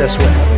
Access 0.00 0.18
Web. 0.18 0.49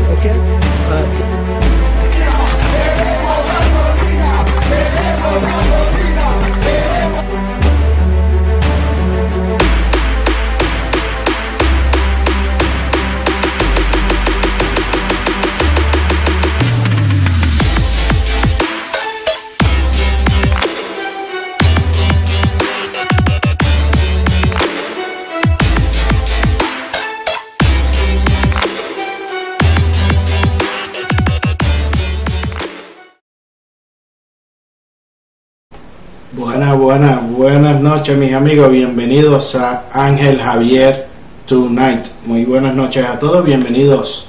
Mis 38.16 38.34
amigos, 38.34 38.70
bienvenidos 38.70 39.54
a 39.54 39.84
Ángel 39.90 40.38
Javier 40.38 41.06
Tonight. 41.46 42.04
Muy 42.26 42.44
buenas 42.44 42.74
noches 42.74 43.06
a 43.06 43.18
todos, 43.18 43.42
bienvenidos 43.42 44.26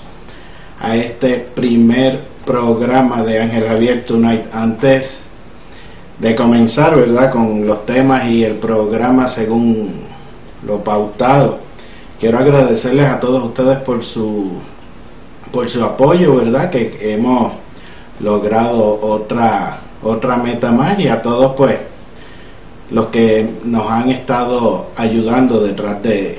a 0.80 0.96
este 0.96 1.38
primer 1.38 2.22
programa 2.46 3.24
de 3.24 3.42
Ángel 3.42 3.68
Javier 3.68 4.06
Tonight. 4.06 4.46
Antes 4.54 5.20
de 6.18 6.34
comenzar, 6.34 6.96
¿verdad? 6.96 7.30
Con 7.32 7.68
los 7.68 7.86
temas 7.86 8.26
y 8.26 8.44
el 8.46 8.56
programa 8.56 9.28
según 9.28 10.02
lo 10.66 10.82
pautado, 10.82 11.60
quiero 12.20 12.40
agradecerles 12.40 13.08
a 13.10 13.20
todos 13.20 13.44
ustedes 13.44 13.80
por 13.80 14.02
su 14.02 14.52
por 15.52 15.68
su 15.68 15.84
apoyo, 15.84 16.38
¿verdad? 16.38 16.70
Que 16.70 17.14
hemos 17.14 17.54
logrado 18.22 19.00
otra 19.02 19.78
otra 20.02 20.38
meta 20.38 20.72
más 20.72 20.98
y 21.00 21.10
a 21.10 21.22
todos 21.22 21.54
pues 21.58 21.93
los 22.92 23.08
que 23.08 23.48
nos 23.64 23.90
han 23.90 24.10
estado 24.10 24.92
ayudando 24.96 25.60
detrás 25.60 26.02
de, 26.04 26.38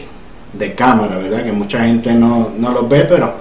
de 0.53 0.75
cámara, 0.75 1.19
¿verdad? 1.19 1.45
Que 1.45 1.53
mucha 1.53 1.85
gente 1.85 2.13
no, 2.13 2.51
no 2.57 2.73
los 2.73 2.89
ve, 2.89 3.05
pero, 3.09 3.33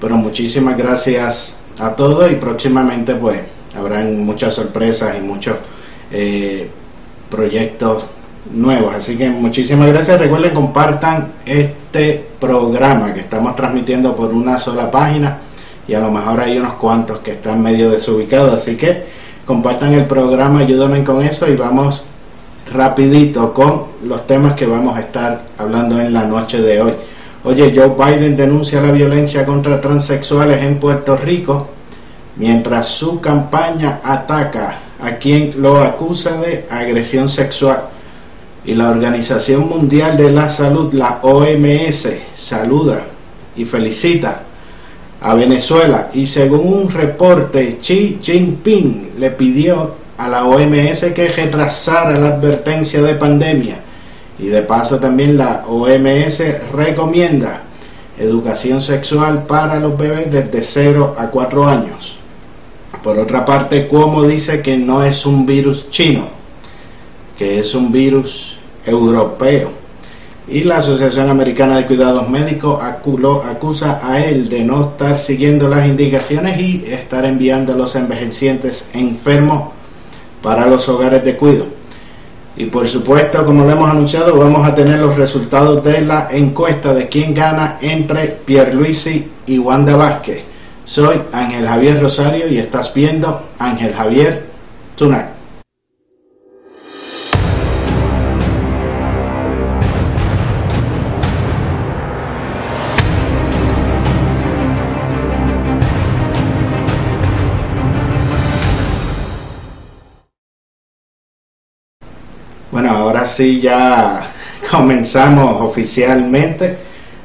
pero 0.00 0.16
muchísimas 0.16 0.76
gracias 0.76 1.56
a 1.80 1.94
todos 1.94 2.30
y 2.30 2.36
próximamente 2.36 3.14
pues 3.14 3.40
habrán 3.76 4.24
muchas 4.24 4.54
sorpresas 4.54 5.16
y 5.18 5.22
muchos 5.22 5.56
eh, 6.10 6.68
proyectos 7.30 8.04
nuevos. 8.52 8.94
Así 8.94 9.16
que 9.16 9.30
muchísimas 9.30 9.88
gracias. 9.88 10.20
Recuerden, 10.20 10.54
compartan 10.54 11.32
este 11.46 12.26
programa 12.38 13.14
que 13.14 13.20
estamos 13.20 13.56
transmitiendo 13.56 14.14
por 14.14 14.30
una 14.32 14.58
sola 14.58 14.90
página 14.90 15.38
y 15.88 15.94
a 15.94 16.00
lo 16.00 16.10
mejor 16.10 16.40
hay 16.40 16.58
unos 16.58 16.74
cuantos 16.74 17.20
que 17.20 17.32
están 17.32 17.62
medio 17.62 17.90
desubicados. 17.90 18.54
Así 18.54 18.76
que 18.76 19.04
compartan 19.44 19.94
el 19.94 20.04
programa, 20.04 20.60
ayúdenme 20.60 21.02
con 21.02 21.24
eso 21.24 21.48
y 21.48 21.56
vamos 21.56 22.04
rapidito 22.72 23.52
con 23.52 23.84
los 24.04 24.26
temas 24.26 24.54
que 24.54 24.66
vamos 24.66 24.96
a 24.96 25.00
estar 25.00 25.46
hablando 25.58 26.00
en 26.00 26.12
la 26.12 26.24
noche 26.24 26.60
de 26.60 26.80
hoy. 26.80 26.92
Oye, 27.44 27.72
Joe 27.74 27.94
Biden 27.96 28.36
denuncia 28.36 28.80
la 28.80 28.92
violencia 28.92 29.44
contra 29.44 29.80
transexuales 29.80 30.62
en 30.62 30.78
Puerto 30.78 31.16
Rico 31.16 31.68
mientras 32.36 32.88
su 32.88 33.20
campaña 33.20 34.00
ataca 34.02 34.78
a 35.00 35.16
quien 35.16 35.60
lo 35.60 35.82
acusa 35.82 36.40
de 36.40 36.66
agresión 36.70 37.28
sexual. 37.28 37.84
Y 38.64 38.74
la 38.74 38.90
Organización 38.90 39.68
Mundial 39.68 40.16
de 40.16 40.30
la 40.30 40.48
Salud, 40.48 40.92
la 40.94 41.18
OMS, 41.22 42.08
saluda 42.36 43.04
y 43.56 43.64
felicita 43.64 44.42
a 45.20 45.34
Venezuela. 45.34 46.10
Y 46.14 46.26
según 46.26 46.72
un 46.72 46.90
reporte, 46.90 47.78
Xi 47.80 48.18
Jinping 48.22 49.14
le 49.18 49.30
pidió 49.30 50.01
a 50.18 50.28
la 50.28 50.44
OMS 50.44 51.12
que 51.14 51.28
retrasara 51.28 52.18
la 52.18 52.28
advertencia 52.28 53.02
de 53.02 53.14
pandemia. 53.14 53.76
Y 54.38 54.46
de 54.46 54.62
paso 54.62 54.98
también 54.98 55.36
la 55.36 55.64
OMS 55.66 56.42
recomienda 56.72 57.62
educación 58.18 58.80
sexual 58.80 59.46
para 59.46 59.78
los 59.78 59.96
bebés 59.96 60.30
desde 60.30 60.62
0 60.62 61.14
a 61.18 61.28
4 61.28 61.66
años. 61.66 62.18
Por 63.02 63.18
otra 63.18 63.44
parte, 63.44 63.88
como 63.88 64.22
dice 64.22 64.62
que 64.62 64.76
no 64.76 65.04
es 65.04 65.26
un 65.26 65.44
virus 65.44 65.90
chino, 65.90 66.28
que 67.36 67.58
es 67.58 67.74
un 67.74 67.90
virus 67.90 68.56
europeo. 68.86 69.70
Y 70.48 70.64
la 70.64 70.78
Asociación 70.78 71.30
Americana 71.30 71.76
de 71.76 71.86
Cuidados 71.86 72.28
Médicos 72.28 72.82
aculó, 72.82 73.42
acusa 73.42 74.00
a 74.02 74.24
él 74.24 74.48
de 74.48 74.64
no 74.64 74.90
estar 74.90 75.18
siguiendo 75.18 75.68
las 75.68 75.86
indicaciones 75.86 76.60
y 76.60 76.84
estar 76.88 77.24
enviando 77.24 77.72
a 77.72 77.76
los 77.76 77.94
envejecientes 77.94 78.88
enfermos 78.92 79.70
para 80.42 80.66
los 80.66 80.88
hogares 80.88 81.24
de 81.24 81.36
cuidado. 81.36 81.66
Y 82.56 82.66
por 82.66 82.86
supuesto, 82.86 83.44
como 83.46 83.64
lo 83.64 83.70
hemos 83.70 83.90
anunciado, 83.90 84.36
vamos 84.36 84.66
a 84.66 84.74
tener 84.74 84.98
los 84.98 85.16
resultados 85.16 85.82
de 85.82 86.02
la 86.02 86.28
encuesta 86.30 86.92
de 86.92 87.08
quién 87.08 87.32
gana 87.32 87.78
entre 87.80 88.26
Pierluisi 88.26 89.30
y 89.46 89.58
Wanda 89.58 89.96
Vázquez. 89.96 90.42
Soy 90.84 91.22
Ángel 91.32 91.66
Javier 91.66 92.02
Rosario 92.02 92.48
y 92.48 92.58
estás 92.58 92.92
viendo 92.92 93.40
Ángel 93.58 93.94
Javier 93.94 94.46
Tonight. 94.96 95.31
Sí 113.32 113.60
ya 113.60 114.30
comenzamos 114.70 115.60
oficialmente. 115.60 116.76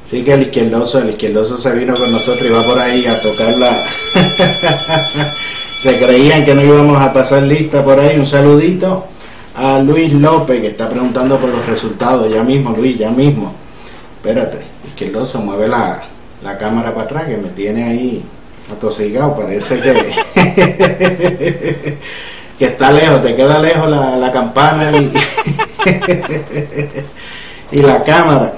Así 0.06 0.24
que 0.24 0.34
el 0.34 0.44
izquierdoso, 0.44 1.00
el 1.00 1.10
izquierdoso 1.10 1.58
se 1.58 1.74
vino 1.74 1.94
con 1.94 2.10
nosotros 2.12 2.50
y 2.50 2.54
va 2.54 2.64
por 2.64 2.80
ahí 2.80 3.06
a 3.06 3.22
tocar 3.22 3.58
la... 3.58 3.70
se 5.84 6.00
creían 6.00 6.46
que 6.46 6.56
no 6.56 6.64
íbamos 6.64 7.02
a 7.02 7.12
pasar 7.12 7.44
lista 7.44 7.84
por 7.84 8.00
ahí. 8.00 8.18
Un 8.18 8.26
saludito 8.26 9.06
a 9.56 9.80
Luis 9.80 10.14
López 10.14 10.62
que 10.62 10.68
está 10.68 10.90
preguntando 10.90 11.38
por 11.38 11.50
los 11.50 11.66
resultados. 11.66 12.34
Ya 12.34 12.42
mismo, 12.42 12.74
Luis, 12.78 12.98
ya 12.98 13.12
mismo. 13.12 13.54
Espérate, 14.16 14.60
izquierdoso, 14.88 15.42
mueve 15.42 15.68
la, 15.68 16.02
la 16.42 16.58
cámara 16.58 16.94
para 16.94 17.06
atrás 17.06 17.26
que 17.26 17.36
me 17.36 17.50
tiene 17.50 17.84
ahí 17.84 18.24
atosigado. 18.72 19.36
Parece 19.36 19.82
que... 19.82 20.14
que 22.58 22.66
está 22.66 22.92
lejos, 22.92 23.22
te 23.22 23.36
queda 23.36 23.60
lejos 23.60 23.90
la, 23.90 24.16
la 24.18 24.32
campana 24.32 24.92
y 27.72 27.78
la 27.78 28.04
cámara. 28.04 28.54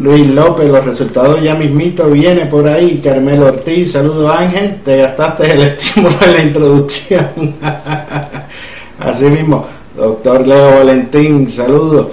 Luis 0.00 0.26
López, 0.26 0.68
los 0.68 0.84
resultados 0.84 1.40
ya 1.40 1.54
mismito 1.54 2.10
viene 2.10 2.46
por 2.46 2.66
ahí. 2.66 3.00
Carmelo 3.02 3.46
Ortiz, 3.46 3.92
saludo 3.92 4.30
Ángel, 4.32 4.80
te 4.84 4.96
gastaste 4.98 5.52
el 5.52 5.62
estímulo 5.62 6.16
en 6.22 6.32
la 6.32 6.42
introducción. 6.42 7.54
Así 8.98 9.26
mismo, 9.26 9.66
doctor 9.96 10.46
Leo 10.46 10.76
Valentín, 10.76 11.48
saludo. 11.48 12.10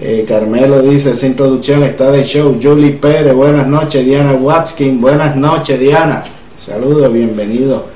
Eh, 0.00 0.24
Carmelo 0.26 0.82
dice, 0.82 1.12
esa 1.12 1.26
introducción 1.26 1.84
está 1.84 2.10
de 2.10 2.24
show. 2.24 2.58
Julie 2.60 2.92
Pérez, 2.92 3.34
buenas 3.34 3.68
noches. 3.68 4.04
Diana 4.04 4.32
Watkin, 4.32 5.00
buenas 5.00 5.36
noches 5.36 5.78
Diana. 5.78 6.24
Saludos, 6.58 7.12
bienvenido. 7.12 7.86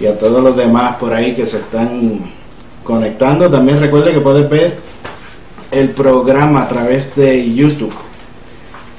Y 0.00 0.06
a 0.06 0.18
todos 0.18 0.42
los 0.42 0.56
demás 0.56 0.96
por 0.96 1.12
ahí 1.12 1.34
que 1.34 1.46
se 1.46 1.58
están 1.58 2.32
conectando. 2.82 3.48
También 3.48 3.78
recuerde 3.78 4.12
que 4.12 4.20
puedes 4.20 4.50
ver 4.50 4.76
el 5.72 5.90
programa 5.90 6.62
a 6.62 6.68
través 6.68 7.14
de 7.16 7.52
YouTube. 7.52 7.92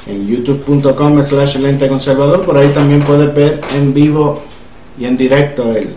En 0.08 0.28
youtube.com 0.28 1.24
slash 1.24 1.58
lente 1.58 1.88
conservador. 1.88 2.42
Por 2.44 2.58
ahí 2.58 2.70
también 2.70 3.02
puedes 3.04 3.34
ver 3.34 3.62
en 3.76 3.94
vivo 3.94 4.42
y 5.00 5.06
en 5.06 5.16
directo 5.16 5.74
el, 5.76 5.90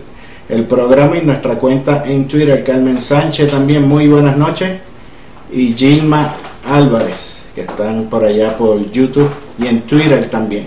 el 0.48 0.64
programa 0.64 1.16
y 1.16 1.22
nuestra 1.22 1.58
cuenta 1.58 2.04
en 2.06 2.28
Twitter. 2.28 2.62
Carmen 2.62 3.00
Sánchez 3.00 3.50
también 3.50 3.88
muy 3.88 4.06
buenas 4.06 4.36
noches. 4.36 4.78
Y 5.52 5.74
Gilma 5.74 6.36
Álvarez 6.64 7.36
que 7.56 7.62
están 7.62 8.04
por 8.10 8.22
allá 8.22 8.54
por 8.54 8.90
YouTube 8.90 9.30
y 9.58 9.66
en 9.66 9.80
Twitter 9.82 10.28
también. 10.28 10.66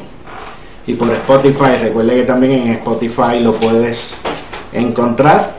Y 0.88 0.96
por 0.96 1.12
Spotify 1.12 1.78
recuerde 1.80 2.16
que 2.16 2.24
también 2.24 2.54
en 2.54 2.72
Spotify 2.72 3.40
lo 3.42 3.54
puedes 3.54 4.16
encontrar 4.74 5.56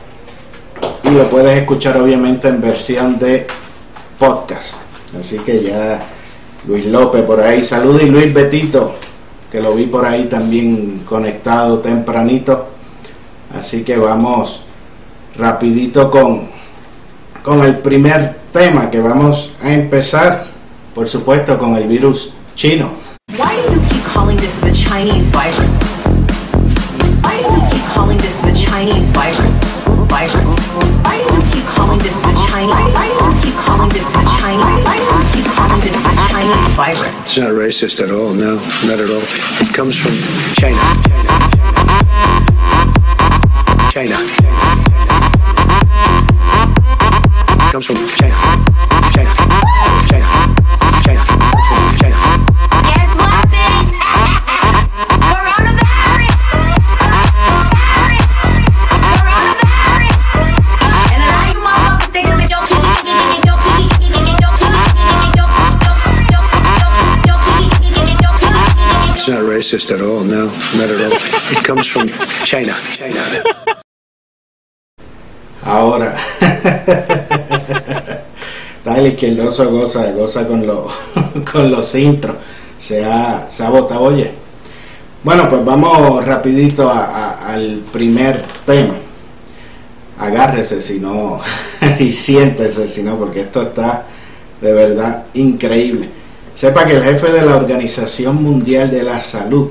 y 1.05 1.09
lo 1.09 1.29
puedes 1.29 1.57
escuchar 1.57 1.95
obviamente 1.95 2.49
en 2.49 2.59
versión 2.59 3.17
de 3.17 3.47
podcast 4.21 4.75
así 5.19 5.39
que 5.39 5.63
ya 5.63 5.99
Luis 6.67 6.85
López 6.85 7.23
por 7.23 7.41
ahí, 7.41 7.63
saludos 7.63 8.03
y 8.03 8.05
Luis 8.05 8.31
Betito, 8.31 8.93
que 9.51 9.59
lo 9.59 9.73
vi 9.73 9.87
por 9.87 10.05
ahí 10.05 10.25
también 10.25 11.01
conectado 11.05 11.79
tempranito. 11.79 12.67
Así 13.57 13.83
que 13.83 13.97
vamos 13.97 14.63
rapidito 15.35 16.11
con, 16.11 16.47
con 17.41 17.65
el 17.65 17.79
primer 17.79 18.41
tema 18.53 18.91
que 18.91 18.99
vamos 18.99 19.53
a 19.63 19.73
empezar, 19.73 20.45
por 20.93 21.07
supuesto, 21.07 21.57
con 21.57 21.75
el 21.75 21.87
virus 21.87 22.31
chino. 22.55 22.91
Why 23.31 23.55
do 23.67 23.73
you 23.73 23.81
keep 23.89 24.03
calling 24.13 24.37
this 24.37 24.61
the 24.61 24.71
Chinese 24.71 25.31
virus? 25.31 25.73
Why 27.23 27.41
do 27.41 27.49
we 27.55 27.69
keep 27.71 27.83
calling 27.91 28.19
this 28.19 28.39
the 28.41 28.53
Chinese 28.53 29.09
virus? 29.11 29.55
Virus. 30.07 30.60
Virus? 36.81 37.21
It's 37.21 37.37
not 37.37 37.51
racist 37.51 38.01
at 38.03 38.09
all. 38.09 38.33
No, 38.33 38.55
not 38.89 38.99
at 38.99 39.09
all. 39.11 39.21
It 39.61 39.71
comes 39.71 39.95
from 39.95 40.13
China. 40.57 40.81
China. 43.91 44.17
It 47.61 47.71
comes 47.71 47.85
from 47.85 47.97
China. 48.17 48.17
China. 48.17 48.40
Racist 69.71 69.91
at 69.91 70.01
all. 70.01 70.23
No, 70.23 70.45
not 70.75 70.89
at 70.89 71.01
all. 71.01 71.17
It 71.51 71.63
comes 71.63 71.87
from 71.87 72.07
China. 72.43 72.73
China. 72.91 73.23
Ahora, 75.63 76.17
tal 78.83 79.05
izquierdoso 79.07 79.69
goza, 79.69 80.11
goza 80.11 80.47
con, 80.47 80.65
lo, 80.65 80.89
con 81.51 81.69
los 81.69 81.93
intros. 81.95 82.35
Se 82.77 83.05
ha, 83.05 83.49
se 83.49 83.63
ha 83.63 83.69
botado, 83.69 84.01
oye. 84.01 84.31
Bueno, 85.23 85.47
pues 85.47 85.63
vamos 85.63 86.25
rapidito 86.25 86.91
al 86.91 87.83
primer 87.93 88.43
tema. 88.65 88.95
Agárrese 90.17 90.81
si 90.81 90.99
no, 90.99 91.39
y 91.99 92.11
siéntese 92.11 92.87
si 92.87 93.03
no, 93.03 93.17
porque 93.17 93.41
esto 93.41 93.61
está 93.61 94.07
de 94.59 94.73
verdad 94.73 95.25
increíble. 95.35 96.20
Sepa 96.55 96.85
que 96.85 96.93
el 96.93 97.03
jefe 97.03 97.31
de 97.31 97.41
la 97.41 97.55
Organización 97.55 98.43
Mundial 98.43 98.91
de 98.91 99.03
la 99.03 99.19
Salud 99.19 99.69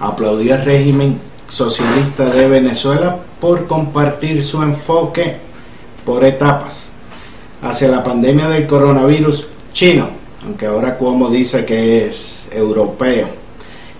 aplaudió 0.00 0.54
al 0.54 0.64
régimen 0.64 1.20
socialista 1.48 2.30
de 2.30 2.48
Venezuela 2.48 3.18
por 3.40 3.66
compartir 3.66 4.42
su 4.42 4.62
enfoque 4.62 5.36
por 6.04 6.24
etapas 6.24 6.90
hacia 7.62 7.88
la 7.88 8.02
pandemia 8.02 8.48
del 8.48 8.66
coronavirus 8.66 9.48
chino, 9.72 10.08
aunque 10.44 10.66
ahora 10.66 10.96
Cuomo 10.96 11.30
dice 11.30 11.64
que 11.64 12.06
es 12.06 12.48
europeo, 12.50 13.28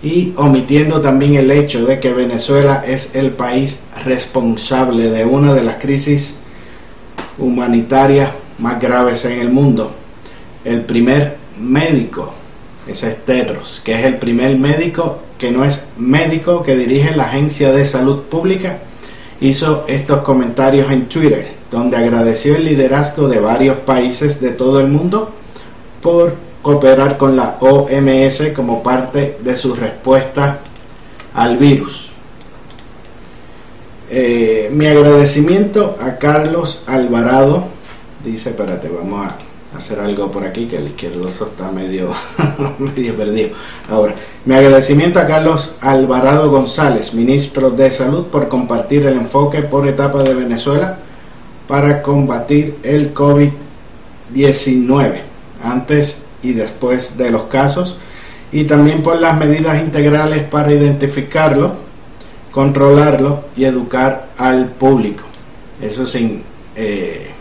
y 0.03 0.33
omitiendo 0.37 1.01
también 1.01 1.35
el 1.35 1.49
hecho 1.49 1.85
de 1.85 1.99
que 1.99 2.13
Venezuela 2.13 2.83
es 2.85 3.15
el 3.15 3.31
país 3.31 3.83
responsable 4.03 5.09
de 5.09 5.25
una 5.25 5.53
de 5.53 5.63
las 5.63 5.77
crisis 5.77 6.37
humanitarias 7.37 8.31
más 8.59 8.79
graves 8.79 9.25
en 9.25 9.39
el 9.39 9.49
mundo. 9.49 9.91
El 10.63 10.81
primer 10.81 11.44
médico, 11.59 12.33
es 12.87 13.01
Tedros, 13.25 13.81
que 13.83 13.95
es 13.95 14.03
el 14.03 14.17
primer 14.17 14.57
médico 14.57 15.19
que 15.37 15.51
no 15.51 15.65
es 15.65 15.87
médico 15.97 16.63
que 16.63 16.75
dirige 16.75 17.15
la 17.15 17.25
Agencia 17.25 17.71
de 17.71 17.85
Salud 17.85 18.23
Pública, 18.23 18.79
hizo 19.41 19.85
estos 19.87 20.19
comentarios 20.19 20.91
en 20.91 21.09
Twitter, 21.09 21.47
donde 21.69 21.97
agradeció 21.97 22.55
el 22.55 22.65
liderazgo 22.65 23.27
de 23.27 23.39
varios 23.39 23.77
países 23.79 24.39
de 24.39 24.51
todo 24.51 24.79
el 24.79 24.87
mundo 24.87 25.31
por 26.01 26.35
cooperar 26.61 27.17
con 27.17 27.35
la 27.35 27.57
OMS 27.59 28.51
como 28.55 28.81
parte 28.81 29.39
de 29.43 29.55
su 29.55 29.75
respuesta 29.75 30.59
al 31.33 31.57
virus. 31.57 32.11
Eh, 34.09 34.69
mi 34.71 34.85
agradecimiento 34.85 35.95
a 35.99 36.17
Carlos 36.17 36.83
Alvarado, 36.85 37.65
dice, 38.23 38.51
espérate, 38.51 38.87
vamos 38.87 39.27
a 39.27 39.35
hacer 39.75 39.99
algo 39.99 40.31
por 40.31 40.45
aquí 40.45 40.67
que 40.67 40.77
el 40.77 40.87
izquierdoso 40.87 41.45
está 41.45 41.69
medio, 41.71 42.09
medio 42.79 43.15
perdido. 43.15 43.49
Ahora, 43.89 44.15
mi 44.45 44.55
agradecimiento 44.55 45.19
a 45.19 45.27
Carlos 45.27 45.75
Alvarado 45.81 46.49
González, 46.49 47.13
ministro 47.13 47.69
de 47.71 47.91
Salud, 47.91 48.27
por 48.27 48.47
compartir 48.47 49.05
el 49.05 49.17
enfoque 49.17 49.61
por 49.61 49.85
etapa 49.87 50.23
de 50.23 50.33
Venezuela 50.33 50.99
para 51.67 52.01
combatir 52.01 52.77
el 52.83 53.13
COVID-19 53.13 55.19
antes 55.63 56.21
y 56.41 56.53
después 56.53 57.17
de 57.17 57.31
los 57.31 57.43
casos 57.43 57.97
y 58.51 58.65
también 58.65 59.03
por 59.03 59.19
las 59.19 59.37
medidas 59.37 59.81
integrales 59.81 60.43
para 60.43 60.71
identificarlo, 60.71 61.75
controlarlo 62.51 63.45
y 63.57 63.65
educar 63.65 64.29
al 64.37 64.67
público. 64.67 65.23
Eso 65.81 66.05
sin 66.05 66.43
eh, 66.75 67.34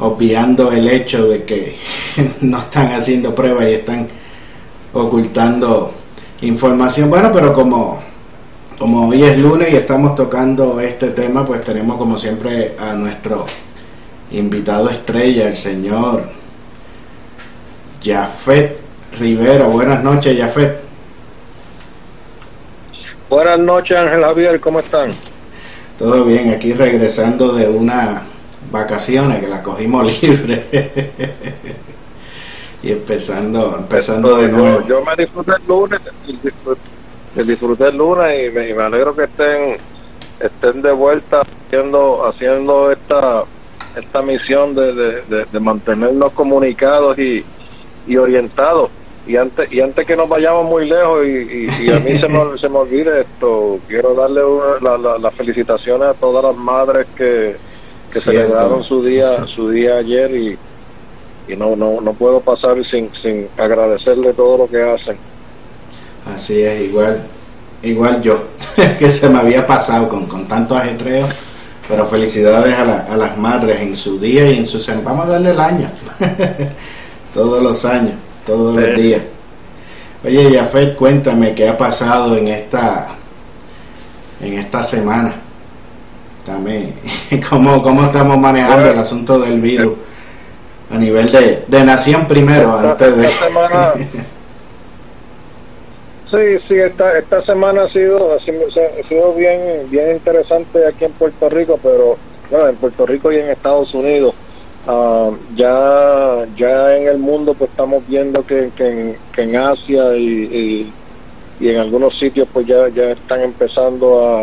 obviando 0.00 0.72
el 0.72 0.88
hecho 0.88 1.28
de 1.28 1.44
que 1.44 1.76
no 2.40 2.58
están 2.58 2.92
haciendo 2.92 3.34
pruebas 3.34 3.68
y 3.68 3.74
están 3.74 4.08
ocultando 4.92 5.92
información. 6.42 7.10
Bueno, 7.10 7.30
pero 7.32 7.52
como, 7.52 8.02
como 8.78 9.08
hoy 9.08 9.22
es 9.22 9.38
lunes 9.38 9.72
y 9.72 9.76
estamos 9.76 10.14
tocando 10.14 10.80
este 10.80 11.10
tema, 11.10 11.44
pues 11.44 11.62
tenemos 11.62 11.96
como 11.96 12.18
siempre 12.18 12.74
a 12.78 12.94
nuestro 12.94 13.46
invitado 14.32 14.88
estrella, 14.88 15.48
el 15.48 15.56
señor 15.56 16.24
Jafet 18.02 18.78
Rivera. 19.18 19.66
Buenas 19.66 20.02
noches, 20.02 20.38
Jafet. 20.38 20.80
Buenas 23.28 23.58
noches, 23.60 23.96
Ángel 23.96 24.22
Javier, 24.22 24.60
¿cómo 24.60 24.80
están? 24.80 25.10
Todo 25.98 26.24
bien, 26.24 26.50
aquí 26.50 26.72
regresando 26.72 27.52
de 27.52 27.68
una 27.68 28.22
vacaciones 28.70 29.40
que 29.40 29.48
la 29.48 29.62
cogimos 29.62 30.04
libre 30.22 30.64
y 32.82 32.92
empezando 32.92 33.76
empezando 33.78 34.36
de 34.36 34.48
nuevo. 34.48 34.86
Yo, 34.86 35.02
me 35.04 35.14
disfruté 35.16 35.52
el 35.60 35.66
lunes, 35.68 36.00
disfruté, 36.26 36.80
me 37.34 37.44
disfruté 37.44 37.88
el 37.88 37.96
lunes 37.96 38.48
y 38.48 38.50
me, 38.54 38.68
y 38.70 38.74
me 38.74 38.82
alegro 38.82 39.14
que 39.14 39.24
estén 39.24 39.76
estén 40.38 40.80
de 40.82 40.92
vuelta 40.92 41.42
haciendo 41.42 42.26
haciendo 42.26 42.90
esta 42.90 43.44
esta 43.96 44.22
misión 44.22 44.74
de, 44.74 44.94
de, 44.94 45.22
de- 45.22 45.44
de 45.50 45.60
mantenernos 45.60 46.32
comunicados 46.32 47.18
y, 47.18 47.44
y 48.06 48.16
orientados. 48.16 48.90
Y 49.26 49.36
antes 49.36 49.70
y 49.72 49.80
antes 49.80 50.06
que 50.06 50.16
nos 50.16 50.28
vayamos 50.28 50.64
muy 50.64 50.88
lejos 50.88 51.26
y, 51.26 51.28
y- 51.28 51.86
y 51.86 51.90
a 51.92 51.98
mí 52.00 52.12
se 52.12 52.28
me, 52.28 52.58
se 52.58 52.68
me 52.68 52.78
olvide 52.78 53.20
esto, 53.22 53.78
quiero 53.86 54.14
darle 54.14 54.42
una- 54.44 54.78
la- 54.80 54.96
la- 54.98 55.18
las 55.18 55.34
felicitaciones 55.34 56.08
a 56.08 56.14
todas 56.14 56.42
las 56.42 56.56
madres 56.56 57.06
que, 57.16 57.56
que 58.12 58.20
Cierto. 58.20 58.40
celebraron 58.48 58.82
su 58.84 59.02
día 59.02 59.46
su 59.46 59.70
día 59.70 59.96
ayer 59.98 60.30
y, 60.34 60.58
y 61.52 61.56
no, 61.56 61.76
no 61.76 62.00
no 62.00 62.12
puedo 62.14 62.40
pasar 62.40 62.76
sin, 62.90 63.10
sin 63.22 63.48
agradecerle 63.56 64.32
todo 64.34 64.58
lo 64.58 64.68
que 64.68 64.82
hacen. 64.82 65.16
Así 66.24 66.62
es, 66.62 66.82
igual 66.82 67.22
igual 67.82 68.20
yo, 68.22 68.44
que 68.98 69.10
se 69.10 69.28
me 69.28 69.38
había 69.38 69.66
pasado 69.66 70.08
con, 70.08 70.26
con 70.26 70.46
tanto 70.46 70.76
ajetreo, 70.76 71.26
pero 71.88 72.04
felicidades 72.06 72.76
a, 72.78 72.84
la- 72.84 73.00
a 73.00 73.16
las 73.16 73.38
madres 73.38 73.80
en 73.80 73.96
su 73.96 74.18
día 74.20 74.50
y 74.50 74.58
en 74.58 74.66
su 74.66 74.78
semana. 74.80 75.04
Vamos 75.10 75.26
a 75.26 75.30
darle 75.30 75.50
el 75.50 75.60
año, 75.60 75.90
todos 77.34 77.62
los 77.62 77.84
años, 77.84 78.14
todos 78.44 78.76
los 78.76 78.94
días. 78.96 79.22
Oye, 80.22 80.54
Jafet, 80.58 80.94
cuéntame 80.96 81.54
qué 81.54 81.68
ha 81.68 81.78
pasado 81.78 82.36
en 82.36 82.48
esta 82.48 83.08
en 84.42 84.54
esta 84.58 84.82
semana. 84.82 85.34
También, 86.50 86.94
¿cómo, 87.48 87.80
cómo 87.80 88.04
estamos 88.06 88.36
manejando 88.38 88.76
Bueno, 88.78 88.92
el 88.94 88.98
asunto 88.98 89.38
del 89.38 89.60
virus 89.60 89.92
a 90.90 90.98
nivel 90.98 91.30
de, 91.30 91.62
de 91.68 91.84
nación 91.84 92.26
primero, 92.26 92.74
Esta- 92.76 92.90
antes 92.90 93.16
de... 93.16 93.26
esta 93.26 93.46
semana- 93.46 93.92
Sí, 96.30 96.58
sí, 96.68 96.74
esta, 96.74 97.18
esta 97.18 97.42
semana 97.44 97.82
ha 97.84 97.88
sido, 97.88 98.34
ha 98.34 98.38
sido, 99.08 99.34
bien, 99.34 99.60
bien 99.90 100.12
interesante 100.12 100.86
aquí 100.86 101.04
en 101.04 101.12
Puerto 101.12 101.48
Rico, 101.48 101.78
pero 101.82 102.16
bueno, 102.50 102.68
en 102.68 102.76
Puerto 102.76 103.04
Rico 103.04 103.32
y 103.32 103.38
en 103.38 103.48
Estados 103.50 103.92
Unidos. 103.94 104.34
ah, 104.86 105.30
ya, 105.56 106.46
ya 106.56 106.96
en 106.96 107.08
el 107.08 107.18
mundo 107.18 107.54
pues 107.54 107.70
estamos 107.70 108.06
viendo 108.06 108.44
que, 108.46 108.70
que, 108.76 108.88
en, 108.88 109.16
que 109.32 109.42
en 109.42 109.56
Asia 109.56 110.14
y, 110.16 110.22
y, 110.28 110.92
y 111.58 111.68
en 111.70 111.80
algunos 111.80 112.16
sitios 112.16 112.46
pues 112.52 112.64
ya, 112.66 112.88
ya 112.94 113.10
están 113.10 113.40
empezando 113.42 114.36
a 114.36 114.42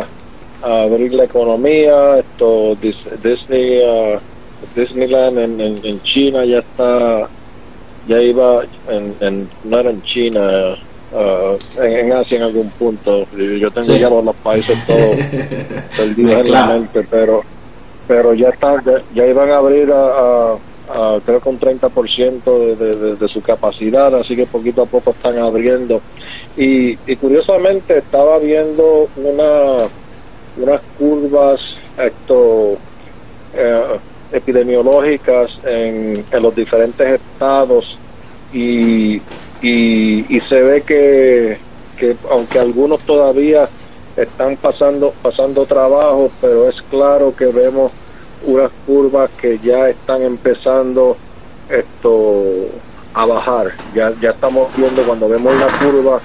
abrir 0.62 1.12
la 1.14 1.24
economía, 1.24 2.18
esto 2.18 2.76
Dis- 2.76 3.10
Disney, 3.22 3.80
ah, 3.86 4.18
Disneyland 4.74 5.38
en, 5.38 5.60
en, 5.60 5.84
en 5.84 6.02
China 6.02 6.44
ya 6.44 6.58
está 6.58 7.28
ya 8.08 8.20
iba 8.22 8.62
en, 8.88 9.14
en 9.20 9.48
no 9.64 9.78
era 9.78 9.90
en 9.90 10.02
China 10.02 10.76
ah, 11.14 11.54
en, 11.80 11.92
en 12.06 12.12
Asia 12.12 12.38
en 12.38 12.42
algún 12.44 12.68
punto 12.70 13.26
yo 13.36 13.70
tengo 13.70 13.82
Sí. 13.94 13.98
ya 14.00 14.10
los, 14.10 14.24
los 14.24 14.34
países 14.36 14.76
todos 14.86 15.16
perdidos 15.96 16.46
en 16.46 16.52
la 16.52 16.66
mente 16.66 17.06
pero 17.08 17.42
pero 18.08 18.34
ya 18.34 18.48
está 18.48 18.82
ya, 18.84 19.00
ya 19.14 19.26
iban 19.26 19.50
a 19.50 19.58
abrir 19.58 19.92
a, 19.92 20.52
a- 20.54 21.20
creo 21.24 21.40
que 21.40 21.48
un 21.50 21.60
30% 21.60 22.42
de, 22.44 22.76
de, 22.76 22.96
de, 22.96 23.16
de 23.16 23.28
su 23.28 23.42
capacidad, 23.42 24.12
así 24.14 24.34
que 24.34 24.46
poquito 24.46 24.80
a 24.82 24.86
poco 24.86 25.10
están 25.10 25.38
abriendo. 25.38 26.00
Y, 26.56 26.92
y 27.06 27.16
curiosamente 27.16 27.98
estaba 27.98 28.38
viendo 28.38 29.06
una 29.16 29.84
unas 30.58 30.80
curvas 30.98 31.60
esto, 31.96 32.76
eh, 33.54 33.98
epidemiológicas 34.32 35.58
en, 35.64 36.24
en 36.30 36.42
los 36.42 36.54
diferentes 36.54 37.20
estados 37.20 37.98
y, 38.52 39.16
y, 39.62 40.26
y 40.28 40.40
se 40.48 40.62
ve 40.62 40.82
que, 40.82 41.58
que 41.96 42.16
aunque 42.30 42.58
algunos 42.58 43.00
todavía 43.00 43.68
están 44.16 44.56
pasando 44.56 45.12
pasando 45.22 45.64
trabajo, 45.64 46.30
pero 46.40 46.68
es 46.68 46.82
claro 46.82 47.34
que 47.36 47.46
vemos 47.46 47.92
unas 48.44 48.70
curvas 48.86 49.30
que 49.40 49.58
ya 49.58 49.88
están 49.88 50.22
empezando 50.22 51.16
esto 51.68 52.44
a 53.14 53.26
bajar. 53.26 53.68
Ya 53.94 54.12
ya 54.20 54.30
estamos 54.30 54.68
viendo 54.76 55.02
cuando 55.02 55.28
vemos 55.28 55.54
la 55.56 55.68
curva, 55.78 56.20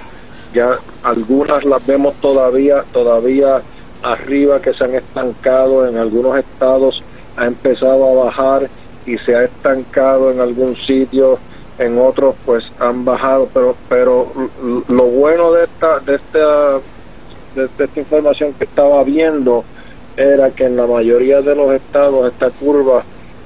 ya 0.52 0.78
algunas 1.02 1.64
las 1.64 1.84
vemos 1.86 2.14
todavía 2.20 2.84
todavía 2.92 3.62
arriba 4.04 4.60
que 4.60 4.74
se 4.74 4.84
han 4.84 4.94
estancado 4.94 5.86
en 5.88 5.96
algunos 5.96 6.38
estados 6.38 7.02
ha 7.36 7.46
empezado 7.46 8.04
a 8.20 8.24
bajar 8.26 8.68
y 9.06 9.18
se 9.18 9.34
ha 9.34 9.44
estancado 9.44 10.30
en 10.30 10.40
algún 10.40 10.76
sitio 10.76 11.38
en 11.78 11.98
otros 11.98 12.34
pues 12.44 12.64
han 12.78 13.04
bajado. 13.04 13.48
Pero 13.52 13.74
pero 13.88 14.30
lo 14.88 15.04
bueno 15.04 15.52
de 15.52 15.64
esta 15.64 15.98
de 16.00 16.14
esta 16.16 16.74
de, 17.56 17.68
de 17.78 17.84
esta 17.84 18.00
información 18.00 18.52
que 18.52 18.64
estaba 18.64 19.02
viendo 19.04 19.64
era 20.16 20.50
que 20.50 20.64
en 20.64 20.76
la 20.76 20.86
mayoría 20.86 21.40
de 21.40 21.54
los 21.56 21.72
estados 21.74 22.32
esta 22.32 22.50
curva 22.50 23.02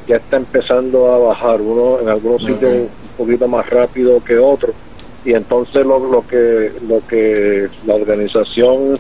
ya 0.07 0.17
está 0.17 0.37
empezando 0.37 1.12
a 1.12 1.19
bajar. 1.19 1.61
Uno 1.61 2.00
en 2.00 2.09
algunos 2.09 2.43
Ok. 2.43 2.49
sitios 2.50 2.73
un 2.73 2.88
poquito 3.17 3.49
más 3.49 3.69
rápido 3.71 4.23
que 4.25 4.38
otros. 4.38 4.73
Y 5.25 5.35
entonces 5.35 5.85
lo, 5.87 5.99
lo 5.99 6.27
que 6.27 6.73
lo 6.88 7.00
que 7.09 7.69
la 7.87 7.95
organización 7.95 8.95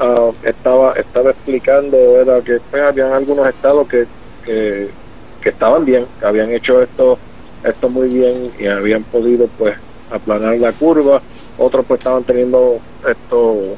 ah, 0.00 0.30
estaba 0.42 0.92
estaba 0.92 1.30
explicando 1.30 1.96
era 2.20 2.40
que 2.40 2.60
pues, 2.70 2.82
habían 2.82 3.12
algunos 3.12 3.46
estados 3.48 3.88
que, 3.88 4.06
que, 4.44 4.90
estaban 5.42 5.84
bien 5.84 6.06
que 6.18 6.26
habían 6.26 6.50
hecho 6.50 6.82
esto 6.82 7.18
esto 7.62 7.88
muy 7.88 8.08
bien 8.08 8.50
y 8.58 8.66
habían 8.66 9.04
podido 9.04 9.48
pues 9.58 9.76
aplanar 10.10 10.58
la 10.58 10.72
curva. 10.72 11.20
Otros 11.58 11.84
pues 11.86 12.00
estaban 12.00 12.24
teniendo 12.24 12.78
esto 13.08 13.76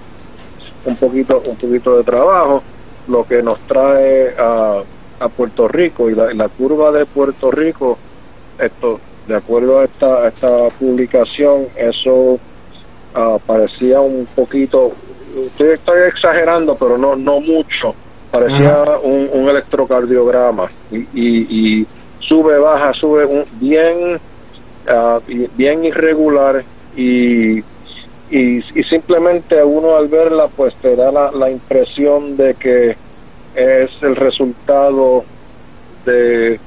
un 0.85 0.97
poquito 0.97 1.43
un 1.47 1.57
poquito 1.57 1.97
de 1.97 2.05
trabajo 2.05 2.63
lo 3.09 3.25
que 3.25 3.43
nos 3.43 3.59
trae 3.61 4.35
a, 4.39 4.83
a 5.21 5.29
Puerto 5.29 5.69
Rico 5.69 6.11
y 6.11 6.15
la, 6.15 6.49
curva 6.49 6.93
de 6.93 7.05
Puerto 7.07 7.51
Rico 7.51 7.99
esto 8.59 9.01
de 9.27 9.37
acuerdo 9.37 9.81
a 9.81 9.85
esta, 9.85 10.29
esta 10.29 10.69
publicación 10.79 11.67
eso 11.77 12.39
ah, 13.15 13.39
parecía 13.45 14.01
un 14.01 14.27
poquito 14.35 14.93
estoy, 15.47 15.71
estoy 15.71 16.03
exagerando 16.09 16.77
pero 16.77 16.97
no 16.99 17.17
no 17.17 17.41
mucho. 17.41 17.95
Parecía 18.31 18.83
Ajá. 18.83 18.99
un, 18.99 19.31
un 19.33 19.49
electrocardiograma. 19.49 20.69
Y, 20.91 20.97
y, 21.15 21.47
y 21.81 21.87
sube 22.21 22.59
baja 22.59 22.93
sube 22.95 23.25
un, 23.25 23.45
bien 23.53 24.21
y- 25.29 25.49
bien 25.57 25.85
irregular. 25.85 26.63
Y, 26.97 27.59
y, 28.31 28.59
y 28.59 28.83
simplemente 28.91 29.63
uno 29.65 29.97
al 29.97 30.09
verla 30.09 30.49
pues 30.49 30.75
te 30.83 30.95
da 30.97 31.11
la, 31.11 31.31
la 31.33 31.51
impresión 31.51 32.37
de 32.37 32.55
que 32.55 32.97
es 33.55 33.91
el 34.03 34.15
resultado 34.17 35.25
de, 36.05 36.61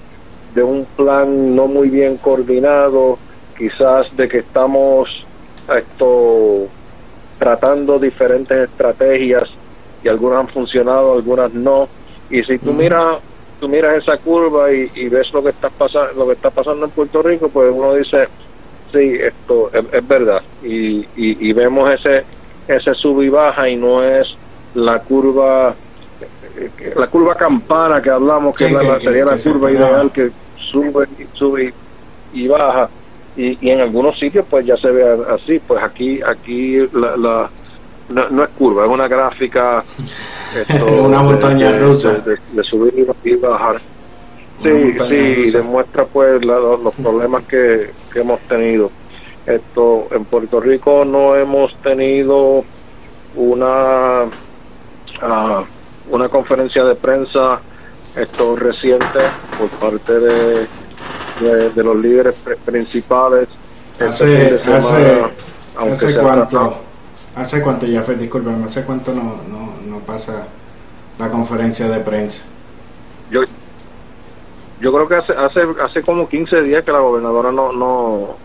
de 0.56 0.63
un 0.63 0.86
plan 0.96 1.56
no 1.56 1.68
muy 1.68 1.89
bien 1.89 2.18
coordinado. 2.18 3.20
Quizás 3.58 4.08
de 4.18 4.27
que 4.27 4.39
estamos 4.39 5.25
esto 5.77 6.68
tratando 7.45 7.98
diferentes 7.98 8.69
estrategias 8.69 9.50
y 10.03 10.07
algunas 10.07 10.41
han 10.41 10.48
funcionado 10.50 11.13
algunas 11.13 11.51
no. 11.51 11.89
Y 12.29 12.43
si 12.43 12.60
tú 12.60 12.71
miras 12.71 13.17
tú 13.60 13.67
miras 13.67 13.98
esa 13.98 14.17
curva 14.17 14.71
y, 14.71 14.91
y 14.93 15.10
ves 15.10 15.33
lo 15.33 15.41
que 15.43 15.50
está 15.50 15.69
pasando 15.71 16.13
lo 16.13 16.27
que 16.27 16.33
está 16.33 16.51
pasando 16.51 16.86
en 16.86 16.91
Puerto 16.91 17.24
Rico 17.24 17.50
pues 17.50 17.71
uno 17.74 17.95
dice 17.95 18.27
sí 18.91 19.17
esto 19.19 19.71
es, 19.74 19.83
es 19.91 20.07
verdad. 20.07 20.43
Y, 20.62 21.00
y, 21.15 21.50
y 21.50 21.53
vemos 21.53 21.89
ese 21.91 22.25
ese 22.67 22.93
sub 22.93 23.24
y 23.24 23.29
baja 23.29 23.67
y 23.67 23.75
no 23.75 24.03
es 24.03 24.27
la 24.75 25.00
curva 25.00 25.75
la 26.95 27.07
curva 27.07 27.33
campana 27.33 28.03
que 28.03 28.12
hablamos 28.12 28.55
que, 28.55 28.67
Sí, 28.67 28.74
es 28.74 28.74
la- 28.74 28.79
que- 28.81 28.88
la- 28.88 28.98
que- 29.00 29.05
sería 29.05 29.25
la 29.25 29.36
que 29.36 29.50
curva 29.50 29.71
ideal 29.71 30.12
que 30.12 30.31
sube 30.53 31.07
y 31.17 31.25
sube 31.36 31.74
y 32.33 32.48
baja 32.48 32.88
y, 33.38 33.57
y 33.65 33.71
en 33.71 33.81
algunos 33.81 34.17
sitios 34.19 34.45
pues 34.50 34.65
ya 34.65 34.75
se 34.77 34.89
ve 34.91 35.03
así 35.29 35.59
pues 35.67 35.81
aquí 35.83 36.19
aquí 36.21 36.77
la, 36.93 37.15
la 37.17 37.50
no, 38.09 38.29
no 38.29 38.43
es 38.43 38.50
curva 38.57 38.85
es 38.85 38.89
una 38.91 39.07
gráfica 39.07 39.83
esto, 40.67 40.85
Una 40.85 41.21
montaña 41.23 41.71
de, 41.71 41.79
rusa. 41.79 42.11
de, 42.13 42.31
de- 42.31 42.38
de 42.51 42.63
subir 42.63 42.93
y 43.23 43.35
bajar 43.38 43.77
sí 44.61 44.93
sí 45.07 45.35
rusa. 45.43 45.57
demuestra 45.59 46.05
pues 46.05 46.43
la- 46.45 46.59
los, 46.59 46.81
los 46.83 46.93
problemas 46.95 47.43
que, 47.45 47.91
que 48.11 48.19
hemos 48.19 48.39
tenido 48.41 48.91
esto 49.45 50.07
en 50.11 50.25
Puerto 50.25 50.59
Rico 50.59 51.03
no 51.05 51.35
hemos 51.35 51.73
tenido 51.81 52.63
una 53.35 54.23
ah, 55.21 55.63
una 56.09 56.29
conferencia 56.29 56.83
de 56.83 56.95
prensa 56.95 57.59
esto 58.15 58.55
reciente 58.57 59.19
por 59.57 59.69
parte 59.69 60.19
de, 60.19 60.67
de, 61.41 61.69
de 61.71 61.83
los 61.83 61.95
líderes 61.98 62.36
principales 62.65 63.48
Hace, 64.00 64.60
hace, 64.65 64.81
semana, 64.81 65.29
hace 65.91 66.15
cuánto, 66.17 66.48
tratado- 66.48 66.75
hace 67.36 67.62
cuánto 67.62 67.86
ya 67.86 68.01
fue, 68.01 68.15
discúlpame, 68.15 68.65
hace 68.65 68.83
cuánto 68.83 69.13
no, 69.13 69.39
no, 69.50 69.74
no 69.88 70.00
pasa 70.00 70.48
la 71.19 71.29
conferencia 71.29 71.88
de 71.88 72.00
prensa. 72.00 72.41
yo 73.29 73.41
yo 74.79 74.91
creo 74.91 75.07
que 75.07 75.15
hace 75.15 75.33
hace 75.33 75.60
hace 75.83 76.01
como 76.01 76.27
15 76.27 76.62
días 76.63 76.83
que 76.83 76.91
la 76.91 77.00
gobernadora 77.00 77.51
no 77.51 77.71
no 77.71 78.36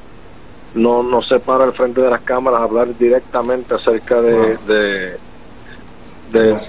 no 0.74 1.02
no 1.02 1.20
se 1.22 1.40
para 1.40 1.64
al 1.64 1.72
frente 1.72 2.02
de 2.02 2.10
las 2.10 2.20
cámaras 2.20 2.60
a 2.60 2.64
hablar 2.64 2.88
directamente 2.98 3.74
acerca 3.74 4.20
de, 4.20 4.36
Wow. 4.36 4.56
de, 4.66 5.16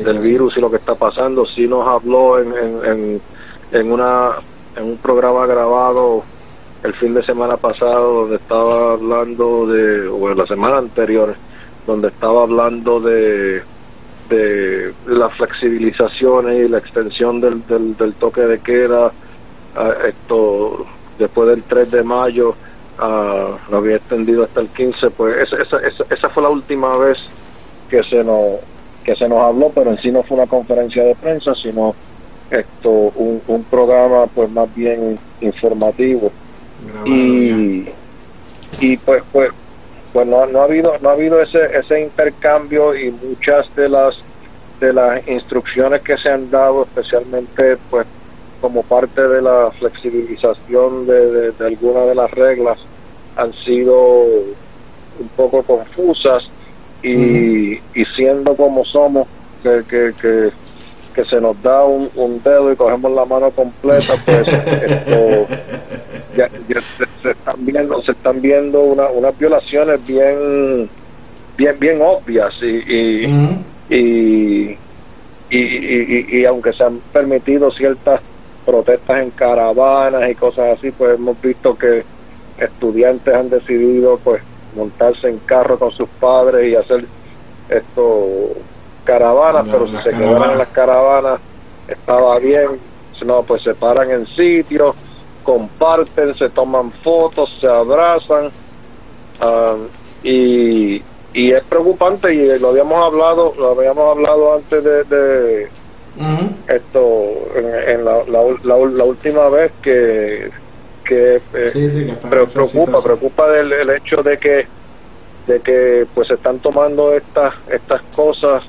del 0.04 0.20
virus 0.20 0.56
y 0.56 0.62
lo 0.62 0.70
que 0.72 0.78
está 0.78 0.96
pasando 0.96 1.46
sí 1.46 1.68
nos 1.68 1.86
habló 1.86 2.40
en, 2.40 2.54
en, 2.54 2.86
en, 2.86 3.22
en 3.74 3.92
una 3.92 4.36
en 4.78 4.84
un 4.86 4.98
programa 4.98 5.46
grabado 5.46 6.24
el 6.84 6.94
fin 6.94 7.14
de 7.14 7.26
semana 7.26 7.58
pasado 7.58 8.22
donde 8.22 8.36
estaba 8.38 8.94
hablando 8.94 9.68
de 9.68 10.08
o 10.08 10.32
en 10.32 10.38
la 10.38 10.46
semana 10.46 10.78
anterior 10.78 11.36
donde 11.86 12.10
estaba 12.10 12.44
hablando 12.44 13.00
de 13.00 13.64
de 14.30 14.94
las 15.08 15.34
flexibilizaciones 15.36 16.66
y 16.66 16.70
la 16.70 16.80
extensión 16.80 17.40
del, 17.40 17.66
del, 17.66 17.96
del 17.96 18.14
toque 18.14 18.42
de 18.42 18.60
queda 18.60 19.12
esto 20.06 20.86
después 21.18 21.50
del 21.50 21.64
3 21.64 21.92
de 21.92 22.04
mayo 22.04 22.56
lo 23.00 23.78
había 23.78 23.96
extendido 23.98 24.44
hasta 24.44 24.62
el 24.62 24.68
15 24.68 25.10
pues 25.12 25.38
esa, 25.38 25.62
esa, 25.62 25.78
esa, 25.80 26.04
esa 26.10 26.30
fue 26.30 26.44
la 26.44 26.50
última 26.50 26.98
vez 26.98 27.18
que 27.90 28.04
se 28.04 28.24
nos 28.24 28.60
que 29.04 29.16
se 29.16 29.28
nos 29.28 29.40
habló 29.40 29.72
pero 29.74 29.92
en 29.92 29.98
sí 29.98 30.12
no 30.12 30.24
fue 30.24 30.38
una 30.38 30.48
conferencia 30.48 31.04
de 31.04 31.16
prensa 31.16 31.56
sino 31.56 31.96
esto 32.52 32.90
un, 32.90 33.42
un 33.48 33.64
programa 33.64 34.28
pues 34.28 34.50
más 34.50 34.74
bien 34.76 35.20
informativo 35.42 36.32
grabado 36.86 37.06
ya. 37.06 37.16
y 37.16 37.94
y 38.80 38.98
pues 38.98 39.24
pues 39.32 39.50
pues 40.14 40.28
no, 40.28 40.46
no 40.46 40.62
ha 40.62 40.64
habido 40.64 40.98
no 41.02 41.10
ha 41.10 41.14
habido 41.14 41.42
ese 41.42 41.60
ese 41.78 42.02
intercambio 42.02 42.96
y 42.96 43.12
muchas 43.12 43.74
de 43.76 43.90
las 43.90 44.16
de 44.80 44.94
las 44.94 45.28
instrucciones 45.28 46.02
que 46.02 46.18
se 46.18 46.30
han 46.30 46.50
dado 46.50 46.84
especialmente 46.84 47.78
pues 47.90 48.06
como 48.62 48.84
parte 48.84 49.28
de 49.28 49.42
la 49.42 49.72
flexibilización 49.78 51.06
de, 51.06 51.32
de, 51.32 51.52
de 51.52 51.66
algunas 51.66 52.08
de 52.08 52.16
las 52.16 52.32
reglas 52.32 52.78
han 53.36 53.54
sido 53.54 54.24
un 55.20 55.28
poco 55.36 55.62
confusas 55.64 56.50
y, 57.04 57.74
y 57.94 58.06
siendo 58.16 58.56
como 58.56 58.84
somos 58.84 59.28
que, 59.64 59.84
que, 59.88 60.14
que, 60.20 60.52
que 61.18 61.26
se 61.26 61.42
nos 61.42 61.60
da 61.64 61.84
un, 61.84 62.12
un 62.14 62.40
dedo 62.44 62.72
y 62.72 62.76
cogemos 62.76 63.12
la 63.12 63.26
mano 63.26 63.50
completa 63.52 64.14
pues 64.24 64.48
esto 64.84 65.48
ya, 66.38 66.48
ya 66.70 66.80
se, 66.80 67.06
se 67.24 67.32
están 67.32 67.66
viendo 67.66 68.00
se 68.04 68.12
están 68.12 68.40
viendo 68.40 68.82
una, 68.82 69.10
unas 69.10 69.36
violaciones 69.36 70.06
bien 70.06 70.92
bien 71.58 71.76
bien 71.80 72.00
obvias 72.04 72.54
y 72.62 72.68
y, 72.70 73.26
y, 73.90 74.80
y- 75.50 75.58
y- 75.58 76.40
y 76.40 76.46
aunque 76.46 76.72
se 76.74 76.84
han 76.84 77.00
permitido 77.12 77.72
ciertas 77.72 78.22
protestas 78.64 79.24
en 79.24 79.32
caravanas 79.32 80.30
y 80.30 80.36
cosas 80.36 80.78
así 80.78 80.92
pues 80.92 81.16
hemos 81.16 81.42
visto 81.42 81.76
que 81.76 82.06
estudiantes 82.58 83.34
han 83.34 83.50
decidido 83.50 84.20
pues 84.24 84.44
montarse 84.76 85.30
en 85.30 85.40
carro 85.40 85.80
con 85.80 85.90
sus 85.92 86.10
padres 86.20 86.72
y 86.72 86.76
hacer 86.76 87.08
esto 87.70 88.52
caravanas 89.08 89.66
pero 89.72 89.88
si 89.88 89.98
se 90.04 90.10
caravanas. 90.12 90.52
en 90.52 90.58
las 90.60 90.68
caravanas 90.70 91.40
estaba 91.88 92.40
bien. 92.40 92.68
Si 93.18 93.26
no 93.26 93.42
pues 93.44 93.64
se 93.64 93.74
paran 93.74 94.12
en 94.12 94.28
sitios 94.28 94.96
comparten, 95.44 96.36
se 96.38 96.50
toman 96.50 96.92
fotos, 97.04 97.50
se 97.62 97.68
abrazan. 97.68 98.50
Ah, 99.40 99.76
y, 100.24 101.02
y 101.34 101.52
es 101.54 101.64
preocupante 101.64 102.34
y 102.34 102.60
lo 102.60 102.70
habíamos 102.70 103.06
hablado, 103.06 103.54
lo 103.58 103.70
habíamos 103.72 104.16
hablado 104.18 104.56
antes 104.56 104.84
de, 104.84 105.04
de 105.06 105.70
esto 106.68 107.24
en, 107.56 107.92
en 108.00 108.06
la, 108.06 108.24
la, 108.28 108.42
la- 108.64 108.86
la 108.86 109.04
última 109.06 109.48
vez 109.50 109.72
que 109.82 110.50
que 111.06 111.36
eh, 111.54 111.70
Sí, 111.72 111.90
sí, 111.90 112.06
que 112.06 112.12
esa 112.12 112.30
preocupa 112.30 113.02
preocupa 113.02 113.50
del 113.50 113.72
el 113.72 113.90
hecho 113.92 114.22
de 114.24 114.38
que 114.38 114.68
de 115.48 115.60
que 115.62 116.06
pues 116.14 116.28
se 116.28 116.34
están 116.34 116.60
tomando 116.60 117.14
estas 117.14 117.54
estas 117.72 118.02
cosas 118.16 118.64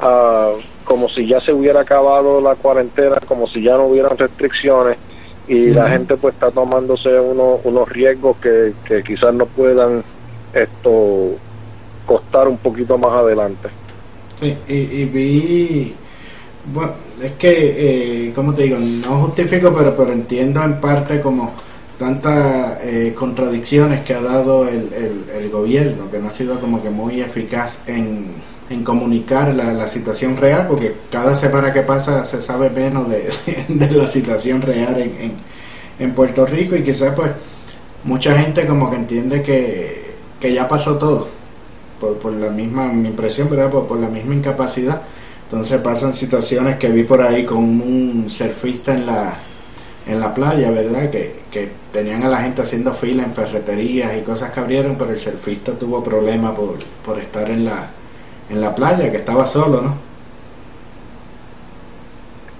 ah, 0.00 0.52
como 0.84 1.08
si 1.08 1.26
ya 1.26 1.40
se 1.40 1.52
hubiera 1.52 1.80
acabado 1.80 2.40
la 2.40 2.54
cuarentena 2.54 3.16
como 3.26 3.46
si 3.48 3.62
ya 3.62 3.76
no 3.76 3.86
hubieran 3.86 4.16
restricciones 4.18 4.98
y 5.46 5.68
la 5.68 5.90
gente 5.90 6.16
pues 6.16 6.34
está 6.34 6.50
tomándose 6.50 7.20
unos 7.20 7.60
unos 7.64 7.88
riesgos 7.88 8.36
que, 8.38 8.72
que 8.84 9.02
quizás 9.02 9.34
no 9.34 9.46
puedan 9.46 10.02
esto 10.54 11.32
costar 12.06 12.48
un 12.48 12.58
poquito 12.58 12.96
más 12.98 13.12
adelante. 13.12 13.68
Sí, 14.38 14.56
y, 14.68 14.74
y 14.74 15.04
vi, 15.06 15.94
bueno, 16.72 16.92
es 17.22 17.32
que, 17.32 18.28
eh, 18.28 18.32
como 18.34 18.54
te 18.54 18.64
digo, 18.64 18.78
no 18.78 19.26
justifico, 19.26 19.72
pero, 19.76 19.94
pero 19.96 20.12
entiendo 20.12 20.62
en 20.62 20.80
parte 20.80 21.20
como 21.20 21.52
tantas 21.98 22.82
eh, 22.82 23.12
contradicciones 23.14 24.00
que 24.00 24.14
ha 24.14 24.20
dado 24.20 24.68
el, 24.68 24.92
el, 24.92 25.24
el 25.36 25.50
gobierno, 25.50 26.10
que 26.10 26.18
no 26.18 26.28
ha 26.28 26.30
sido 26.30 26.58
como 26.60 26.82
que 26.82 26.90
muy 26.90 27.20
eficaz 27.20 27.82
en, 27.86 28.26
en 28.70 28.82
comunicar 28.82 29.54
la, 29.54 29.72
la 29.72 29.88
situación 29.88 30.36
real, 30.36 30.66
porque 30.68 30.94
cada 31.10 31.36
semana 31.36 31.72
que 31.72 31.82
pasa 31.82 32.24
se 32.24 32.40
sabe 32.40 32.70
menos 32.70 33.08
de, 33.08 33.30
de 33.68 33.90
la 33.90 34.06
situación 34.06 34.62
real 34.62 35.00
en, 35.00 35.16
en, 35.20 35.32
en 35.98 36.14
Puerto 36.14 36.46
Rico 36.46 36.76
y 36.76 36.82
quizás 36.82 37.14
pues 37.14 37.32
mucha 38.04 38.38
gente 38.38 38.66
como 38.66 38.90
que 38.90 38.96
entiende 38.96 39.42
que, 39.42 40.14
que 40.40 40.52
ya 40.52 40.66
pasó 40.68 40.96
todo 40.96 41.28
por, 42.00 42.18
por 42.18 42.32
la 42.32 42.50
misma 42.50 42.88
mi 42.88 43.08
impresión, 43.08 43.50
¿verdad? 43.50 43.70
Por, 43.70 43.86
por 43.86 43.98
la 43.98 44.08
misma 44.08 44.34
incapacidad. 44.34 45.02
Entonces 45.44 45.80
pasan 45.80 46.14
situaciones 46.14 46.76
que 46.78 46.88
vi 46.88 47.04
por 47.04 47.20
ahí 47.20 47.44
con 47.44 47.58
un 47.58 48.26
surfista 48.28 48.94
en 48.94 49.06
la 49.06 49.38
en 50.06 50.20
la 50.20 50.34
playa, 50.34 50.70
¿verdad? 50.70 51.10
Que, 51.10 51.44
que 51.50 51.70
tenían 51.92 52.22
a 52.24 52.28
la 52.28 52.42
gente 52.42 52.62
haciendo 52.62 52.92
fila 52.92 53.22
en 53.22 53.32
ferreterías 53.32 54.16
y 54.16 54.20
cosas 54.20 54.50
que 54.50 54.60
abrieron, 54.60 54.96
pero 54.96 55.12
el 55.12 55.18
surfista 55.18 55.78
tuvo 55.78 56.02
problemas 56.04 56.52
por, 56.52 56.78
por 57.04 57.18
estar 57.18 57.50
en 57.50 57.64
la 57.64 57.90
en 58.48 58.60
la 58.60 58.74
playa, 58.74 59.10
que 59.10 59.18
estaba 59.18 59.46
solo, 59.46 59.82
¿no? 59.82 60.14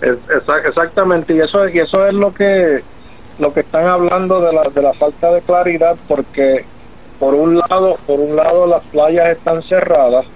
Es- 0.00 0.18
exactamente 0.66 1.34
y 1.34 1.40
eso 1.40 1.68
y 1.68 1.78
eso 1.78 2.06
es 2.06 2.14
lo 2.14 2.32
que 2.32 2.82
lo 3.36 3.52
que 3.52 3.60
están 3.60 3.86
hablando 3.86 4.40
de 4.40 4.52
la, 4.52 4.62
de 4.72 4.82
la 4.82 4.92
falta 4.94 5.32
de 5.32 5.42
claridad 5.42 5.98
porque 6.06 6.68
por 7.18 7.34
un 7.34 7.58
lado 7.58 8.02
por 8.04 8.20
un 8.20 8.36
lado 8.36 8.66
las 8.66 8.86
playas 8.90 9.30
están 9.36 9.62
cerradas 9.62 10.26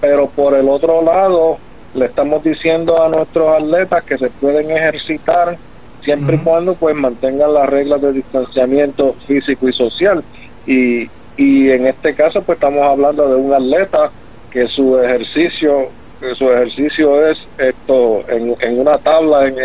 pero 0.00 0.32
por 0.32 0.54
el 0.54 0.68
otro 0.68 1.02
lado 1.02 1.62
le 1.92 2.06
estamos 2.06 2.42
diciendo 2.42 3.02
a 3.02 3.08
nuestros 3.08 3.48
atletas 3.60 4.04
que 4.06 4.16
se 4.18 4.30
pueden 4.30 4.70
ejercitar 4.70 5.60
siempre 6.00 6.36
y 6.36 6.40
cuando 6.40 6.76
pues 6.78 6.94
mantengan 6.96 7.52
las 7.52 7.68
reglas 7.68 8.00
de 8.00 8.12
distanciamiento 8.12 9.16
físico 9.26 9.68
y 9.68 9.72
social 9.72 10.26
y 10.64 11.12
y 11.36 11.70
en 11.70 11.86
este 11.86 12.14
caso 12.14 12.44
pues 12.44 12.56
estamos 12.56 12.82
hablando 12.84 13.28
de 13.28 13.36
un 13.36 13.54
atleta 13.54 14.12
que 14.50 14.66
su 14.68 14.98
ejercicio 14.98 15.88
que 16.20 16.34
su 16.34 16.50
ejercicio 16.52 17.26
es 17.28 17.38
esto 17.56 18.22
en, 18.28 18.54
en 18.60 18.78
una 18.80 18.98
tabla 18.98 19.46
en, 19.46 19.58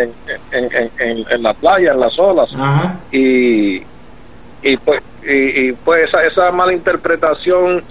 en, 0.52 0.92
en, 1.00 1.44
la 1.44 1.54
playa 1.54 1.92
en 1.92 2.00
las 2.00 2.18
olas 2.18 2.54
Ajá. 2.56 3.00
y 3.12 3.84
y 4.62 4.78
pues 4.78 5.02
y, 5.24 5.68
y, 5.70 5.72
pues 5.74 6.08
esa, 6.08 6.24
esa 6.24 6.52
mala 6.52 6.72
interpretación 6.74 7.84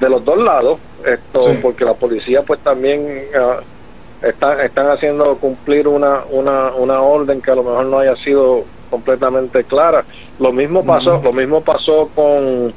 de 0.00 0.08
los 0.08 0.24
dos 0.24 0.38
lados 0.38 0.78
esto 1.04 1.40
Sí. 1.40 1.58
porque 1.60 1.84
la 1.84 1.94
policía 1.94 2.42
pues 2.42 2.60
también 2.60 3.24
ah, 3.36 3.60
están 4.22 4.60
están 4.60 4.88
haciendo 4.90 5.36
cumplir 5.36 5.86
una, 5.86 6.20
una 6.30 6.72
una 6.74 7.00
orden 7.02 7.40
que 7.42 7.50
a 7.50 7.54
lo 7.56 7.62
mejor 7.62 7.84
no 7.86 7.98
haya 7.98 8.16
sido 8.16 8.64
completamente 8.90 9.64
clara 9.64 10.04
lo 10.38 10.50
mismo 10.52 10.84
pasó 10.84 11.20
lo 11.22 11.32
mismo 11.32 11.60
pasó 11.60 12.08
con 12.14 12.72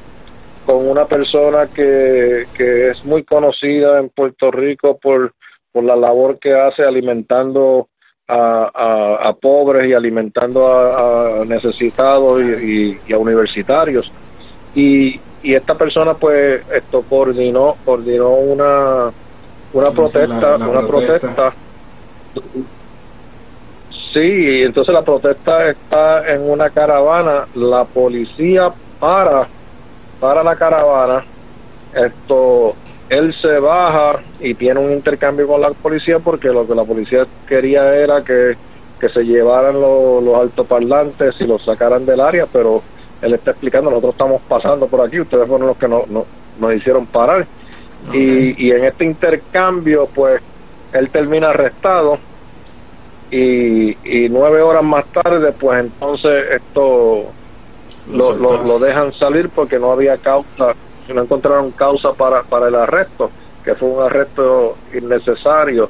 con 0.66 0.88
una 0.88 1.06
persona 1.06 1.68
que, 1.68 2.46
que 2.54 2.90
es 2.92 3.04
muy 3.06 3.24
conocida 3.24 4.00
en 4.00 4.10
Puerto 4.10 4.52
Rico 4.52 4.98
por, 4.98 5.34
por 5.72 5.84
la 5.84 5.96
labor 5.96 6.40
que 6.40 6.54
hace 6.54 6.84
alimentando 6.84 7.90
a, 8.28 8.72
a, 8.74 9.30
a 9.30 9.34
pobres 9.34 9.88
y 9.88 9.94
alimentando 9.94 10.68
a, 10.68 11.42
a 11.42 11.46
necesitados 11.46 12.42
y, 12.42 12.72
y- 12.92 13.00
y 13.08 13.14
a 13.14 13.18
universitarios. 13.18 14.10
Y, 14.74 15.20
y 15.42 15.54
esta 15.56 15.76
persona 15.76 16.14
pues 16.14 16.64
esto 16.72 17.04
coordinó 17.04 17.76
coordinó 17.84 18.30
una 18.36 19.12
una 19.74 19.92
protesta 19.92 20.52
la- 20.52 20.58
la 20.60 20.68
una 20.70 20.82
protesta. 20.88 21.54
protesta 22.34 22.72
Sí, 24.14 24.62
entonces 24.64 24.94
la 24.94 25.04
protesta 25.04 25.70
está 25.70 26.28
en 26.34 26.42
una 26.50 26.70
caravana, 26.70 27.48
la 27.54 27.86
policía 27.86 28.74
para 29.00 29.50
para 30.22 30.44
la 30.44 30.56
caravana, 30.56 31.26
esto 31.94 32.76
él 33.10 33.34
se 33.42 33.60
baja 33.60 34.22
y 34.40 34.54
tiene 34.54 34.80
un 34.80 34.92
intercambio 34.92 35.48
con 35.48 35.60
la 35.62 35.72
policía 35.72 36.20
porque 36.20 36.48
lo 36.50 36.66
que 36.66 36.76
la 36.76 36.86
policía 36.86 37.26
quería 37.48 37.94
era 37.96 38.24
que, 38.24 38.56
que 39.00 39.10
se 39.10 39.24
llevaran 39.24 39.82
los, 39.82 40.24
los 40.24 40.36
altoparlantes 40.36 41.36
y 41.40 41.46
los 41.46 41.66
sacaran 41.66 42.06
del 42.06 42.22
área, 42.22 42.46
pero 42.46 42.84
él 43.20 43.34
está 43.34 43.52
explicando, 43.52 43.90
nosotros 43.90 44.14
estamos 44.14 44.42
pasando 44.48 44.88
por 44.88 45.02
aquí, 45.02 45.20
ustedes 45.20 45.48
fueron 45.48 45.68
los 45.68 45.78
que 45.78 45.88
no, 45.88 46.04
no- 46.08 46.28
nos 46.60 46.74
hicieron 46.76 47.08
parar. 47.08 47.48
Y, 48.14 48.68
y 48.68 48.72
en 48.72 48.86
este 48.86 49.06
intercambio, 49.06 50.08
pues, 50.14 50.42
él 50.94 51.10
termina 51.10 51.50
arrestado 51.50 52.20
y, 53.30 53.98
y 54.04 54.30
nueve 54.30 54.62
horas 54.62 54.84
más 54.84 55.06
tarde, 55.12 55.52
pues 55.54 55.80
entonces 55.80 56.46
esto 56.52 57.34
lo, 58.10 58.34
lo, 58.36 58.80
dejan 58.80 59.14
salir 59.14 59.50
porque 59.50 59.80
no 59.80 59.92
había 59.92 60.18
causa, 60.18 60.74
no 61.14 61.22
encontraron 61.22 61.72
causa 61.72 62.14
para, 62.14 62.44
para 62.44 62.68
el 62.68 62.76
arresto, 62.76 63.30
que 63.64 63.76
fue 63.76 63.90
un 63.90 64.04
arresto 64.04 64.78
innecesario. 64.94 65.90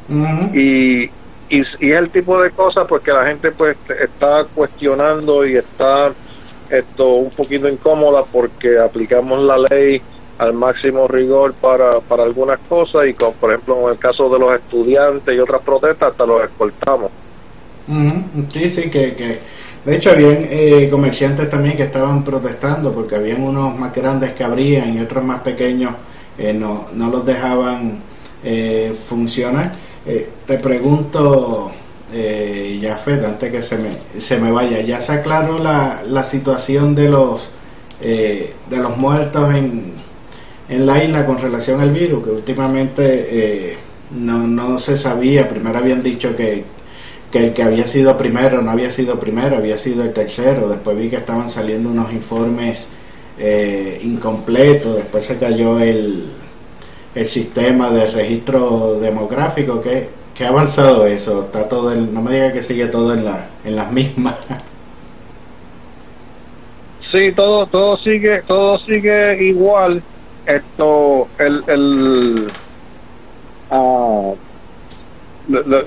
Y, 0.53 1.03
y, 1.03 1.61
y 1.79 1.91
es 1.91 1.99
el 1.99 2.09
tipo 2.09 2.41
de 2.41 2.51
cosas 2.51 2.85
pues 2.87 3.01
que 3.03 3.11
la 3.11 3.25
gente 3.25 3.51
pues 3.51 3.77
está 3.99 4.45
cuestionando 4.53 5.45
y 5.45 5.57
está 5.57 6.11
esto 6.69 7.15
un 7.15 7.29
poquito 7.29 7.67
incómoda 7.67 8.23
porque 8.31 8.79
aplicamos 8.79 9.43
la 9.43 9.57
ley 9.57 10.01
al 10.37 10.53
máximo 10.53 11.07
rigor 11.07 11.53
para, 11.53 11.99
para 11.99 12.23
algunas 12.23 12.59
cosas 12.67 13.07
y 13.07 13.13
como 13.13 13.33
por 13.33 13.51
ejemplo 13.51 13.83
en 13.83 13.93
el 13.93 13.99
caso 13.99 14.29
de 14.29 14.39
los 14.39 14.53
estudiantes 14.55 15.35
y 15.35 15.39
otras 15.39 15.61
protestas 15.61 16.11
hasta 16.11 16.25
los 16.25 16.43
escoltamos. 16.43 17.11
Sí, 18.51 18.69
sí, 18.69 18.89
que, 18.89 19.13
que 19.15 19.39
de 19.85 19.95
hecho 19.95 20.11
habían 20.11 20.37
eh, 20.41 20.87
comerciantes 20.91 21.49
también 21.49 21.75
que 21.75 21.83
estaban 21.83 22.23
protestando 22.23 22.91
porque 22.93 23.15
habían 23.15 23.41
unos 23.41 23.77
más 23.77 23.93
grandes 23.93 24.33
que 24.33 24.43
abrían 24.43 24.95
y 24.95 24.99
otros 24.99 25.23
más 25.23 25.41
pequeños 25.41 25.93
eh, 26.37 26.53
no, 26.53 26.85
no 26.93 27.09
los 27.09 27.25
dejaban 27.25 27.99
eh, 28.43 28.93
funcionar. 29.07 29.73
Eh, 30.05 30.29
te 30.47 30.57
pregunto, 30.57 31.71
eh, 32.11 32.79
Jafet, 32.81 33.23
antes 33.23 33.51
que 33.51 33.61
se 33.61 33.77
me, 33.77 33.89
se 34.19 34.37
me 34.39 34.51
vaya, 34.51 34.81
¿ya 34.81 34.99
se 34.99 35.13
aclaró 35.13 35.59
la, 35.59 36.03
la 36.07 36.23
situación 36.23 36.95
de 36.95 37.09
los, 37.09 37.49
eh, 38.01 38.53
de 38.69 38.77
los 38.77 38.97
muertos 38.97 39.53
en, 39.53 39.93
en 40.69 40.85
la 40.85 41.03
isla 41.03 41.25
con 41.25 41.37
relación 41.37 41.81
al 41.81 41.91
virus? 41.91 42.23
Que 42.23 42.31
últimamente 42.31 43.77
no, 44.11 44.47
no 44.47 44.79
se 44.79 44.97
sabía, 44.97 45.47
primero 45.47 45.77
habían 45.77 46.01
dicho 46.01 46.35
que 46.35 46.63
que 47.31 47.39
el 47.39 47.53
que 47.53 47.63
había 47.63 47.87
sido 47.87 48.17
primero 48.17 48.61
no 48.61 48.71
había 48.71 48.91
sido 48.91 49.19
primero, 49.19 49.57
había 49.57 49.77
sido 49.77 50.03
el 50.03 50.13
tercero. 50.13 50.69
Después 50.69 50.97
vi 50.97 51.09
que 51.09 51.17
estaban 51.17 51.49
saliendo 51.49 51.89
unos 51.89 52.11
informes 52.13 52.89
eh, 53.37 53.99
incompletos. 54.03 54.95
Después 54.95 55.25
se 55.25 55.37
cayó 55.37 55.79
el, 55.79 56.25
el 57.15 57.27
sistema 57.27 57.89
de 57.89 58.07
registro 58.07 58.99
demográfico. 58.99 59.81
que 59.81 60.09
ha 60.43 60.49
avanzado 60.49 61.05
eso? 61.05 61.41
Está 61.41 61.69
todo 61.69 61.91
el, 61.91 62.13
no 62.13 62.21
me 62.21 62.33
diga 62.33 62.53
que 62.53 62.61
sigue 62.61 62.87
todo 62.87 63.13
en, 63.13 63.25
la, 63.25 63.47
en 63.63 63.75
las 63.75 63.91
mismas. 63.91 64.35
Sí, 67.11 67.33
todo 67.35 67.65
todo 67.67 67.97
sigue 67.97 68.41
todo 68.43 68.79
sigue 68.79 69.43
igual. 69.43 70.01
Esto 70.45 71.27
el 71.37 71.63
el 71.67 72.47
ah, 73.69 74.31
lo- 75.49 75.83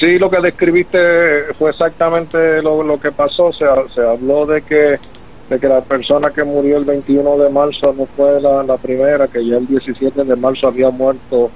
sí 0.00 0.18
lo 0.18 0.30
que 0.30 0.40
describiste 0.40 0.98
fue 1.58 1.70
exactamente 1.70 2.60
lo, 2.62 2.82
lo 2.82 3.00
que 3.00 3.12
pasó. 3.12 3.52
Se, 3.52 3.64
se 3.94 4.00
habló 4.00 4.46
de 4.46 4.62
que 4.62 4.98
de 5.48 5.60
que 5.60 5.68
la 5.68 5.80
persona 5.80 6.30
que 6.30 6.42
murió 6.42 6.76
el 6.76 6.84
21 6.84 7.38
de 7.38 7.48
marzo 7.50 7.94
no 7.96 8.06
fue 8.16 8.40
la, 8.40 8.64
la 8.64 8.76
primera, 8.78 9.28
que 9.28 9.46
ya 9.46 9.58
el 9.58 9.66
17 9.68 10.24
de 10.24 10.34
marzo 10.36 10.66
había 10.66 10.90
muerto 10.90 11.50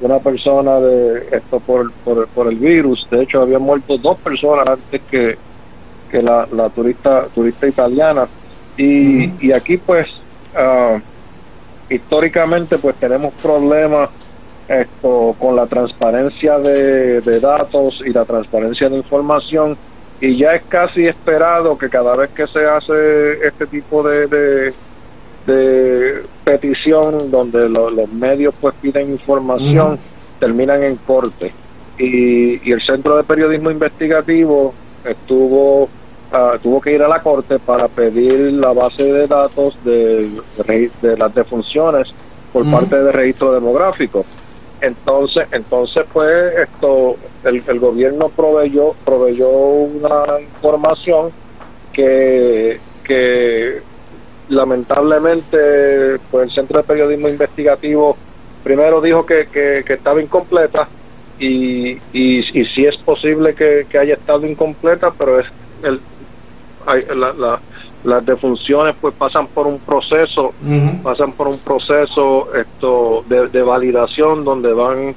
una 0.00 0.18
persona 0.20 0.80
de 0.80 1.28
esto 1.32 1.60
por, 1.60 1.92
por, 2.04 2.26
por 2.28 2.48
el 2.48 2.56
virus. 2.56 3.06
De 3.10 3.22
hecho, 3.22 3.42
habían 3.42 3.60
muerto 3.62 3.98
dos 3.98 4.16
personas 4.18 4.66
antes 4.66 5.02
que 5.10 5.36
que 6.10 6.22
la, 6.22 6.46
la 6.52 6.70
turista 6.70 7.26
turista 7.34 7.66
italiana 7.66 8.26
y, 8.76 9.44
y 9.44 9.52
aquí 9.52 9.76
pues 9.76 10.06
ah, 10.54 10.98
históricamente 11.90 12.78
pues 12.78 12.96
tenemos 12.96 13.32
problemas 13.42 14.10
esto 14.68 15.34
con 15.38 15.56
la 15.56 15.66
transparencia 15.66 16.58
de, 16.58 17.20
de 17.20 17.40
datos 17.40 18.02
y 18.04 18.12
la 18.12 18.24
transparencia 18.24 18.88
de 18.88 18.96
información 18.96 19.76
y 20.20 20.36
ya 20.38 20.54
es 20.54 20.62
casi 20.68 21.06
esperado 21.06 21.76
que 21.78 21.88
cada 21.88 22.16
vez 22.16 22.30
que 22.30 22.46
se 22.46 22.64
hace 22.66 23.46
este 23.46 23.66
tipo 23.66 24.02
de, 24.02 24.26
de, 24.26 24.72
de 25.46 26.22
petición 26.44 27.30
donde 27.30 27.68
lo- 27.68 27.90
los 27.90 28.10
medios 28.10 28.54
pues 28.60 28.74
piden 28.80 29.10
información 29.10 29.92
Ujú. 29.94 29.98
terminan 30.40 30.82
en 30.82 30.96
corte. 30.96 31.52
Y, 31.98 32.68
y 32.68 32.72
el 32.72 32.82
centro 32.82 33.16
de 33.16 33.24
periodismo 33.24 33.70
investigativo 33.70 34.74
estuvo 35.04 35.88
ah, 36.32 36.54
tuvo 36.62 36.80
que 36.80 36.92
ir 36.92 37.02
a 37.02 37.08
la 37.08 37.22
corte 37.22 37.58
para 37.58 37.88
pedir 37.88 38.52
la 38.54 38.72
base 38.72 39.04
de 39.04 39.26
datos 39.26 39.78
de, 39.84 40.30
de, 41.02 41.16
las 41.16 41.34
defunciones 41.34 42.08
por 42.52 42.70
parte 42.70 42.96
del 43.02 43.12
registro 43.12 43.52
demográfico 43.52 44.24
entonces 44.80 45.48
entonces 45.52 46.04
pues 46.12 46.54
esto 46.54 47.16
el, 47.44 47.62
el 47.66 47.80
gobierno 47.80 48.28
proveyó 48.28 48.94
proveyó 49.04 49.48
una 49.48 50.40
información 50.40 51.32
que 51.92 52.80
que 53.04 53.80
lamentablemente 54.48 56.18
pues 56.30 56.48
el 56.48 56.54
centro 56.54 56.78
de 56.78 56.84
periodismo 56.84 57.28
investigativo 57.28 58.16
primero 58.62 59.00
dijo 59.00 59.24
que, 59.24 59.48
que, 59.52 59.84
estaba 59.92 60.20
incompleta 60.20 60.88
y, 61.38 61.92
y, 62.12 62.60
y 62.60 62.64
sí 62.66 62.84
es 62.84 62.96
posible 62.98 63.54
que, 63.54 63.86
que 63.88 63.98
haya 63.98 64.14
estado 64.14 64.46
incompleta 64.46 65.12
pero 65.16 65.40
es 65.40 65.46
el 65.82 66.00
la, 67.14 67.32
la- 67.32 67.60
las 68.06 68.24
defunciones 68.24 68.94
pues 69.00 69.14
pasan 69.14 69.48
por 69.48 69.66
un 69.66 69.80
proceso 69.80 70.54
pasan 71.02 71.32
por 71.34 71.48
un 71.48 71.58
proceso 71.60 72.52
esto 72.54 73.22
de, 73.26 73.48
de 73.48 73.62
validación 73.62 74.44
donde 74.44 74.72
van 74.72 75.16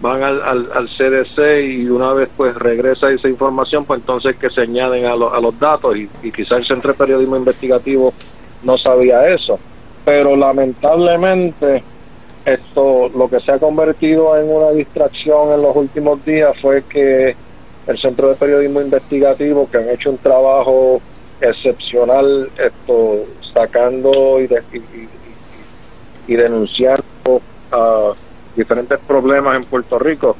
van 0.00 0.22
al, 0.22 0.42
al, 0.42 0.70
al 0.72 0.88
CDC 0.88 1.38
y 1.64 1.88
una 1.88 2.14
vez 2.14 2.30
pues 2.34 2.54
regresa 2.54 3.10
esa 3.10 3.28
información 3.28 3.84
pues 3.84 4.00
entonces 4.00 4.36
que 4.38 4.48
se 4.50 4.62
añaden 4.62 5.04
a, 5.06 5.14
lo- 5.16 5.34
a 5.34 5.40
los 5.40 5.58
datos 5.58 5.96
y, 5.96 6.10
y 6.22 6.32
quizás 6.32 6.58
el 6.58 6.64
Centro 6.66 6.92
de 6.92 6.96
Periodismo 6.98 7.36
Investigativo 7.36 8.14
no 8.62 8.76
sabía 8.78 9.28
eso. 9.28 9.60
Pero 10.04 10.36
lamentablemente 10.36 11.84
esto 12.44 13.10
lo 13.10 13.28
que 13.28 13.40
se 13.40 13.52
ha 13.52 13.58
convertido 13.58 14.36
en 14.38 14.48
una 14.50 14.70
distracción 14.70 15.52
en 15.52 15.62
los 15.62 15.76
últimos 15.76 16.24
días 16.24 16.52
fue 16.60 16.84
que 16.84 17.36
el 17.86 17.98
Centro 17.98 18.28
de 18.30 18.36
Periodismo 18.36 18.80
Investigativo 18.80 19.68
que 19.68 19.78
han 19.78 19.90
hecho 19.90 20.10
un 20.10 20.18
trabajo 20.18 21.02
excepcional 21.40 22.50
esto 22.56 23.24
sacando 23.52 24.40
y, 24.40 24.46
de- 24.46 24.62
y, 24.72 24.76
y- 24.78 25.08
y- 26.28 26.32
y 26.32 26.36
denunciando 26.36 27.04
diferentes 28.56 28.98
problemas 29.06 29.56
en 29.56 29.64
Puerto 29.64 29.98
Rico. 29.98 30.36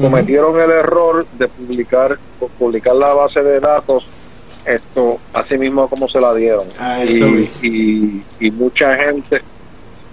Cometieron 0.00 0.58
el 0.60 0.70
error 0.70 1.26
de 1.32 1.48
publicar 1.48 2.18
publicar 2.58 2.94
la 2.94 3.12
base 3.12 3.42
de 3.42 3.60
datos 3.60 4.06
esto 4.64 5.18
así 5.34 5.58
mismo 5.58 5.88
como 5.88 6.08
se 6.08 6.20
la 6.20 6.32
dieron. 6.34 6.64
Ah, 6.78 7.04
y, 7.60 8.22
y 8.38 8.50
mucha 8.52 8.96
gente 8.96 9.42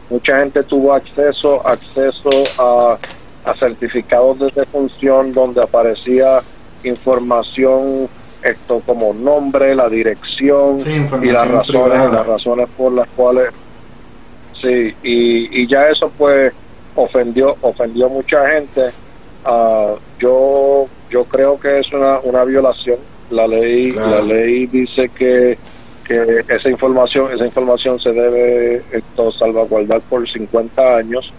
mucha 0.10 0.40
gente 0.40 0.64
tuvo 0.64 0.94
acceso 0.94 1.66
acceso 1.66 2.30
a, 2.58 2.98
a 3.46 3.54
certificados 3.56 4.40
de 4.40 4.52
defunción 4.56 5.34
donde 5.34 5.62
aparecía 5.62 6.42
información 6.84 8.10
esto 8.44 8.82
como 8.86 9.14
nombre 9.14 9.74
la 9.76 9.90
dirección 9.90 10.80
Sí, 10.82 11.06
y 11.22 11.28
las 11.32 11.48
razones 11.50 11.92
privada. 11.92 12.10
las 12.12 12.26
razones 12.28 12.70
por 12.78 12.92
las 12.92 13.08
cuales 13.10 13.50
sí 14.62 14.94
y, 15.04 15.62
y 15.62 15.68
ya 15.68 15.88
eso 15.90 16.12
pues 16.18 16.54
ofendió 16.96 17.56
ofendió 17.62 18.10
mucha 18.10 18.50
gente 18.50 18.82
Ah, 19.50 19.94
yo 20.20 20.88
yo 21.10 21.24
creo 21.26 21.58
que 21.60 21.80
es 21.80 21.92
una, 21.94 22.20
una 22.20 22.44
violación 22.44 22.98
la 23.30 23.48
ley 23.48 23.92
Claro. 23.94 24.18
la 24.18 24.34
ley 24.34 24.66
dice 24.68 25.10
que 25.10 25.58
que 26.06 26.44
esa 26.48 26.70
información 26.70 27.32
esa 27.34 27.46
información 27.46 28.00
se 28.00 28.12
debe 28.12 28.82
esto 28.92 29.32
salvaguardar 29.34 30.02
por 30.02 30.28
50 30.30 30.98
años 30.98 31.32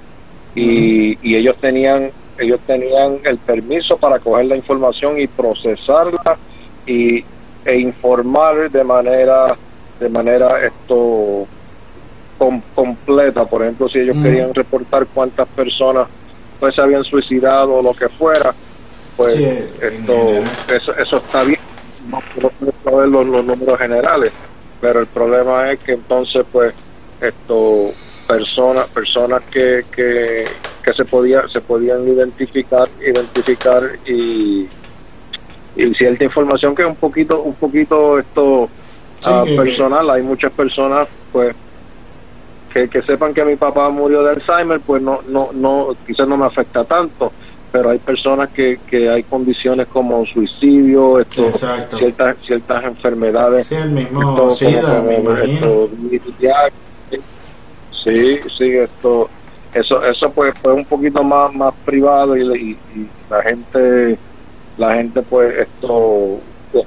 y, 0.54 1.18
y 1.22 1.37
ellos 1.37 1.56
tenían 1.61 2.11
ellos 2.38 2.61
tenían 2.66 3.18
el 3.24 3.37
permiso 3.38 3.96
para 3.98 4.18
coger 4.20 4.46
la 4.46 4.56
información 4.56 5.18
y 5.20 5.26
procesarla 5.26 6.38
y 6.88 7.24
e 7.64 7.77
informar 7.79 8.70
de 8.70 8.83
manera 8.83 9.57
de 10.01 10.09
manera 10.09 10.64
esto 10.64 11.46
com- 12.38 12.62
completa. 12.74 13.44
Por 13.44 13.62
ejemplo 13.62 13.88
si 13.88 13.98
ellos 13.98 14.16
Mm. 14.16 14.22
querían 14.22 14.55
reportar 14.55 15.07
cuántas 15.12 15.46
personas 15.48 16.09
pues 16.59 16.74
se 16.74 16.81
habían 16.81 17.05
suicidado 17.05 17.74
o 17.77 17.83
lo 17.83 17.92
que 17.94 18.09
fuera 18.09 18.55
pues 19.16 19.35
Sí, 19.35 19.48
esto 19.83 20.42
eso, 20.74 20.96
eso 20.96 21.16
está 21.18 21.42
bien. 21.44 21.61
No 22.09 22.18
podemos 22.35 22.74
saber 22.85 23.09
los, 23.09 23.27
los 23.27 23.44
números 23.44 23.79
generales 23.79 24.33
pero 24.81 25.01
el 25.01 25.07
problema 25.09 25.72
es 25.72 25.81
que 25.81 25.92
entonces 25.92 26.44
pues 26.53 26.72
esto 27.20 27.90
personas 28.29 28.87
personas 28.88 29.42
que, 29.51 29.85
que, 29.94 30.46
que 30.85 30.92
se 30.94 31.05
podía 31.05 31.48
se 31.48 31.61
podían 31.61 32.07
identificar 32.07 32.88
identificar 33.05 33.83
y 34.07 34.68
y 35.78 35.94
cierta 35.94 36.24
información 36.24 36.74
que 36.74 36.82
es 36.82 36.88
un 36.88 36.96
poquito 36.96 37.40
un 37.42 37.54
poquito 37.54 38.18
esto 38.18 38.68
Sí, 39.20 39.30
ah, 39.32 39.42
que- 39.46 39.56
personal 39.56 40.10
hay 40.10 40.22
muchas 40.22 40.52
personas 40.52 41.08
pues 41.32 41.54
que, 42.72 42.88
que 42.88 43.00
sepan 43.02 43.32
que 43.32 43.44
mi 43.44 43.56
papá 43.56 43.88
murió 43.88 44.22
de 44.22 44.30
Alzheimer 44.32 44.80
pues 44.80 45.00
no 45.02 45.20
no 45.28 45.48
no 45.54 45.96
quizás 46.06 46.28
no 46.28 46.36
me 46.36 46.44
afecta 46.46 46.84
tanto 46.84 47.32
pero 47.72 47.90
hay 47.90 47.98
personas 47.98 48.48
que, 48.50 48.78
que 48.86 49.08
hay 49.10 49.22
condiciones 49.24 49.86
como 49.88 50.24
suicidio 50.26 51.18
esto 51.20 51.46
Exacto. 51.46 51.98
ciertas 51.98 52.36
ciertas 52.46 52.84
enfermedades 52.84 53.66
Sí, 53.66 53.74
el 53.76 53.90
mismo 53.90 54.50
SIDA, 54.50 55.02
me 55.02 55.16
como 55.16 55.30
imagino. 55.30 55.66
esto, 55.66 55.90
ya- 56.40 56.70
sí 58.04 58.38
sí 58.56 58.70
esto 58.76 59.28
eso 59.74 60.02
eso 60.04 60.30
pues 60.30 60.54
fue 60.62 60.72
un 60.72 60.84
poquito 60.84 61.22
más 61.22 61.52
más 61.54 61.74
privado 61.84 62.36
y, 62.36 62.42
y- 62.42 62.78
y 63.00 63.08
la 63.30 63.42
gente 63.42 64.18
la 64.78 64.94
gente 64.94 65.22
pues 65.22 65.54
esto 65.58 66.38
pues, 66.72 66.86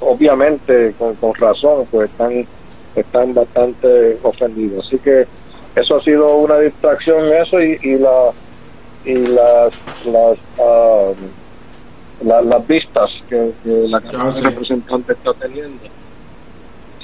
obviamente 0.00 0.92
con, 0.98 1.14
con 1.16 1.34
razón 1.34 1.86
pues 1.90 2.10
están 2.10 2.46
están 2.94 3.32
bastante 3.34 4.18
ofendidos 4.22 4.86
así 4.86 4.98
que 4.98 5.26
eso 5.74 5.96
ha 5.96 6.02
sido 6.02 6.36
una 6.36 6.58
distracción 6.58 7.32
eso 7.32 7.60
y, 7.62 7.78
y 7.82 7.96
la 7.98 8.30
y 9.04 9.14
las 9.14 9.72
las 10.04 10.38
la- 12.24 12.42
las 12.42 12.66
vistas 12.66 13.10
que, 13.28 13.52
que 13.64 13.70
la 13.88 14.00
Cámara 14.00 14.30
de 14.30 14.38
sí. 14.40 14.44
representante 14.44 15.12
está 15.12 15.32
teniendo 15.34 15.84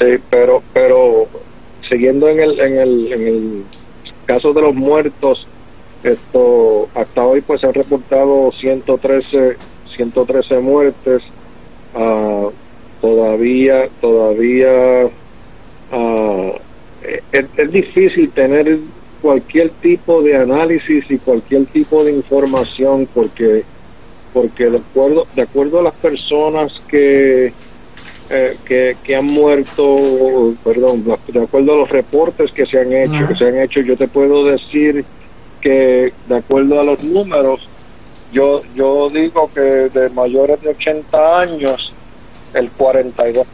sí 0.00 0.06
pero 0.30 0.62
pero 0.72 1.28
siguiendo 1.88 2.28
en 2.28 2.40
el 2.40 2.60
en 2.60 2.78
el 2.78 3.12
en 3.12 3.26
el 3.28 3.64
caso 4.26 4.52
de 4.52 4.62
los 4.62 4.74
muertos 4.74 5.46
esto 6.02 6.88
hasta 6.94 7.24
hoy 7.24 7.40
pues 7.40 7.60
se 7.60 7.66
han 7.66 7.74
reportado 7.74 8.52
113 8.52 9.56
113 9.98 10.60
muertes 10.60 11.22
ah, 11.94 12.48
todavía 13.00 13.88
todavía 14.00 15.08
ah, 15.92 16.52
es, 17.32 17.44
es 17.56 17.72
difícil 17.72 18.30
tener 18.30 18.78
cualquier 19.20 19.70
tipo 19.82 20.22
de 20.22 20.36
análisis 20.36 21.10
y 21.10 21.18
cualquier 21.18 21.66
tipo 21.66 22.04
de 22.04 22.12
información 22.12 23.06
porque 23.12 23.64
porque 24.32 24.70
de 24.70 24.78
acuerdo 24.78 25.26
de 25.34 25.42
acuerdo 25.42 25.80
a 25.80 25.82
las 25.82 25.94
personas 25.94 26.80
que 26.88 27.52
eh, 28.30 28.56
que, 28.66 28.94
que 29.02 29.16
han 29.16 29.24
muerto, 29.24 30.54
perdón, 30.62 31.02
de 31.02 31.42
acuerdo 31.42 31.72
a 31.72 31.76
los 31.78 31.88
reportes 31.88 32.52
que 32.52 32.66
se 32.66 32.78
han 32.78 32.92
hecho, 32.92 33.26
que 33.26 33.34
se 33.34 33.48
han 33.48 33.58
hecho, 33.58 33.80
yo 33.80 33.96
te 33.96 34.06
puedo 34.06 34.44
decir 34.44 35.02
que 35.62 36.12
de 36.28 36.36
acuerdo 36.36 36.78
a 36.78 36.84
los 36.84 37.02
números, 37.02 37.66
yo 38.32 38.62
yo 38.74 39.10
digo 39.10 39.50
que 39.54 39.60
de 39.60 40.10
mayores 40.10 40.60
de 40.60 40.70
80 40.70 41.40
años, 41.40 41.92
el 42.54 42.70
42%, 42.76 43.44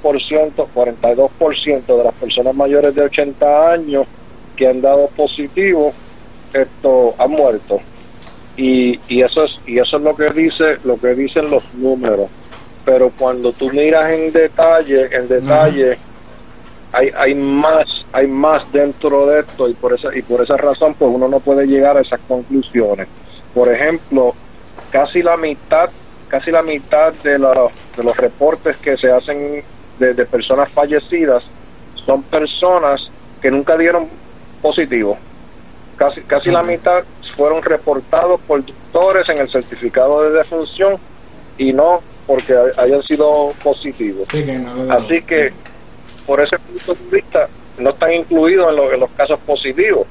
42% 0.75 1.87
de 1.87 2.05
las 2.05 2.15
personas 2.15 2.55
mayores 2.55 2.95
de 2.95 3.03
80 3.03 3.73
años 3.73 4.07
que 4.57 4.69
han 4.69 4.81
dado 4.81 5.09
positivo, 5.17 5.93
esto 6.53 7.15
han 7.19 7.31
muerto. 7.31 7.81
Y, 8.57 9.01
y 9.09 9.23
eso 9.23 9.45
es 9.45 9.59
y 9.67 9.79
eso 9.79 9.97
es 9.97 10.03
lo 10.03 10.15
que 10.15 10.31
dice 10.31 10.79
lo 10.85 10.97
que 10.97 11.15
dicen 11.15 11.51
los 11.51 11.63
números. 11.75 12.29
Pero 12.85 13.11
cuando 13.19 13.53
tú 13.53 13.71
miras 13.71 14.11
en 14.11 14.33
detalle 14.33 15.09
en 15.17 15.29
detalle 15.29 15.99
hay 16.93 17.11
hay 17.17 17.35
más 17.35 18.07
hay 18.13 18.29
más 18.29 18.71
dentro 18.73 19.27
de 19.27 19.41
esto 19.41 19.69
y 19.69 19.75
por 19.75 19.95
esa 19.95 20.17
y 20.17 20.23
por 20.23 20.43
esa 20.43 20.57
razón 20.57 20.95
pues 20.95 21.11
uno 21.13 21.27
no 21.27 21.41
puede 21.41 21.67
llegar 21.67 21.97
a 21.97 22.03
esas 22.03 22.21
conclusiones. 22.29 23.09
Por 23.53 23.73
ejemplo 23.73 24.35
casi 24.91 25.23
la 25.23 25.37
mitad 25.37 25.91
casi 26.29 26.51
la 26.51 26.63
mitad 26.63 27.13
de, 27.23 27.39
los 27.39 27.71
de 27.97 28.03
los 28.03 28.17
reportes 28.17 28.77
que 28.79 28.97
se 28.97 29.11
hacen 29.13 29.63
de, 29.99 30.15
de 30.15 30.27
personas 30.27 30.69
fallecidas 30.73 31.45
son 31.95 32.23
personas 32.25 33.01
que 33.41 33.51
nunca 33.51 33.77
dieron 33.79 34.09
positivo. 34.61 35.17
Casi, 35.97 36.23
casi 36.23 36.51
la 36.51 36.63
mitad 36.63 37.05
fueron 37.37 37.63
reportados 37.63 38.41
por 38.49 38.65
doctores 38.65 39.29
en 39.29 39.39
el 39.39 39.49
certificado 39.49 40.23
de 40.23 40.31
defunción 40.39 40.97
y 41.57 41.73
no 41.73 42.01
porque 42.27 42.55
hayan 42.79 43.03
sido 43.03 43.53
positivos. 43.63 44.27
Sí, 44.31 44.45
que 44.45 44.59
no 44.59 44.75
le 44.75 44.87
da- 44.87 44.95
Así 44.95 45.23
que, 45.23 45.53
por 46.27 46.41
ese 46.41 46.59
punto 46.59 46.95
de 46.95 47.17
vista, 47.17 47.49
no 47.79 47.91
están 47.91 48.13
incluidos 48.13 48.71
en, 48.71 48.77
lo- 48.77 48.93
en 48.93 49.01
los 49.01 49.11
casos 49.11 49.39
positivos. 49.41 50.07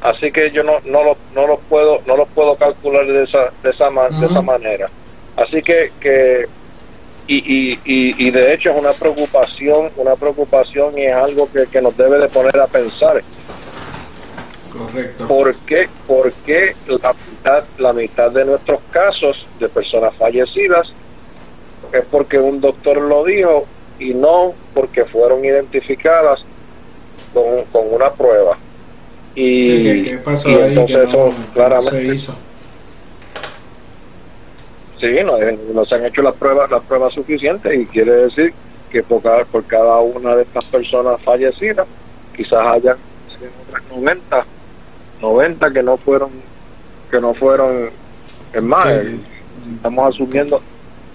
Así 0.00 0.30
que 0.30 0.50
yo 0.50 0.62
no, 0.62 0.78
no 0.84 1.02
los 1.04 1.16
no 1.34 1.46
los 1.46 1.58
puedo 1.68 2.00
no 2.06 2.16
los 2.16 2.28
puedo 2.28 2.56
calcular 2.56 3.06
de 3.06 3.24
esa 3.24 3.50
de 3.62 3.70
esa 3.70 3.90
ma- 3.90 4.08
de 4.08 4.26
esa 4.26 4.42
manera. 4.42 4.88
Así 5.36 5.60
que 5.62 5.92
que 6.00 6.46
y, 7.26 7.36
y, 7.36 7.72
y, 7.84 8.28
y 8.28 8.30
de 8.30 8.54
hecho 8.54 8.70
es 8.70 8.76
una 8.76 8.92
preocupación 8.92 9.90
una 9.96 10.14
preocupación 10.16 10.96
y 10.96 11.02
es 11.04 11.14
algo 11.14 11.48
que, 11.52 11.66
que 11.66 11.82
nos 11.82 11.96
debe 11.96 12.18
de 12.18 12.28
poner 12.28 12.58
a 12.58 12.66
pensar 12.66 13.22
Correcto. 14.70 15.26
¿Por 15.26 15.54
qué, 15.66 15.88
por 16.06 16.32
qué 16.44 16.74
la, 16.86 17.14
mitad, 17.26 17.64
la 17.78 17.92
mitad 17.92 18.30
de 18.30 18.44
nuestros 18.44 18.80
casos 18.90 19.46
de 19.58 19.68
personas 19.68 20.14
fallecidas 20.16 20.92
es 21.92 22.04
porque 22.10 22.38
un 22.38 22.60
doctor 22.60 23.00
lo 23.00 23.24
dijo 23.24 23.66
y 23.98 24.12
no 24.14 24.54
porque 24.74 25.04
fueron 25.06 25.44
identificadas 25.44 26.44
con, 27.32 27.64
con 27.72 27.92
una 27.94 28.12
prueba? 28.12 28.58
Y, 29.40 29.62
Sí, 29.62 29.82
¿qué, 29.84 30.02
qué 30.10 30.18
pasó 30.18 30.48
y 30.50 30.54
ahí 30.54 30.60
que 30.74 30.80
entonces 30.80 30.96
no, 30.96 31.04
eso 31.04 31.30
que 31.30 31.40
no 31.48 31.52
claramente 31.54 31.90
se 31.90 32.14
hizo? 32.14 32.34
Sí, 35.00 35.06
no, 35.24 35.36
no 35.74 35.84
se 35.86 35.94
han 35.94 36.06
hecho 36.06 36.22
las 36.22 36.34
pruebas 36.34 36.70
las 36.70 36.82
pruebas 36.82 37.14
suficientes 37.14 37.72
y 37.80 37.86
quiere 37.86 38.10
decir 38.12 38.52
que 38.90 39.02
por 39.02 39.22
cada, 39.22 39.44
por 39.44 39.62
cada 39.64 39.98
una 40.00 40.34
de 40.34 40.42
estas 40.42 40.64
personas 40.64 41.20
fallecidas 41.22 41.86
quizás 42.36 42.60
hayan 42.66 42.96
otras 43.68 43.82
90 43.94 44.44
90 45.22 45.70
que 45.72 45.82
no 45.84 45.96
fueron 45.98 46.30
que 47.10 47.20
no 47.20 47.32
fueron 47.34 47.90
es 48.52 48.62
más 48.62 48.84
Sí. 48.86 48.90
eh, 48.90 49.18
estamos 49.76 50.14
asumiendo 50.14 50.60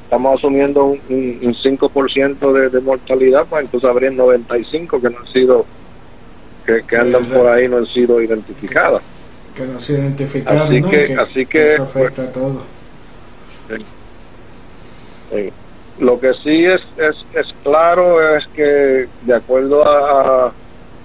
estamos 0.05 0.37
asumiendo 0.37 0.85
un, 0.85 1.01
un, 1.09 1.39
un 1.41 1.53
5% 1.55 2.53
de, 2.53 2.69
de 2.69 2.79
mortalidad 2.79 3.45
pues 3.49 3.65
entonces 3.65 3.89
habrían 3.89 4.15
95 4.15 5.01
que 5.01 5.09
no 5.09 5.17
han 5.19 5.27
sido 5.33 5.65
que, 6.65 6.83
que 6.83 6.95
andan 6.97 7.25
por 7.25 7.47
ahí 7.47 7.67
no 7.67 7.77
han 7.77 7.85
sido 7.87 8.21
identificadas 8.21 9.01
Que 9.55 9.65
no 9.65 9.79
se 9.79 9.93
identificaron, 9.93 10.61
Así 10.67 10.81
que- 10.83 11.13
así 11.19 11.45
que, 11.45 11.67
eso 11.67 11.83
afecta 11.83 12.23
a 12.23 12.31
todo. 12.31 12.63
Sí. 15.31 15.49
Lo 15.99 16.19
que 16.19 16.33
sí 16.43 16.65
es, 16.65 16.81
es, 16.97 17.15
es 17.33 17.53
claro 17.63 18.35
es 18.35 18.45
que 18.47 19.07
de 19.21 19.33
acuerdo 19.35 19.87
a, 19.87 20.47
a, 20.47 20.51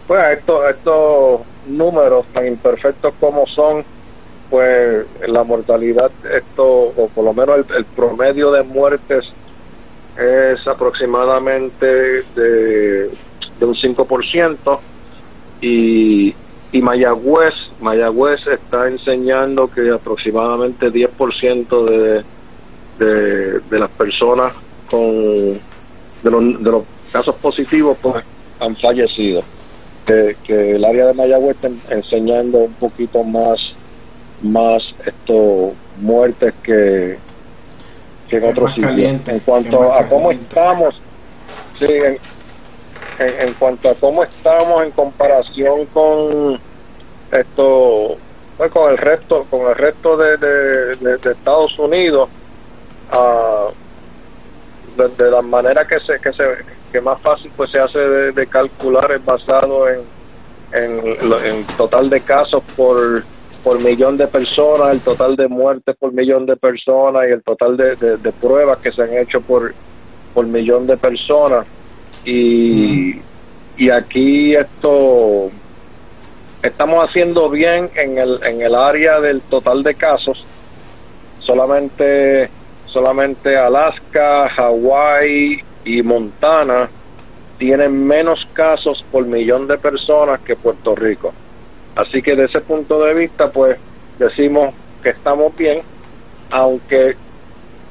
pues 0.07 0.21
a, 0.21 0.33
estos, 0.33 0.65
a 0.65 0.71
estos 0.71 1.41
números 1.67 2.25
tan 2.33 2.47
imperfectos 2.47 3.13
como 3.21 3.47
son, 3.47 3.85
pues 4.51 5.05
la 5.27 5.45
mortalidad, 5.45 6.11
esto, 6.35 6.65
o 6.67 7.11
por 7.15 7.25
lo 7.25 7.35
menos 7.35 7.59
el, 7.59 7.77
el 7.77 7.85
promedio 7.85 8.51
de 8.51 8.63
muertes 8.63 9.27
es 10.19 10.67
aproximadamente 10.67 11.87
de, 12.35 13.11
de 13.61 13.65
un 13.65 13.75
5% 13.75 14.79
y, 15.61 16.35
y 16.73 16.83
Mayagüez, 16.83 17.55
Mayagüez 17.81 18.41
está 18.47 18.89
enseñando 18.89 19.69
que 19.69 19.91
aproximadamente 19.91 20.91
10% 20.93 21.85
de, 21.85 22.25
de, 23.05 23.61
de 23.61 23.79
las 23.79 23.91
personas 23.91 24.53
con 24.91 25.55
de 26.23 26.31
los, 26.31 26.63
de 26.63 26.71
los 26.71 26.83
casos 27.13 27.35
positivos 27.37 27.97
pues 28.03 28.25
han 28.61 28.75
fallecido 28.77 29.43
que, 30.07 30.37
que 30.45 30.73
el 30.73 30.85
área 30.85 31.07
de 31.07 31.15
Mayagüez 31.15 31.57
está 31.57 31.69
en- 31.69 31.81
enseñando 31.91 32.59
un 32.59 32.73
poquito 32.75 33.23
más 33.25 33.75
más 34.43 34.83
esto 35.05 35.73
muertes 36.01 36.55
que 36.63 37.19
que 38.29 38.37
en 38.37 38.45
otros 38.45 38.75
sitios 38.75 38.91
en 39.33 39.41
cuanto 39.41 39.93
a 39.95 40.05
cómo 40.09 40.29
caliente. 40.29 40.45
estamos 40.49 41.01
sí 41.79 41.87
en, 41.89 42.19
en, 43.19 43.55
cuanto 43.55 43.91
a 43.91 43.95
cómo 43.95 44.23
estamos 44.23 44.83
en 44.85 44.91
comparación 44.93 45.87
con 45.87 46.59
esto 47.33 48.17
pues, 48.57 48.71
con 48.73 48.91
el 48.91 48.99
resto 48.99 49.45
con 49.51 49.69
el 49.69 49.75
resto 49.75 50.17
de, 50.17 50.37
Estados 51.31 51.79
Unidos 51.79 52.29
ah, 53.13 53.69
de, 54.97 55.09
de 55.09 55.31
la 55.31 55.43
manera 55.43 55.87
que 55.87 56.01
se 56.01 56.19
que 56.21 56.33
se 56.33 56.45
que 56.93 57.01
más 57.01 57.21
fácil 57.21 57.51
pues 57.57 57.71
se 57.71 57.79
hace 57.79 57.99
de, 57.99 58.47
calcular 58.47 59.11
es 59.13 59.25
basado 59.25 59.89
en 59.89 60.01
en, 60.73 61.01
en 61.45 61.65
total 61.77 62.09
de 62.11 62.21
casos 62.21 62.63
por 62.77 63.23
por 63.65 63.81
millón 63.83 64.17
de 64.17 64.27
personas, 64.29 64.91
el 64.93 65.01
total 65.01 65.35
de 65.35 65.49
muertes 65.49 65.97
por 65.97 66.13
millón 66.13 66.47
de 66.47 66.57
personas 66.57 67.25
y 67.29 67.33
el 67.33 67.43
total 67.43 67.77
de, 67.77 67.97
de- 67.97 68.17
de 68.17 68.33
pruebas 68.33 68.79
que 68.79 68.93
se 68.93 69.03
han 69.03 69.13
hecho 69.15 69.41
por, 69.41 69.75
por 70.33 70.47
millón 70.47 70.87
de 70.87 70.97
personas. 70.97 71.67
Y, 72.25 73.21
y 73.77 73.91
aquí 73.91 74.55
esto 74.55 75.51
estamos 76.63 77.09
haciendo 77.09 77.49
bien 77.49 77.91
en 77.95 78.19
el, 78.19 78.41
en 78.43 78.63
el 78.63 78.75
área 78.75 79.21
del 79.21 79.41
total 79.43 79.83
de 79.83 79.95
casos. 79.95 80.45
Solamente, 81.41 82.51
solamente 82.87 83.57
Alaska, 83.57 84.49
Hawái 84.51 85.63
y 85.85 86.03
Montana 86.03 86.91
tienen 87.59 88.07
menos 88.07 88.47
casos 88.53 89.05
por 89.11 89.25
millón 89.25 89.67
de 89.67 89.79
personas 89.79 90.41
que 90.41 90.57
Puerto 90.57 90.95
Rico. 90.95 91.33
Así 91.97 92.23
que 92.23 92.33
desde 92.33 92.59
ese 92.59 92.61
punto 92.61 93.03
de 93.03 93.15
vista, 93.15 93.51
pues 93.51 93.79
decimos 94.19 94.75
que 95.03 95.11
estamos 95.11 95.57
bien, 95.57 95.83
aunque 96.51 97.17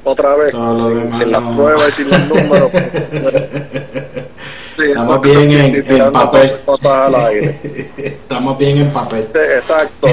otra 0.04 0.36
vez, 0.36 0.50
Todo 0.52 0.74
lo 0.74 0.88
demás 0.94 1.18
sin 1.20 1.32
las 1.32 1.42
pruebas 1.42 1.88
y 1.88 1.92
sin 1.92 2.10
los 2.10 2.20
números, 2.28 2.70
sí, 4.76 4.82
Estamos 4.84 5.20
bien 5.22 5.50
en- 5.52 6.12
papel. 6.12 6.52
Cosas 6.64 6.92
al 6.92 7.14
aire. 7.14 7.58
Estamos 7.98 8.58
bien 8.58 8.78
en 8.78 8.92
papel. 8.92 9.28
Sí, 9.32 9.38
Exacto. 9.58 10.06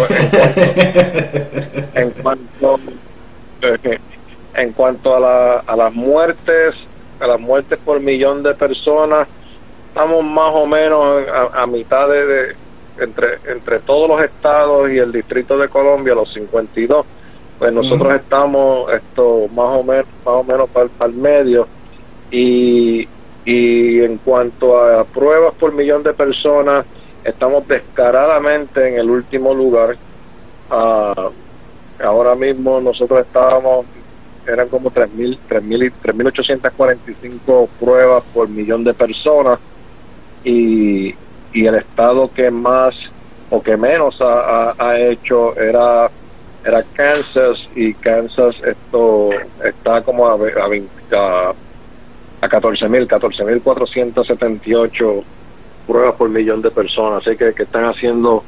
En 1.95 2.09
cuanto, 2.11 2.79
en 2.81 3.77
cuanto, 3.81 4.01
en 4.55 4.71
cuanto 4.73 5.15
a, 5.15 5.19
la, 5.19 5.53
a 5.65 5.75
las 5.75 5.93
muertes, 5.93 6.75
a 7.19 7.27
las 7.27 7.39
muertes 7.39 7.79
por 7.83 7.99
millón 7.99 8.43
de 8.43 8.53
personas, 8.53 9.27
estamos 9.89 10.23
más 10.23 10.51
o 10.53 10.65
menos 10.65 11.23
a, 11.29 11.63
a 11.63 11.67
mitad 11.67 12.07
de, 12.09 12.25
de- 12.25 12.55
entre 12.97 13.39
entre 13.51 13.79
todos 13.79 14.07
los 14.07 14.23
estados 14.23 14.89
y 14.89 14.97
el 14.99 15.11
Distrito 15.11 15.57
de 15.57 15.67
Colombia, 15.67 16.15
los 16.15 16.31
52. 16.33 17.05
Pues 17.57 17.71
nosotros 17.73 18.15
estamos 18.15 18.91
esto 18.93 19.47
más 19.49 19.79
o 19.79 19.83
menos 19.83 20.05
más 20.25 20.35
o 20.35 20.43
menos 20.43 20.69
para 20.71 20.89
el 21.11 21.13
medio. 21.13 21.69
Y 22.29 23.09
y 23.47 24.01
en 24.01 24.17
cuanto 24.19 24.77
a 24.77 25.05
pruebas 25.05 25.53
por 25.55 25.71
millón 25.73 26.01
de 26.03 26.13
personas 26.15 26.87
estamos 27.23 27.65
descaradamente 27.67 28.87
en 28.87 28.97
el 28.97 29.09
último 29.09 29.53
lugar. 29.53 29.97
Ah, 30.69 31.31
ahora 31.99 32.35
mismo 32.35 32.81
nosotros 32.81 33.19
estábamos 33.21 33.87
eran 34.45 34.69
como 34.69 34.91
3.000 34.91 35.41
3.000 35.47 35.83
y 35.83 35.91
3.845 35.91 37.71
pruebas 37.77 38.23
por 38.31 38.49
millón 38.49 38.83
de 38.83 38.93
personas. 38.93 39.59
Y, 40.43 41.09
y 41.51 41.65
el 41.65 41.75
estado 41.75 42.31
que 42.31 42.51
más 42.51 42.95
o 43.49 43.61
que 43.61 43.77
menos 43.77 44.15
ha, 44.21 44.69
ha- 44.71 44.75
ha 44.77 44.99
hecho 44.99 45.55
era 45.57 46.11
era 46.65 46.83
Kansas 46.93 47.59
y 47.75 47.93
Kansas 47.93 48.55
esto 48.65 49.29
está 49.63 50.01
como 50.01 50.27
a, 50.27 50.33
a, 50.33 50.67
20 50.67 50.89
a, 51.15 51.49
a 52.41 52.49
14.000 52.49 53.07
14.478 53.07 55.23
pruebas 55.87 56.15
por 56.15 56.29
millón 56.29 56.61
de 56.61 56.71
personas 56.71 57.25
así 57.25 57.37
que, 57.37 57.53
que 57.53 57.63
están 57.63 57.85
haciendo 57.85 58.43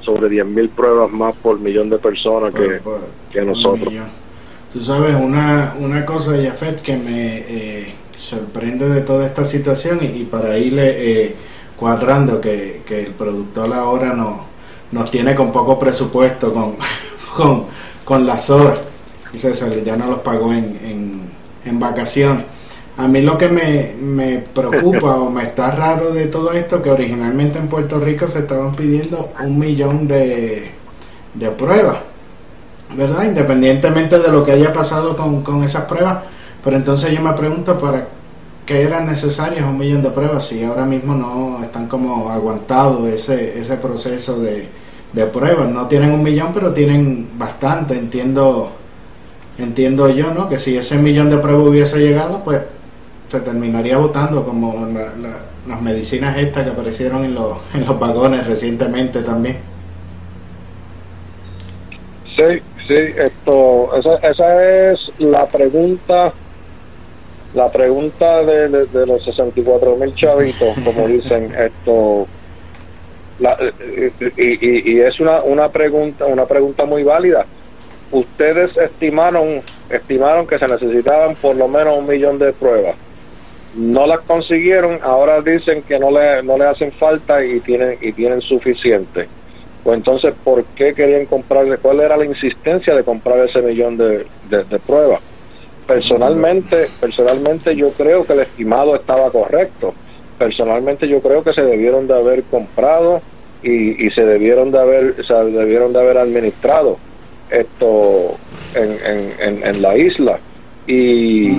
sobre 0.00 0.28
10.000 0.28 0.70
pruebas 0.70 1.10
más 1.10 1.34
por 1.36 1.58
millón 1.60 1.90
de 1.90 1.98
personas 1.98 2.54
que, 2.54 2.62
Por- 2.62 2.80
por- 2.80 3.00
que 3.30 3.42
nosotros. 3.42 3.92
Tú 4.72 4.82
sabes, 4.82 5.14
una, 5.14 5.74
una 5.78 6.04
cosa, 6.04 6.32
Jafet, 6.42 6.80
que 6.82 6.96
me 6.96 7.36
eh, 7.48 7.94
sorprende 8.16 8.88
de 8.88 9.00
toda 9.02 9.26
esta 9.26 9.44
situación 9.44 9.98
y, 10.02 10.06
y 10.20 10.24
para 10.24 10.58
irle 10.58 11.22
eh, 11.24 11.34
cuadrando 11.76 12.40
que, 12.40 12.82
que 12.86 13.04
el 13.04 13.12
productor 13.12 13.72
ahora 13.72 14.14
no, 14.14 14.46
nos 14.92 15.10
tiene 15.10 15.34
con 15.34 15.52
poco 15.52 15.78
presupuesto 15.78 16.52
con, 16.52 16.74
con, 17.36 17.66
con 18.04 18.26
las 18.26 18.50
horas. 18.50 18.78
Y 19.32 19.38
César 19.38 19.72
ya 19.84 19.96
no 19.96 20.06
los 20.06 20.20
pagó 20.20 20.52
en, 20.52 20.78
en, 20.84 21.22
en 21.64 21.80
vacaciones. 21.80 22.44
A 22.96 23.06
mí 23.06 23.20
lo 23.22 23.38
que 23.38 23.48
me, 23.48 23.94
me 24.00 24.38
preocupa 24.38 25.16
o 25.16 25.30
me 25.30 25.44
está 25.44 25.70
raro 25.70 26.12
de 26.12 26.26
todo 26.26 26.52
esto, 26.52 26.82
que 26.82 26.90
originalmente 26.90 27.58
en 27.58 27.68
Puerto 27.68 28.00
Rico 28.00 28.26
se 28.26 28.40
estaban 28.40 28.72
pidiendo 28.72 29.32
un 29.40 29.58
millón 29.58 30.08
de, 30.08 30.70
de 31.34 31.50
pruebas. 31.50 31.98
¿verdad? 32.96 33.24
Independientemente 33.24 34.18
de 34.18 34.32
lo 34.32 34.44
que 34.44 34.52
haya 34.52 34.72
pasado 34.72 35.16
con, 35.16 35.42
con 35.42 35.62
esas 35.62 35.84
pruebas, 35.84 36.18
pero 36.64 36.76
entonces 36.76 37.12
yo 37.12 37.20
me 37.20 37.32
pregunto 37.34 37.78
para 37.78 38.08
qué 38.64 38.82
eran 38.82 39.06
necesarias 39.06 39.64
un 39.64 39.78
millón 39.78 40.02
de 40.02 40.10
pruebas 40.10 40.46
si 40.46 40.62
ahora 40.64 40.84
mismo 40.84 41.14
no 41.14 41.62
están 41.62 41.86
como 41.86 42.30
aguantados 42.30 43.08
ese, 43.08 43.58
ese 43.58 43.76
proceso 43.76 44.38
de, 44.40 44.68
de 45.12 45.26
pruebas. 45.26 45.68
No 45.70 45.86
tienen 45.88 46.12
un 46.12 46.22
millón, 46.22 46.52
pero 46.54 46.72
tienen 46.72 47.30
bastante, 47.38 47.94
entiendo 47.94 48.72
entiendo 49.58 50.08
yo, 50.08 50.32
¿no? 50.32 50.48
Que 50.48 50.56
si 50.56 50.76
ese 50.76 50.98
millón 50.98 51.30
de 51.30 51.38
pruebas 51.38 51.66
hubiese 51.66 51.98
llegado, 51.98 52.44
pues 52.44 52.60
se 53.28 53.40
terminaría 53.40 53.98
votando 53.98 54.44
como 54.44 54.86
la- 54.86 55.14
la- 55.20 55.40
las 55.66 55.82
medicinas 55.82 56.36
estas 56.38 56.64
que 56.64 56.70
aparecieron 56.70 57.24
en 57.24 57.34
los, 57.34 57.58
en 57.74 57.84
los 57.84 57.98
vagones 57.98 58.46
recientemente 58.46 59.22
también. 59.22 59.58
Sí, 62.36 62.62
sí, 62.86 62.94
esto, 63.16 63.90
esa, 63.96 64.14
esa 64.28 64.64
es 64.92 65.10
la 65.18 65.46
pregunta, 65.46 66.32
la 67.54 67.70
pregunta 67.72 68.42
de, 68.44 68.68
de- 68.68 68.86
de 68.86 69.06
los 69.06 69.24
64 69.24 69.96
mil 69.96 70.14
chavitos, 70.14 70.68
como 70.84 71.06
dicen, 71.08 71.52
esto, 71.58 72.26
la- 73.38 73.56
y, 74.36 74.42
y- 74.46 74.92
y 74.94 75.00
es 75.00 75.18
una, 75.20 75.42
una 75.42 75.68
pregunta, 75.70 76.26
una 76.26 76.46
pregunta 76.46 76.84
muy 76.84 77.02
válida. 77.02 77.46
Ustedes 78.10 78.76
estimaron, 78.76 79.60
estimaron 79.90 80.46
que 80.46 80.58
se 80.58 80.66
necesitaban 80.66 81.36
por 81.36 81.56
lo 81.56 81.68
menos 81.68 81.98
un 81.98 82.06
millón 82.06 82.38
de 82.38 82.52
pruebas. 82.52 82.96
No 83.76 84.06
las 84.06 84.20
consiguieron, 84.20 84.98
ahora 85.02 85.40
dicen 85.42 85.82
que 85.82 85.98
no 85.98 86.10
le, 86.10 86.42
no 86.42 86.56
le 86.56 86.64
hacen 86.64 86.90
falta 86.92 87.44
y 87.44 87.60
tienen, 87.60 87.98
y 88.00 88.12
tienen 88.12 88.40
suficiente. 88.40 89.28
Pues 89.84 89.96
entonces, 89.98 90.34
¿por 90.42 90.64
qué 90.74 90.94
querían 90.94 91.26
comprarle? 91.26 91.76
¿Cuál 91.78 92.00
era 92.00 92.16
la 92.16 92.24
insistencia 92.24 92.94
de 92.94 93.04
comprar 93.04 93.38
ese 93.46 93.60
millón 93.62 93.96
de, 93.96 94.26
de- 94.48 94.64
de 94.64 94.78
pruebas? 94.78 95.20
Personalmente, 95.86 96.90
personalmente 97.00 97.74
yo 97.74 97.92
creo 97.92 98.24
que 98.26 98.34
el 98.34 98.40
estimado 98.40 98.94
estaba 98.96 99.30
correcto. 99.30 99.94
Personalmente 100.38 101.08
yo 101.08 101.20
creo 101.20 101.42
que 101.42 101.52
se 101.52 101.62
debieron 101.62 102.06
de 102.06 102.14
haber 102.14 102.44
comprado 102.44 103.20
y, 103.62 104.06
y 104.06 104.10
se 104.12 104.24
debieron 104.24 104.70
de 104.70 104.78
haber, 104.78 105.26
se 105.26 105.34
debieron 105.34 105.92
de 105.92 106.00
haber 106.00 106.18
administrado 106.18 106.98
esto 107.50 108.36
en, 108.74 108.92
en, 109.04 109.34
en, 109.40 109.66
en 109.66 109.82
la 109.82 109.96
isla. 109.96 110.38
Y, 110.86 111.50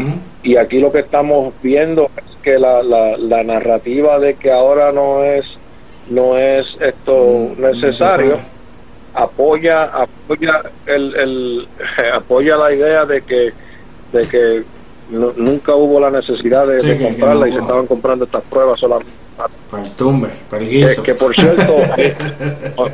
y 0.44 0.56
aquí 0.56 0.80
lo 0.80 0.92
que 0.92 1.00
estamos 1.00 1.54
viendo 1.62 2.10
es 2.18 2.24
que 2.42 2.58
la, 2.58 2.82
la, 2.84 3.18
la 3.18 3.44
narrativa 3.44 4.18
de 4.20 4.36
que 4.36 4.52
ahora 4.52 4.92
no 4.92 5.24
es 5.24 5.46
no 6.10 6.38
es 6.38 6.66
esto 6.80 7.52
Mm, 7.58 7.62
necesario 7.62 8.38
necesario. 8.38 8.40
apoya 9.14 9.84
apoya 9.84 10.62
el, 10.88 11.16
el 11.16 11.68
apoya 12.14 12.56
la 12.58 12.74
idea 12.74 13.06
de 13.06 13.22
que 13.22 13.54
de 14.14 14.28
que 14.28 14.64
nu- 15.10 15.34
nunca 15.38 15.76
hubo 15.76 16.00
la 16.00 16.12
necesidad 16.12 16.68
de, 16.68 16.80
Sí, 16.80 16.88
de 16.88 16.94
que- 16.94 17.00
que 17.00 17.06
comprarla 17.10 17.46
no 17.46 17.48
y 17.48 17.52
se 17.54 17.60
estaban 17.60 17.88
comprando 17.88 18.26
estas 18.26 18.44
pruebas 18.44 18.80
solamente. 18.80 19.12
Para 19.72 19.84
el 19.84 19.92
tumbe, 19.92 20.30
para 20.50 20.62
el 20.64 20.70
que, 20.70 20.76
guiso. 20.76 21.04
que, 21.04 21.14
por 21.16 21.34
cierto 21.34 21.76
hoy- 22.76 22.92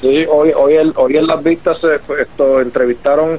sí 0.00 0.24
hoy 0.28 0.52
hoy, 0.56 0.74
el- 0.74 0.92
hoy 0.96 1.16
en 1.16 1.26
las 1.26 1.42
vistas 1.42 1.78
se, 1.80 1.98
fue- 2.00 2.22
esto 2.22 2.60
entrevistaron 2.60 3.38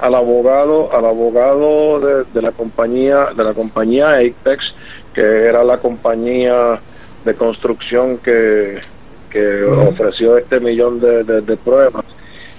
al 0.00 0.14
abogado 0.14 0.90
al 0.94 1.04
abogado 1.06 2.00
de, 2.00 2.24
de 2.34 2.42
la 2.42 2.50
compañía 2.52 3.28
de 3.36 3.44
la 3.44 3.54
compañía 3.54 4.16
Apex 4.16 4.74
que 5.14 5.20
era 5.22 5.62
la 5.64 5.78
compañía 5.78 6.80
de 7.24 7.34
construcción 7.34 8.18
que, 8.18 8.80
que 9.30 9.62
ofreció 9.64 10.36
este 10.36 10.58
millón 10.60 10.98
de, 11.00 11.22
de- 11.22 11.40
de 11.42 11.56
pruebas. 11.56 12.04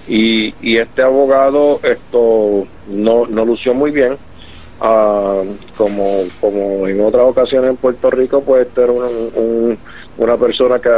Y, 0.08 0.54
y 0.62 0.76
este 0.78 1.02
abogado 1.02 1.80
esto 1.82 2.66
no, 2.88 3.26
no 3.26 3.44
lució 3.44 3.74
muy 3.74 3.90
bien 3.90 4.16
Ah, 4.86 5.42
como 5.74 6.28
como 6.38 6.86
en 6.86 7.00
otras 7.00 7.24
ocasiones 7.24 7.70
en 7.70 7.78
Puerto 7.78 8.10
Rico 8.10 8.44
pues 8.44 8.66
este 8.66 8.82
era 8.82 8.92
un- 8.92 9.30
un- 9.34 9.80
una 10.16 10.36
persona 10.38 10.78
que, 10.78 10.90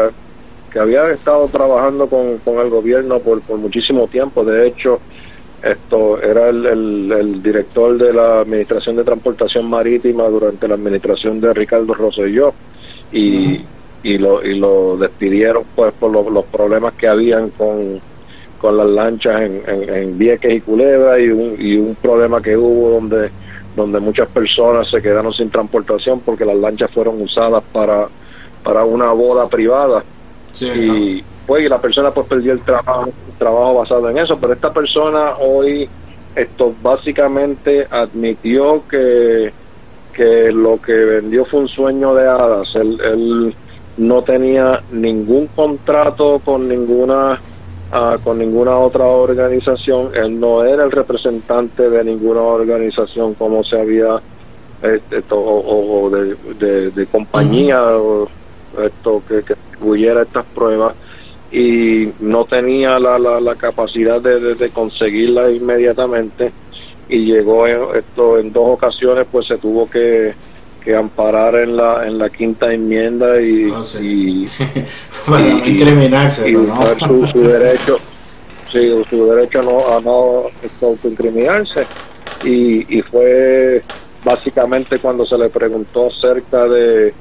que 0.71 0.81
había 0.81 1.09
estado 1.13 1.49
trabajando 1.51 2.09
con, 2.09 2.41
con 2.41 2.59
el 2.61 2.69
gobierno 2.71 3.23
por, 3.23 3.45
por 3.45 3.59
muchísimo 3.59 4.09
tiempo. 4.09 4.45
De 4.45 4.67
hecho 4.69 5.03
esto 5.63 6.21
era 6.23 6.49
el, 6.51 6.67
el- 7.13 7.43
director 7.43 7.97
de 7.99 8.13
la 8.13 8.41
administración 8.41 8.97
de 8.97 9.05
transportación 9.05 9.67
marítima 9.71 10.25
durante 10.29 10.69
la 10.69 10.75
administración 10.75 11.41
de 11.41 11.55
Ricardo 11.55 11.95
Rosselló 11.95 12.57
y, 13.11 13.69
y 14.03 14.19
lo 14.19 14.43
y 14.45 14.59
lo 14.59 14.97
despidieron 14.99 15.65
pues 15.75 15.95
por 15.99 16.11
los 16.33 16.47
problemas 16.49 16.95
que 16.97 17.09
habían 17.09 17.51
con 17.53 18.03
con 18.57 18.77
las 18.77 18.89
lanchas 18.89 19.43
en, 19.43 19.63
en, 19.69 19.95
en 19.95 20.19
Vieques 20.19 20.53
y 20.55 20.61
Culebra 20.63 21.19
y 21.21 21.29
un, 21.29 21.57
y 21.59 21.77
un 21.77 21.97
problema 21.97 22.41
que 22.41 22.57
hubo 22.57 22.91
donde 22.91 23.33
donde 23.77 24.01
muchas 24.01 24.29
personas 24.29 24.89
se 24.91 25.01
quedaron 25.03 25.33
sin 25.33 25.51
transportación 25.51 26.21
porque 26.21 26.45
las 26.45 26.57
lanchas 26.57 26.91
fueron 26.91 27.21
usadas 27.21 27.63
para 27.73 28.09
para 28.65 28.85
una 28.85 29.13
boda 29.13 29.49
privada. 29.49 30.03
Y 30.61 31.23
pues 31.47 31.65
y 31.65 31.69
la 31.69 31.79
persona 31.79 32.11
pues 32.11 32.27
perdió 32.27 32.53
el 32.53 32.61
trabajo 32.61 33.05
el 33.07 33.35
trabajo 33.39 33.75
basado 33.75 34.11
en 34.11 34.19
eso. 34.19 34.39
Pero 34.39 34.55
esta 34.55 34.73
persona 34.73 35.37
hoy 35.39 35.89
esto 36.35 36.75
básicamente 36.83 37.87
admitió 37.91 38.83
que 38.89 39.53
que 40.13 40.51
lo 40.51 40.81
que 40.81 40.93
vendió 40.93 41.45
fue 41.45 41.61
un 41.61 41.69
sueño 41.69 42.15
de 42.15 42.27
hadas. 42.27 42.75
Él, 42.75 42.99
él 43.05 43.55
no 43.99 44.23
tenía 44.23 44.83
ningún 44.91 45.47
contrato 45.49 46.41
con 46.45 46.69
ninguna 46.69 47.39
ah, 47.93 48.19
con 48.23 48.39
ninguna 48.39 48.77
otra 48.79 49.05
organización. 49.05 50.11
Él 50.15 50.39
no 50.39 50.65
era 50.65 50.85
el 50.85 50.91
representante 50.91 51.89
de 51.89 52.05
ninguna 52.05 52.43
organización 52.43 53.35
como 53.35 53.63
se 53.65 53.81
había 53.81 54.21
este, 54.83 55.23
to- 55.23 55.39
o, 55.41 56.03
o 56.05 56.11
de, 56.11 56.37
de- 56.59 56.91
de 56.91 57.07
compañía 57.07 57.83
o 57.97 58.29
esto 58.79 59.23
que, 59.27 59.43
que 59.43 59.55
distribuyera 59.55 60.23
estas 60.23 60.45
pruebas. 60.47 60.95
Y 61.51 62.09
no 62.21 62.45
tenía 62.45 62.99
la, 62.99 63.19
la, 63.19 63.41
la 63.41 63.55
capacidad 63.55 64.21
de, 64.21 64.41
de, 64.41 64.55
de 64.57 64.71
conseguirla 64.71 65.51
inmediatamente. 65.51 66.53
Y 67.09 67.19
llegó 67.25 67.67
en, 67.69 67.83
esto 67.97 68.39
en 68.39 68.53
dos 68.53 68.69
ocasiones 68.69 69.27
pues 69.31 69.47
se 69.47 69.57
tuvo 69.59 69.89
que, 69.89 70.35
que 70.87 70.95
amparar 70.95 71.57
en 71.57 71.77
la 71.77 72.07
en 72.07 72.17
la 72.17 72.31
quinta 72.31 72.73
enmienda 72.73 73.41
y, 73.43 73.71
Oh, 73.73 73.83
sí. 73.83 74.47
y, 74.47 74.49
Para 75.29 75.41
no 75.43 75.67
y- 75.67 75.71
incriminarse, 75.73 76.49
y 76.49 76.53
¿no? 76.53 76.63
usar 76.63 76.97
su, 77.01 77.27
su 77.27 77.41
derecho 77.41 77.99
sí, 78.71 78.89
su 79.11 79.27
derecho 79.27 79.59
a 79.61 79.63
no, 79.65 79.97
a 79.97 80.01
no 80.01 80.43
autoincriminarse 80.81 81.85
y, 82.45 82.99
y 82.99 83.03
fue 83.03 83.83
básicamente 84.25 85.01
cuando 85.01 85.27
se 85.27 85.37
le 85.37 85.49
preguntó 85.49 86.07
acerca 86.07 86.67
de, 86.69 87.13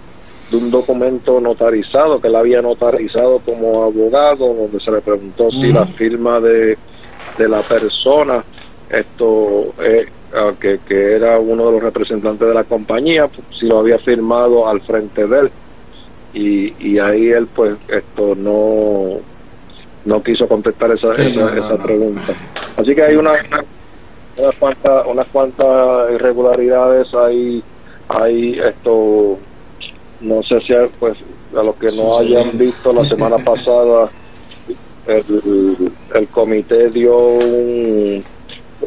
de 0.51 0.57
un 0.57 0.69
documento 0.69 1.39
notarizado 1.39 2.21
que 2.21 2.27
él 2.27 2.35
había 2.35 2.61
notarizado 2.61 3.39
como 3.39 3.81
abogado 3.83 4.53
donde 4.53 4.79
se 4.79 4.91
le 4.91 5.01
preguntó 5.01 5.49
si 5.49 5.73
la 5.73 5.87
firma 5.87 6.39
de, 6.39 6.77
de 7.39 7.49
la 7.49 7.61
persona 7.63 8.43
esto 8.89 9.73
eh, 9.81 10.05
ah, 10.07 10.11
que, 10.59 10.79
que 10.85 11.13
era 11.15 11.39
uno 11.39 11.65
de 11.67 11.71
los 11.73 11.83
representantes 11.83 12.47
de 12.47 12.53
la 12.53 12.63
compañía 12.65 13.29
si 13.57 13.67
lo 13.67 13.79
había 13.79 13.97
firmado 13.99 14.67
al 14.67 14.81
frente 14.81 15.25
de 15.27 15.39
él 15.39 15.51
y, 16.33 16.73
y 16.93 16.99
ahí 16.99 17.29
él 17.29 17.47
pues 17.47 17.77
esto 17.87 18.35
no 18.35 19.19
no 20.03 20.21
quiso 20.23 20.47
contestar 20.47 20.91
esa, 20.91 21.13
Sí, 21.15 21.21
esa, 21.21 21.39
no, 21.39 21.45
no, 21.51 21.53
esa 21.65 21.77
no. 21.77 21.83
pregunta 21.83 22.33
así 22.77 22.93
que 22.95 23.03
hay 23.03 23.15
una, 23.15 23.31
una- 23.31 23.65
unas 24.37 24.55
cuantas 24.59 25.05
unas 25.07 25.27
cuantas 25.27 26.11
irregularidades 26.11 27.13
hay 27.13 27.63
hay 28.09 28.59
esto 28.59 29.39
no 30.19 30.43
sé 30.43 30.59
si 30.61 30.73
hay, 30.73 30.87
pues 30.99 31.17
a 31.55 31.63
los 31.63 31.75
que 31.77 31.91
no 31.91 32.19
sí. 32.19 32.35
hayan 32.35 32.57
visto 32.57 32.91
la 32.93 33.03
semana 33.05 33.37
pasada 33.45 34.09
el, 35.05 35.93
el 36.13 36.27
comité 36.29 36.89
dio 36.89 37.17
un, 37.17 38.25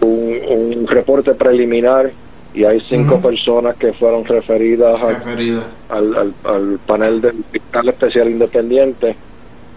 un, 0.03 0.39
un 0.49 0.86
reporte 0.86 1.34
preliminar 1.34 2.11
y 2.55 2.64
hay 2.64 2.80
cinco 2.89 3.20
personas 3.20 3.76
que 3.76 3.93
fueron 3.93 4.24
referidas 4.24 5.01
a- 5.01 5.09
Referida. 5.11 5.62
al, 5.89 6.16
al, 6.16 6.34
al 6.45 6.78
panel 6.86 7.20
del 7.20 7.45
fiscal 7.53 7.89
especial 7.89 8.30
independiente 8.30 9.16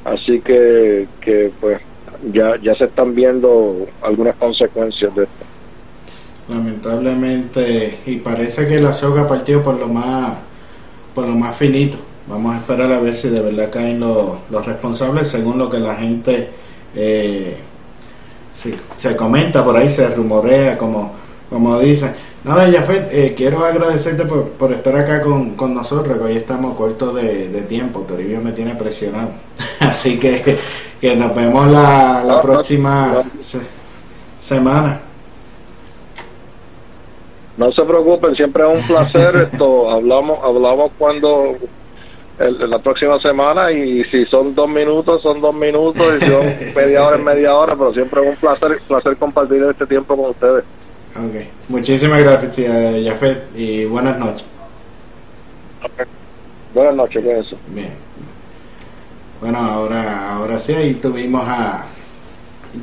así 0.05 0.39
que, 0.41 1.07
que 1.19 1.51
pues 1.59 1.79
ya, 2.31 2.55
ya 2.61 2.73
se 2.75 2.85
están 2.85 3.13
viendo 3.13 3.87
algunas 4.01 4.35
consecuencias 4.35 5.13
de 5.15 5.23
esto 5.23 5.45
Lamentablemente, 6.49 7.99
y 8.05 8.17
parece 8.17 8.67
que 8.67 8.79
la 8.81 8.91
soga 8.93 9.27
partió 9.27 9.63
por 9.63 9.79
lo 9.79 9.87
más 9.87 10.37
por 11.15 11.25
lo 11.27 11.33
más 11.35 11.55
finito. 11.55 11.97
Vamos 12.27 12.55
a 12.55 12.57
esperar 12.59 12.91
a 12.91 12.99
ver 12.99 13.15
si 13.15 13.29
de 13.29 13.41
verdad 13.41 13.69
caen 13.71 13.99
los, 13.99 14.37
los 14.49 14.65
responsables 14.65 15.27
según 15.27 15.57
lo 15.57 15.69
que 15.69 15.79
la 15.79 15.95
gente 15.95 16.49
eh, 16.95 17.57
se, 18.53 18.73
se 18.95 19.15
comenta 19.15 19.63
por 19.63 19.75
ahí, 19.75 19.89
se 19.89 20.07
rumorea, 20.09 20.77
como, 20.77 21.11
como 21.49 21.79
dicen. 21.79 22.13
Nada, 22.43 22.71
Jafet, 22.71 23.09
eh, 23.13 23.33
quiero 23.37 23.63
agradecerte 23.63 24.25
por, 24.25 24.49
por 24.51 24.71
estar 24.73 24.95
acá 24.95 25.21
con, 25.21 25.51
con 25.55 25.75
nosotros, 25.75 26.17
que 26.17 26.23
hoy 26.23 26.37
estamos 26.37 26.75
cortos 26.75 27.15
de, 27.15 27.61
tiempo. 27.69 28.01
Toribio 28.01 28.41
me 28.41 28.51
tiene 28.51 28.75
presionado. 28.75 29.29
Así 29.79 30.19
que, 30.19 30.57
que 30.99 31.15
nos 31.15 31.35
vemos 31.35 31.67
la, 31.67 32.23
la 32.23 32.41
próxima. 32.41 33.23
semana. 34.39 34.99
No 37.57 37.71
se 37.71 37.83
preocupen, 37.83 38.35
siempre 38.35 38.63
es 38.63 38.79
un 38.79 38.87
placer. 38.87 39.35
Esto 39.51 39.91
hablamos, 39.91 40.39
hablamos 40.43 40.91
cuando 40.97 41.57
el- 42.39 42.69
la 42.69 42.79
próxima 42.79 43.19
semana 43.19 43.71
y 43.71 44.03
si 44.05 44.25
son 44.25 44.53
dos 44.55 44.67
minutos 44.69 45.21
son 45.21 45.39
dos 45.41 45.53
minutos 45.53 46.03
y 46.17 46.23
si 46.25 46.31
son 46.31 46.45
media 46.75 47.05
hora 47.05 47.17
es 47.17 47.23
media 47.23 47.55
hora, 47.55 47.75
pero 47.75 47.93
siempre 47.93 48.21
es 48.21 48.27
un 48.29 48.35
placer, 48.35 48.79
placer 48.87 49.17
compartir 49.17 49.63
este 49.63 49.85
tiempo 49.85 50.15
con 50.17 50.29
ustedes. 50.31 50.63
Ok. 51.15 51.45
Muchísimas 51.69 52.19
gracias, 52.19 52.55
tía 52.55 52.93
Jafet, 53.05 53.49
y 53.55 53.85
buenas 53.85 54.17
noches. 54.17 54.45
Buenas 56.73 56.95
noches, 56.95 57.23
cuídense. 57.23 57.55
Bien. 57.67 57.89
Bueno, 59.41 59.57
ahora, 59.59 60.35
ahora 60.35 60.57
sí, 60.59 60.73
ahí 60.73 60.93
tuvimos 60.95 61.43
a 61.47 61.85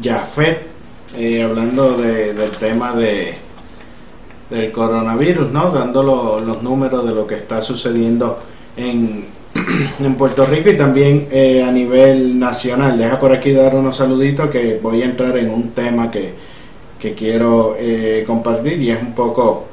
Jafet 0.03 0.67
eh, 1.17 1.43
hablando 1.43 1.97
de- 1.97 2.35
del 2.35 2.51
tema 2.53 2.93
de 2.95 3.35
del 4.51 4.73
coronavirus, 4.73 5.51
¿no? 5.53 5.71
Dando 5.71 6.03
lo- 6.03 6.41
los 6.41 6.63
números 6.63 7.07
de 7.07 7.15
lo 7.15 7.27
que 7.27 7.35
está 7.35 7.61
sucediendo 7.61 8.39
en, 8.79 9.27
en 10.01 10.15
Puerto 10.15 10.47
Rico 10.47 10.71
y 10.71 10.77
también 10.77 11.29
eh, 11.31 11.63
a 11.63 11.71
nivel 11.71 12.39
nacional. 12.39 12.99
Deja 12.99 13.19
por 13.19 13.33
aquí 13.33 13.53
dar 13.53 13.75
unos 13.75 13.97
saluditos 13.97 14.51
que 14.51 14.79
voy 14.83 15.03
a 15.03 15.07
entrar 15.07 15.37
en 15.37 15.51
un 15.51 15.71
tema 15.71 16.11
que, 16.11 16.35
que 16.99 17.15
quiero 17.15 17.77
eh, 17.79 18.25
compartir 18.27 18.81
y 18.83 18.91
es 18.91 19.01
un 19.01 19.15
poco 19.15 19.67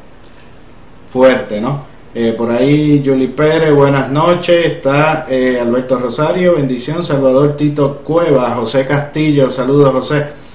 fuerte, 1.08 1.60
¿no? 1.60 1.96
Eh, 2.14 2.34
por 2.38 2.50
ahí 2.50 3.04
Julie 3.06 3.28
Pérez, 3.30 3.74
buenas 3.74 4.10
noches. 4.10 4.66
Está 4.66 5.26
eh, 5.30 5.60
Alberto 5.60 5.98
Rosario, 5.98 6.56
bendición. 6.56 7.04
Salvador 7.04 7.58
Tito 7.58 7.98
Cueva, 8.04 8.52
José 8.52 8.86
Castillo, 8.86 9.50
saludos 9.50 9.94
José. 9.94 10.46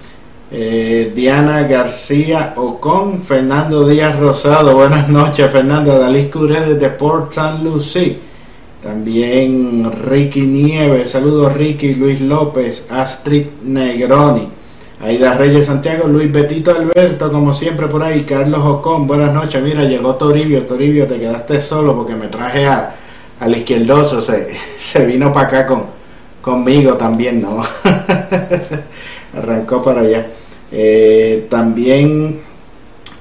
Diana 0.51 1.63
García 1.63 2.55
Ocon, 2.57 3.23
Fernando 3.23 3.87
Díaz 3.87 4.19
Rosado, 4.19 4.75
buenas 4.75 5.09
noches 5.09 5.49
Fernando. 5.49 5.97
Dalí 5.97 6.29
Curé 6.29 6.75
desde 6.75 6.89
Port 6.91 7.33
San 7.33 7.63
Lucie. 7.63 8.30
También 8.83 9.91
Ricky 10.09 10.43
Nieves, 10.43 11.11
saludos 11.11 11.53
Ricky, 11.53 11.95
Luis 11.95 12.21
López, 12.21 12.87
Astrid 12.91 13.47
Negroni. 13.63 14.49
Aida 15.01 15.35
Reyes 15.35 15.67
Santiago, 15.67 16.07
Luis 16.07 16.31
Betito 16.31 16.73
Alberto, 16.73 17.33
como 17.33 17.55
siempre 17.55 17.89
por 17.89 18.03
ahí, 18.03 18.25
Carlos 18.25 18.61
Ocon, 18.63 19.07
buenas 19.07 19.33
noches, 19.33 19.63
mira, 19.63 19.85
llegó 19.85 20.17
Toribio, 20.17 20.67
Toribio, 20.67 21.07
te 21.07 21.19
quedaste 21.19 21.59
solo 21.59 21.97
porque 21.97 22.15
me 22.17 22.29
traje 22.29 22.67
a, 22.67 22.97
al 23.39 23.57
izquierdoso, 23.57 24.21
se, 24.21 24.49
se 24.79 25.07
vino 25.07 25.33
para 25.33 25.47
acá 25.47 25.67
con, 25.67 25.85
conmigo 26.43 26.95
también, 26.95 27.41
¿no? 27.41 27.63
Arrancó 29.35 29.83
para 29.83 30.03
allá. 30.03 30.27
Eh, 30.71 31.47
también 31.49 32.41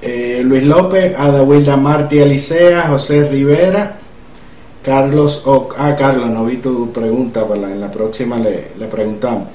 eh, 0.02 0.42
Luis 0.44 0.64
López, 0.64 1.18
Ada 1.18 1.42
Wilda 1.42 1.76
Martí 1.76 2.20
Alicea, 2.20 2.88
José 2.88 3.26
Rivera, 3.26 3.99
Carlos 4.82 5.42
o 5.44 5.68
ah 5.76 5.94
Carlos 5.94 6.30
no 6.30 6.44
vi 6.46 6.56
tu 6.56 6.90
pregunta 6.92 7.46
para 7.46 7.60
la, 7.60 7.70
en 7.70 7.80
la 7.80 7.90
próxima 7.90 8.38
le, 8.38 8.68
le 8.78 8.86
preguntamos. 8.86 9.48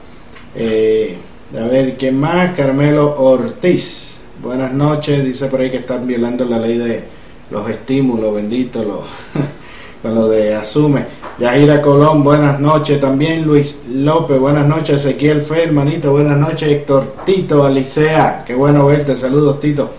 Eh, 0.55 1.17
a 1.57 1.63
ver 1.65 1.97
quién 1.97 2.19
más 2.19 2.55
Carmelo 2.55 3.15
Ortiz. 3.19 4.19
Buenas 4.41 4.73
noches 4.73 5.23
dice 5.23 5.47
por 5.47 5.61
ahí 5.61 5.71
que 5.71 5.77
están 5.77 6.05
violando 6.05 6.45
la 6.45 6.59
ley 6.59 6.77
de 6.77 7.03
los 7.49 7.67
estímulos 7.69 8.35
bendito 8.35 8.83
lo, 8.83 9.03
con 10.01 10.13
lo 10.13 10.27
de 10.27 10.53
asume. 10.53 11.05
Yahira 11.39 11.81
Colón 11.81 12.23
buenas 12.23 12.59
noches. 12.59 12.99
También 12.99 13.43
Luis 13.43 13.79
López 13.89 14.39
buenas 14.39 14.67
noches. 14.67 15.05
Ezequiel 15.05 15.41
Fe 15.41 15.63
hermanito 15.63 16.11
buenas 16.11 16.37
noches. 16.37 16.69
Héctor 16.69 17.15
Tito 17.25 17.63
Alicea 17.63 18.43
qué 18.45 18.53
bueno 18.53 18.85
verte. 18.85 19.15
Saludos 19.15 19.59
Tito. 19.59 19.89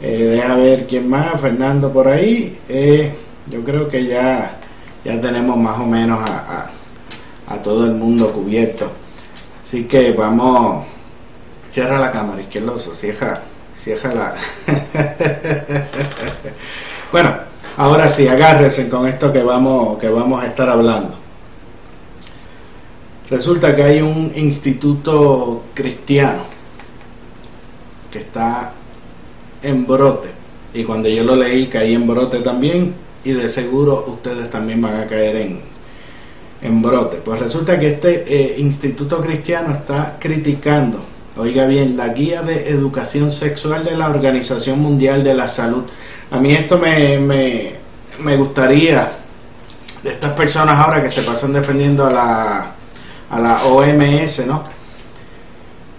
Eh, 0.00 0.24
deja 0.34 0.56
ver 0.56 0.86
quién 0.86 1.08
más, 1.08 1.40
Fernando 1.40 1.92
por 1.92 2.08
ahí. 2.08 2.58
Eh, 2.68 3.12
yo 3.50 3.64
creo 3.64 3.88
que 3.88 4.06
ya, 4.06 4.58
ya 5.04 5.20
tenemos 5.20 5.56
más 5.56 5.78
o 5.78 5.86
menos 5.86 6.20
a, 6.28 6.70
a, 7.46 7.62
todo 7.62 7.84
el 7.84 7.92
mundo 7.92 8.32
cubierto. 8.32 8.90
Así 9.66 9.84
que 9.84 10.12
vamos, 10.12 10.84
cierra 11.68 11.98
la 11.98 12.10
cámara, 12.10 12.42
izquierdoso, 12.42 12.94
cierra, 12.94 13.40
cierra 13.76 14.14
la... 14.14 14.34
bueno, 17.12 17.34
ahora 17.76 18.08
sí, 18.08 18.28
agárrense 18.28 18.88
con 18.88 19.06
esto 19.06 19.32
que 19.32 19.42
vamos, 19.42 19.98
que 19.98 20.08
vamos 20.08 20.42
a 20.42 20.46
estar 20.46 20.68
hablando. 20.68 21.16
Resulta 23.30 23.74
que 23.74 23.82
hay 23.82 24.02
un 24.02 24.30
instituto 24.36 25.64
cristiano 25.74 26.44
que 28.10 28.18
está 28.18 28.72
en 29.62 29.86
brote. 29.86 30.28
Y 30.74 30.84
cuando 30.84 31.08
yo 31.08 31.24
lo 31.24 31.36
leí 31.36 31.66
caí 31.66 31.94
en 31.94 32.06
brote 32.06 32.40
también 32.40 32.94
y 33.24 33.32
de 33.32 33.48
seguro 33.48 34.04
ustedes 34.08 34.50
también 34.50 34.80
van 34.80 34.96
a 35.00 35.06
caer 35.06 35.36
en, 35.36 35.60
en 36.60 36.82
brote. 36.82 37.18
Pues 37.18 37.40
resulta 37.40 37.78
que 37.78 37.88
este 37.88 38.24
eh, 38.26 38.58
instituto 38.58 39.20
cristiano 39.20 39.72
está 39.72 40.16
criticando, 40.18 41.04
oiga 41.36 41.66
bien, 41.66 41.96
la 41.96 42.08
guía 42.08 42.42
de 42.42 42.68
educación 42.70 43.30
sexual 43.30 43.84
de 43.84 43.96
la 43.96 44.10
Organización 44.10 44.80
Mundial 44.80 45.22
de 45.22 45.34
la 45.34 45.48
Salud. 45.48 45.84
A 46.30 46.38
mí 46.38 46.52
esto 46.52 46.78
me, 46.78 47.18
me, 47.18 47.72
me 48.20 48.36
gustaría 48.36 49.18
de 50.02 50.10
estas 50.10 50.32
personas 50.32 50.78
ahora 50.78 51.02
que 51.02 51.10
se 51.10 51.22
pasan 51.22 51.52
defendiendo 51.52 52.04
a 52.06 52.10
la, 52.10 52.74
a 53.30 53.40
la 53.40 53.64
OMS, 53.64 54.46
¿no? 54.46 54.64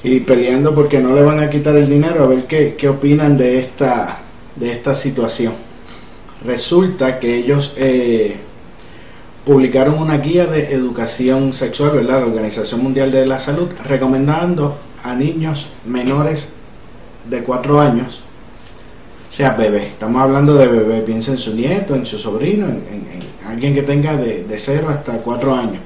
y 0.04 0.20
peleando 0.20 0.76
porque 0.76 1.00
no 1.00 1.16
le 1.16 1.22
van 1.22 1.40
a 1.40 1.50
quitar 1.50 1.78
el 1.78 1.90
dinero 1.90 2.24
a 2.24 2.28
ver 2.28 2.44
qué, 2.46 2.76
qué 2.78 2.90
opinan 2.90 3.38
de 3.38 3.60
esta 3.60 4.20
de 4.56 4.72
esta 4.72 4.94
situación 4.94 5.54
resulta 6.46 7.20
que 7.20 7.36
ellos 7.38 7.74
eh, 7.78 8.38
publicaron 9.46 9.98
una 9.98 10.18
guía 10.18 10.46
de 10.46 10.74
educación 10.74 11.54
sexual 11.54 11.92
verdad 11.96 12.22
la 12.22 12.26
Organización 12.26 12.84
Mundial 12.84 13.12
de 13.12 13.26
la 13.26 13.40
Salud 13.40 13.70
recomendando 13.86 14.78
a 15.04 15.16
niños 15.16 15.70
menores 15.86 16.50
de 17.30 17.44
4 17.44 17.80
años 17.80 18.22
sea 19.30 19.52
bebé. 19.54 19.88
Estamos 19.88 20.22
hablando 20.22 20.54
de 20.56 20.68
bebé 20.68 21.02
piensa 21.02 21.32
en 21.32 21.38
su 21.38 21.56
nieto 21.56 21.96
en 21.96 22.06
su 22.06 22.20
sobrino 22.20 22.68
en 22.68 23.24
alguien 23.46 23.74
que 23.74 23.84
tenga 23.84 24.16
de, 24.16 24.44
de 24.44 24.58
0 24.58 24.88
hasta 24.90 25.18
4 25.20 25.56
años. 25.56 25.80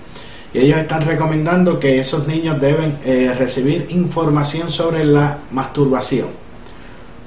Y 0.53 0.59
ellos 0.59 0.77
están 0.77 1.05
recomendando 1.05 1.79
que 1.79 1.99
esos 1.99 2.27
niños 2.27 2.59
deben 2.61 2.97
eh, 3.05 3.33
recibir 3.37 3.87
información 3.89 4.71
sobre 4.71 5.03
la 5.03 5.39
masturbación, 5.51 6.29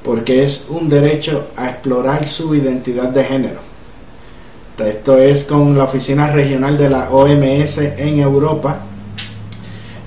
porque 0.03 0.45
es 0.45 0.67
un 0.69 0.89
derecho 0.89 1.49
a 1.57 1.69
explorar 1.71 2.27
su 2.27 2.55
identidad 2.55 3.11
de 3.11 3.25
género. 3.25 3.61
Esto 4.79 5.19
es 5.19 5.45
con 5.45 5.77
la 5.77 5.85
oficina 5.85 6.31
regional 6.31 6.79
de 6.79 6.89
la 6.89 7.11
OMS 7.11 7.79
en 7.79 8.19
Europa. 8.19 8.81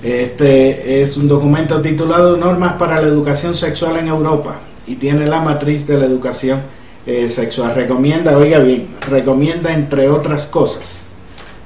Este 0.02 1.02
es 1.02 1.16
un 1.16 1.28
documento 1.28 1.80
titulado 1.80 2.36
Normas 2.36 2.72
para 2.72 3.00
la 3.00 3.06
Educación 3.06 3.54
Sexual 3.54 3.98
en 3.98 4.08
Europa 4.08 4.58
y 4.86 4.96
tiene 4.96 5.26
la 5.26 5.40
matriz 5.40 5.86
de 5.86 5.98
la 5.98 6.06
educación 6.06 6.60
eh, 7.06 7.30
sexual. 7.30 7.74
Recomienda, 7.74 8.36
oiga 8.36 8.58
bien, 8.58 8.88
recomienda 9.08 9.72
entre 9.72 10.08
otras 10.08 10.46
cosas 10.46 10.96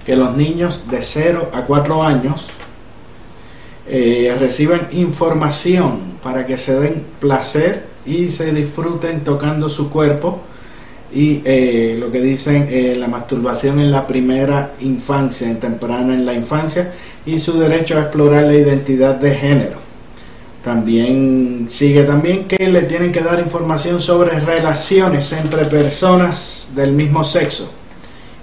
que 0.04 0.16
los 0.16 0.36
niños 0.36 0.84
de 0.90 1.02
0 1.02 1.50
a 1.52 1.64
4 1.64 2.02
años 2.02 2.46
eh, 3.86 4.36
reciban 4.38 4.88
información 4.92 6.18
para 6.22 6.46
que 6.46 6.56
se 6.56 6.78
den 6.78 7.06
placer 7.20 7.86
y 8.08 8.30
se 8.30 8.52
disfruten 8.52 9.22
tocando 9.22 9.68
su 9.68 9.90
cuerpo 9.90 10.40
y 11.12 11.42
eh, 11.44 11.96
lo 11.98 12.10
que 12.10 12.20
dicen 12.20 12.66
eh, 12.70 12.96
la 12.98 13.08
masturbación 13.08 13.80
en 13.80 13.90
la 13.90 14.06
primera 14.06 14.74
infancia, 14.80 15.48
en 15.48 15.60
temprana 15.60 16.14
en 16.14 16.24
la 16.24 16.32
infancia 16.32 16.92
y 17.24 17.38
su 17.38 17.58
derecho 17.58 17.96
a 17.96 18.02
explorar 18.02 18.44
la 18.44 18.54
identidad 18.54 19.16
de 19.16 19.34
género. 19.34 19.78
También 20.62 21.66
sigue 21.70 22.04
también 22.04 22.46
que 22.46 22.68
le 22.68 22.82
tienen 22.82 23.12
que 23.12 23.20
dar 23.20 23.38
información 23.38 24.00
sobre 24.00 24.40
relaciones 24.40 25.32
entre 25.32 25.66
personas 25.66 26.70
del 26.74 26.92
mismo 26.92 27.24
sexo 27.24 27.70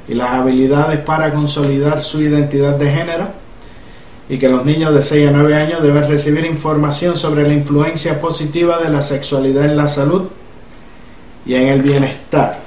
y 0.07 0.13
las 0.13 0.30
habilidades 0.30 0.99
para 0.99 1.32
consolidar 1.32 2.03
su 2.03 2.22
identidad 2.22 2.78
de 2.78 2.91
género 2.91 3.45
y 4.28 4.38
que 4.38 4.49
los 4.49 4.65
niños 4.65 4.93
de 4.93 5.03
6 5.03 5.28
a 5.28 5.32
9 5.32 5.55
años 5.55 5.84
deben 5.84 6.07
recibir 6.07 6.45
información 6.45 7.15
sobre 7.17 7.47
la 7.47 7.53
influencia 7.53 8.19
positiva 8.19 8.80
de 8.80 8.89
la 8.89 9.01
sexualidad 9.01 9.65
en 9.65 9.78
la 9.78 9.88
salud 9.88 10.23
y 11.45 11.53
en 11.55 11.67
el 11.67 11.82
bienestar. 11.82 12.59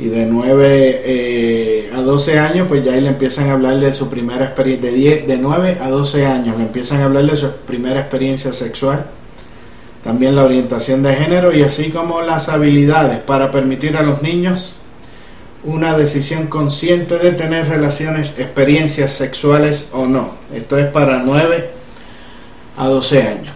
Y 0.00 0.06
de 0.06 0.26
9 0.26 1.02
eh, 1.04 1.90
a 1.92 2.00
12 2.00 2.38
años, 2.38 2.68
pues 2.68 2.84
ya 2.84 2.92
ahí 2.92 3.00
le 3.00 3.08
empiezan 3.08 3.48
a 3.48 3.52
hablar 3.52 3.78
de 3.78 3.92
su 3.92 4.08
primera 4.08 4.44
experiencia, 4.44 4.90
de, 4.90 4.96
10, 4.96 5.26
de 5.26 5.38
9 5.38 5.78
a 5.80 5.88
12 5.88 6.26
años, 6.26 6.56
le 6.56 6.64
empiezan 6.64 7.00
a 7.00 7.04
hablar 7.04 7.24
de 7.24 7.36
su 7.36 7.50
primera 7.66 8.00
experiencia 8.00 8.52
sexual, 8.52 9.06
también 10.02 10.36
la 10.36 10.44
orientación 10.44 11.02
de 11.02 11.14
género 11.14 11.52
y 11.52 11.62
así 11.62 11.90
como 11.90 12.20
las 12.20 12.48
habilidades 12.48 13.18
para 13.18 13.50
permitir 13.50 13.96
a 13.96 14.02
los 14.02 14.22
niños 14.22 14.74
una 15.64 15.96
decisión 15.96 16.46
consciente 16.46 17.18
de 17.18 17.32
tener 17.32 17.68
relaciones, 17.68 18.38
experiencias 18.38 19.12
sexuales 19.12 19.88
o 19.92 20.06
no. 20.06 20.32
Esto 20.54 20.78
es 20.78 20.86
para 20.86 21.18
9 21.18 21.70
a 22.76 22.86
12 22.86 23.22
años. 23.22 23.54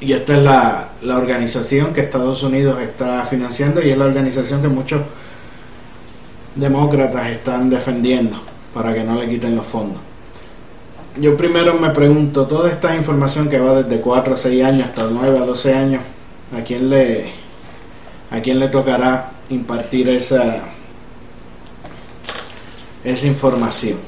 Y 0.00 0.12
esta 0.12 0.36
es 0.36 0.42
la, 0.42 0.92
la 1.02 1.18
organización 1.18 1.92
que 1.92 2.02
Estados 2.02 2.42
Unidos 2.42 2.80
está 2.80 3.24
financiando 3.24 3.82
y 3.82 3.90
es 3.90 3.98
la 3.98 4.04
organización 4.04 4.62
que 4.62 4.68
muchos 4.68 5.02
demócratas 6.54 7.30
están 7.30 7.70
defendiendo 7.70 8.40
para 8.74 8.94
que 8.94 9.04
no 9.04 9.16
le 9.16 9.28
quiten 9.28 9.56
los 9.56 9.66
fondos. 9.66 10.00
Yo 11.16 11.36
primero 11.36 11.74
me 11.74 11.90
pregunto, 11.90 12.46
toda 12.46 12.68
esta 12.68 12.94
información 12.94 13.48
que 13.48 13.58
va 13.58 13.82
desde 13.82 14.00
4 14.00 14.34
a 14.34 14.36
6 14.36 14.64
años 14.64 14.88
hasta 14.88 15.08
9 15.10 15.38
a 15.38 15.44
12 15.44 15.74
años, 15.74 16.02
¿a 16.56 16.62
quién 16.62 16.88
le, 16.90 17.24
a 18.30 18.40
quién 18.40 18.60
le 18.60 18.68
tocará 18.68 19.32
impartir 19.48 20.08
esa, 20.10 20.62
esa 23.08 23.26
información? 23.26 23.98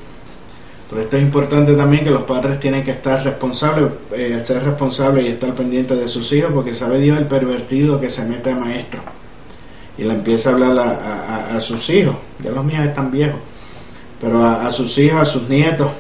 Pero 0.89 1.03
esto 1.03 1.17
es 1.17 1.23
importante 1.23 1.75
también 1.75 2.03
que 2.05 2.11
los 2.11 2.23
padres 2.23 2.59
tienen 2.59 2.83
que 2.85 2.91
estar 2.91 3.23
responsables, 3.23 3.93
eh, 4.13 4.41
ser 4.45 4.65
responsables 4.65 5.25
y 5.25 5.29
estar 5.29 5.55
pendientes 5.55 5.99
de 5.99 6.09
sus 6.09 6.33
hijos, 6.33 6.51
porque 6.53 6.75
sabe 6.75 6.99
Dios 6.99 7.17
el 7.19 7.27
pervertido 7.27 8.01
que 8.01 8.11
se 8.11 8.25
mete 8.25 8.51
a 8.51 8.57
maestro 8.57 9.01
y 9.97 10.03
le 10.03 10.15
empieza 10.15 10.51
a 10.51 10.53
hablar 10.55 10.79
a 10.79 11.61
sus 11.61 11.91
hijos, 11.91 12.17
ya 12.43 12.51
los 12.51 12.65
míos 12.65 12.85
están 12.85 13.11
viejos, 13.11 13.39
pero 14.21 14.43
a, 14.43 14.67
a 14.67 14.73
sus 14.73 14.97
hijos, 14.99 15.21
a 15.21 15.25
sus 15.25 15.49
nietos, 15.49 15.91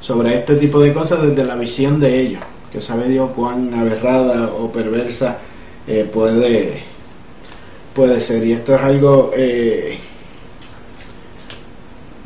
sobre 0.00 0.34
este 0.34 0.54
tipo 0.56 0.78
de 0.80 0.92
cosas 0.92 1.22
desde 1.22 1.44
la 1.44 1.56
visión 1.56 1.98
de 1.98 2.20
ellos, 2.20 2.40
que 2.70 2.80
sabe 2.80 3.08
Dios 3.08 3.30
cuán 3.34 3.74
aberrada 3.74 4.52
o 4.52 4.70
perversa 4.70 5.38
eh, 5.86 6.08
puede, 6.12 6.82
puede 7.94 8.20
ser. 8.20 8.46
Y 8.46 8.52
esto 8.52 8.74
es 8.74 8.82
algo 8.82 9.32
eh, 9.36 9.98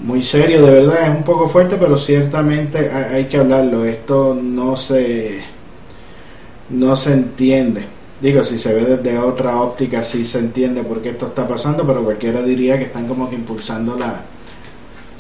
muy 0.03 0.23
serio, 0.23 0.63
de 0.65 0.73
verdad, 0.73 1.09
es 1.11 1.17
un 1.17 1.23
poco 1.25 1.47
fuerte, 1.49 1.77
pero 1.79 1.97
ciertamente 1.99 2.91
hay, 2.91 3.27
que 3.27 3.37
hablarlo. 3.37 3.85
Esto 3.85 4.39
no 4.41 4.77
se, 4.77 5.41
no 6.71 6.97
se 6.97 7.13
entiende. 7.13 7.85
Digo, 8.21 8.43
si 8.43 8.59
se 8.59 8.75
ve 8.75 8.85
desde 8.85 9.19
otra 9.19 9.61
óptica, 9.61 10.03
sí 10.03 10.25
se 10.25 10.39
entiende 10.39 10.83
por 10.83 11.01
qué 11.01 11.11
esto 11.11 11.27
está 11.29 11.49
pasando, 11.49 11.87
pero 11.87 12.05
cualquiera 12.05 12.43
diría 12.43 12.79
que 12.79 12.85
están 12.85 13.07
como 13.09 13.29
que 13.31 13.37
impulsando 13.37 13.97
la, 13.99 14.23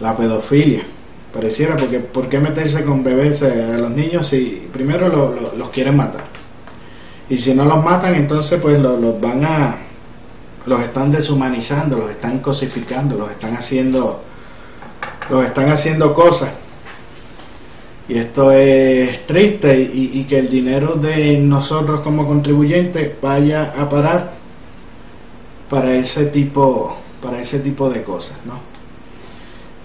la 0.00 0.16
pedofilia. 0.16 0.82
Pareciera, 1.32 1.76
porque 1.76 2.00
¿por 2.00 2.28
qué 2.28 2.38
meterse 2.40 2.82
con 2.84 3.04
bebés 3.04 3.40
eh, 3.42 3.72
a 3.74 3.78
los 3.78 3.90
niños 3.90 4.26
si 4.26 4.68
primero 4.72 5.08
lo- 5.08 5.32
lo- 5.32 5.54
los 5.56 5.70
quieren 5.70 5.96
matar? 5.96 6.24
Y 7.28 7.38
si 7.38 7.54
no 7.54 7.64
los 7.64 7.82
matan, 7.84 8.16
entonces 8.16 8.58
pues 8.60 8.78
lo- 8.80 8.96
los 8.96 9.20
van 9.20 9.44
a... 9.44 9.76
los 10.66 10.80
están 10.82 11.12
deshumanizando, 11.12 11.98
los 11.98 12.10
están 12.10 12.40
cosificando, 12.40 13.16
los 13.16 13.30
están 13.30 13.54
haciendo... 13.56 14.24
los 15.30 15.44
están 15.44 15.70
haciendo 15.70 16.12
cosas. 16.12 16.50
Y 18.08 18.18
esto 18.18 18.50
es 18.50 19.24
triste 19.26 19.80
y, 19.80 20.24
que 20.28 20.38
el 20.40 20.50
dinero 20.50 20.94
de 20.96 21.38
nosotros 21.38 22.00
como 22.00 22.26
contribuyentes 22.26 23.12
vaya 23.22 23.72
a 23.80 23.88
parar 23.88 24.32
para 25.68 25.94
ese 25.94 26.26
tipo, 26.26 26.96
para 27.22 27.40
ese 27.40 27.60
tipo 27.60 27.88
de 27.88 28.02
cosas, 28.02 28.38
¿no? 28.44 28.58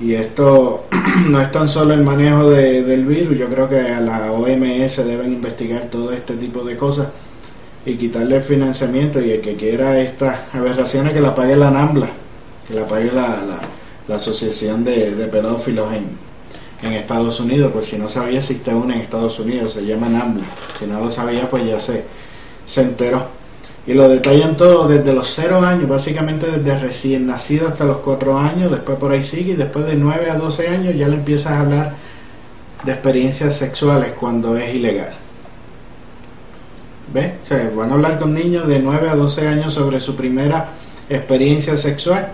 Y 0.01 0.15
esto 0.15 0.85
no 1.29 1.39
es 1.39 1.51
tan 1.51 1.67
solo 1.67 1.93
el 1.93 2.01
manejo 2.01 2.49
de- 2.49 2.81
del 2.83 3.05
virus, 3.05 3.37
yo 3.37 3.47
creo 3.47 3.69
que 3.69 3.79
a 3.79 4.01
la 4.01 4.31
OMS 4.31 5.05
deben 5.05 5.31
investigar 5.31 5.83
todo 5.91 6.11
este 6.11 6.33
tipo 6.35 6.63
de 6.63 6.75
cosas 6.75 7.09
y 7.85 7.93
quitarle 7.93 8.37
el 8.37 8.43
financiamiento 8.43 9.21
y 9.21 9.29
el 9.31 9.41
que 9.41 9.55
quiera 9.55 9.99
estas 9.99 10.53
aberraciones 10.53 11.13
que 11.13 11.21
la 11.21 11.35
pague 11.35 11.55
la 11.55 11.69
NAMBLA, 11.69 12.09
que 12.67 12.73
la 12.73 12.87
pague 12.87 13.11
la, 13.11 13.43
la, 13.43 13.59
la 14.07 14.15
Asociación 14.15 14.83
de, 14.83 15.15
de 15.15 15.27
Pedófilos 15.27 15.91
en, 15.93 16.09
en 16.81 16.93
Estados 16.93 17.39
Unidos, 17.39 17.71
por 17.71 17.83
si 17.83 17.97
no 17.97 18.07
sabía 18.07 18.39
existe 18.39 18.73
una 18.73 18.95
en 18.95 19.01
Estados 19.01 19.39
Unidos, 19.39 19.73
se 19.73 19.85
llama 19.85 20.09
NAMBLA, 20.09 20.45
si 20.77 20.85
no 20.85 20.99
lo 20.99 21.09
sabía 21.09 21.49
pues 21.49 21.65
ya 21.65 21.79
se, 21.79 22.03
se 22.65 22.81
enteró. 22.81 23.27
Y 23.87 23.93
lo 23.93 24.09
detallan 24.09 24.57
todo 24.57 24.87
desde 24.87 25.13
los 25.13 25.31
0 25.35 25.61
años, 25.61 25.87
básicamente 25.87 26.47
desde 26.49 26.79
recién 26.79 27.27
nacido 27.27 27.67
hasta 27.67 27.85
los 27.85 27.97
4 27.97 28.37
años, 28.37 28.71
después 28.71 28.97
por 28.97 29.11
ahí 29.11 29.23
sigue, 29.23 29.53
y 29.53 29.55
después 29.55 29.85
de 29.85 29.95
9 29.95 30.31
a 30.31 30.35
12 30.35 30.67
años 30.69 30.95
ya 30.95 31.07
le 31.07 31.15
empiezas 31.17 31.53
a 31.53 31.61
hablar 31.61 31.93
de 32.83 32.91
experiencias 32.91 33.55
sexuales 33.55 34.13
cuando 34.13 34.57
es 34.57 34.73
ilegal. 34.73 35.13
¿Ves? 37.13 37.33
O 37.43 37.45
sea, 37.45 37.71
van 37.75 37.91
a 37.91 37.93
hablar 37.93 38.19
con 38.19 38.33
niños 38.33 38.67
de 38.67 38.79
9 38.79 39.09
a 39.09 39.15
12 39.15 39.47
años 39.47 39.73
sobre 39.73 39.99
su 39.99 40.15
primera 40.15 40.69
experiencia 41.07 41.77
sexual. 41.77 42.29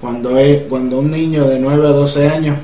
Cuando, 0.00 0.38
es, 0.38 0.62
cuando 0.68 1.00
un 1.00 1.10
niño 1.10 1.46
de 1.46 1.58
9 1.58 1.86
a 1.86 1.90
12 1.90 2.28
años 2.28 2.56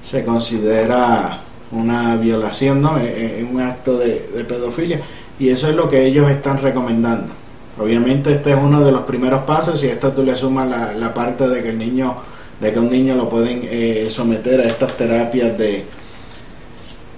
se 0.00 0.24
considera 0.24 1.40
una 1.70 2.16
violación, 2.16 2.80
¿no? 2.80 2.98
Es, 2.98 3.42
un 3.42 3.60
acto 3.60 3.98
de, 3.98 4.28
de 4.34 4.44
pedofilia. 4.44 5.00
Y 5.38 5.48
eso 5.48 5.68
es 5.68 5.76
lo 5.76 5.88
que 5.88 6.04
ellos 6.04 6.30
están 6.30 6.58
recomendando. 6.58 7.32
Obviamente 7.78 8.32
este 8.32 8.52
es 8.52 8.58
uno 8.60 8.80
de 8.82 8.92
los 8.92 9.02
primeros 9.02 9.44
pasos 9.44 9.82
y 9.82 9.88
a 9.88 9.92
esto 9.92 10.12
tú 10.12 10.22
le 10.22 10.34
sumas 10.34 10.68
la, 10.68 10.92
la 10.92 11.14
parte 11.14 11.48
de 11.48 11.62
que 11.62 11.70
el 11.70 11.78
niño, 11.78 12.16
de 12.60 12.72
que 12.72 12.78
un 12.78 12.90
niño 12.90 13.14
lo 13.16 13.28
pueden 13.28 13.60
eh, 13.64 14.06
someter 14.10 14.60
a 14.60 14.64
estas 14.64 14.96
terapias 14.96 15.56
de, 15.56 15.84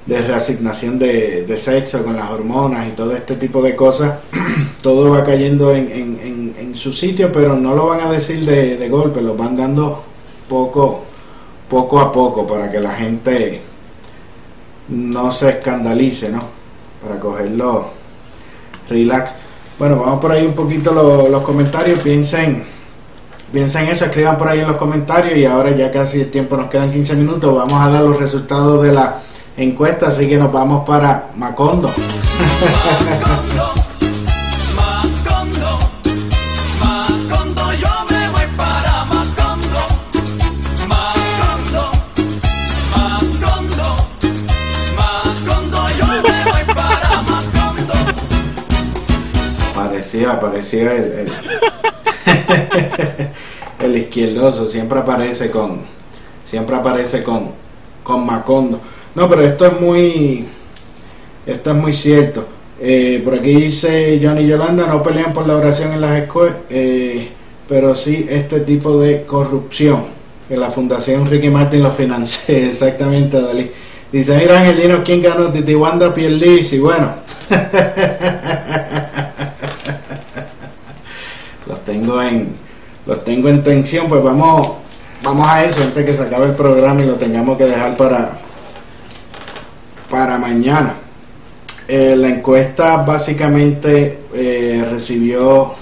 de 0.06 0.20
reasignación 0.20 0.98
de, 0.98 1.44
de 1.46 1.58
sexo 1.58 2.02
con 2.04 2.14
las 2.16 2.30
hormonas 2.30 2.86
y 2.86 2.90
todo 2.90 3.12
este 3.12 3.36
tipo 3.36 3.62
de 3.62 3.74
cosas, 3.74 4.14
todo 4.82 5.10
va 5.10 5.24
cayendo 5.24 5.74
en, 5.74 5.90
en, 5.90 6.54
en, 6.58 6.74
su 6.76 6.92
sitio, 6.92 7.30
pero 7.32 7.54
no 7.56 7.74
lo 7.74 7.86
van 7.86 8.00
a 8.00 8.10
decir 8.10 8.44
de, 8.44 8.76
de 8.76 8.88
golpe, 8.88 9.22
lo 9.22 9.36
van 9.36 9.56
dando 9.56 10.02
poco, 10.48 11.04
poco 11.68 12.00
a 12.00 12.10
poco 12.10 12.44
para 12.46 12.68
que 12.70 12.80
la 12.80 12.90
gente 12.92 13.60
no 14.88 15.30
se 15.30 15.50
escandalice, 15.50 16.30
¿no? 16.30 16.40
Para 17.02 17.18
cogerlo 17.20 17.86
relax. 18.88 19.34
Bueno, 19.78 19.96
vamos 20.00 20.20
por 20.20 20.32
ahí 20.32 20.44
un 20.46 20.54
poquito 20.54 20.92
lo- 20.92 21.28
los 21.28 21.42
comentarios, 21.42 22.00
piensen, 22.00 22.64
piensen 23.52 23.86
eso, 23.86 24.04
escriban 24.04 24.36
por 24.36 24.48
ahí 24.48 24.60
en 24.60 24.66
los 24.66 24.76
comentarios 24.76 25.36
y 25.38 25.44
ahora 25.44 25.70
ya 25.70 25.90
casi 25.90 26.20
el 26.20 26.30
tiempo 26.30 26.56
nos 26.56 26.68
quedan 26.68 26.90
15 26.90 27.14
minutos, 27.14 27.54
vamos 27.54 27.80
a 27.80 27.88
dar 27.88 28.02
los 28.02 28.18
resultados 28.18 28.82
de 28.82 28.92
la 28.92 29.20
encuesta, 29.56 30.08
así 30.08 30.28
que 30.28 30.36
nos 30.36 30.52
vamos 30.52 30.84
para 30.86 31.30
Macondo. 31.36 31.88
Macondo, 34.76 35.78
Macondo, 36.80 37.72
yo 37.72 37.88
me 38.10 38.28
voy 38.30 38.46
para 38.56 39.04
Macondo. 39.04 39.80
Macondo, 40.88 41.92
Macondo, 42.96 43.96
Macondo, 44.96 45.78
yo 45.98 46.06
me 46.06 46.20
voy 46.44 46.64
para 46.74 47.22
Macondo. 47.22 47.94
Parecía, 49.74 50.40
parecía 50.40 50.92
el, 50.94 51.12
el, 51.12 51.32
el 53.78 53.98
izquierdoso, 53.98 54.66
siempre 54.66 54.98
aparece 54.98 55.50
con, 55.50 55.82
siempre 56.44 56.76
aparece 56.76 57.22
con, 57.22 57.52
con 58.02 58.26
Macondo. 58.26 58.80
No, 59.14 59.28
pero 59.28 59.42
esto 59.42 59.66
es 59.66 59.80
muy, 59.80 60.44
esto 61.46 61.70
es 61.70 61.76
muy 61.76 61.92
cierto. 61.92 62.46
Eh, 62.80 63.20
por 63.24 63.34
aquí 63.34 63.54
dice 63.54 64.20
Johnny 64.22 64.46
Yolanda, 64.46 64.86
no 64.86 65.02
pelean 65.02 65.32
por 65.32 65.46
la 65.46 65.56
oración 65.56 65.92
en 65.92 66.00
las 66.00 66.20
escuelas, 66.20 66.56
eh, 66.68 67.28
pero 67.68 67.94
sí 67.94 68.26
este 68.28 68.60
tipo 68.60 69.00
de 69.00 69.22
corrupción. 69.22 70.14
Que 70.48 70.56
la 70.58 70.70
Fundación 70.70 71.30
Ricky 71.30 71.48
Martin 71.48 71.82
lo 71.82 71.90
financia, 71.90 72.58
exactamente, 72.66 73.40
Dalí. 73.40 73.70
Dice, 74.12 74.36
mira 74.36 74.60
Angelino, 74.60 75.02
¿quién 75.02 75.22
ganó? 75.22 75.50
Titi 75.50 75.74
Wanda 75.74 76.12
Pierluisi. 76.12 76.78
Bueno, 76.78 77.14
los 81.66 81.84
tengo 81.84 82.22
en 82.22 82.64
los 83.06 83.24
tengo 83.24 83.48
en 83.48 83.62
tensión 83.62 84.08
pues 84.08 84.22
vamos 84.22 84.72
vamos 85.22 85.46
a 85.46 85.64
eso 85.64 85.82
antes 85.82 86.04
que 86.04 86.14
se 86.14 86.22
acabe 86.22 86.46
el 86.46 86.54
programa 86.54 87.02
y 87.02 87.06
lo 87.06 87.16
tengamos 87.16 87.58
que 87.58 87.64
dejar 87.64 87.96
para 87.96 88.38
para 90.14 90.38
mañana. 90.38 90.94
Eh, 91.88 92.14
la 92.14 92.28
encuesta 92.28 92.98
básicamente 92.98 94.20
eh, 94.32 94.86
recibió 94.88 95.74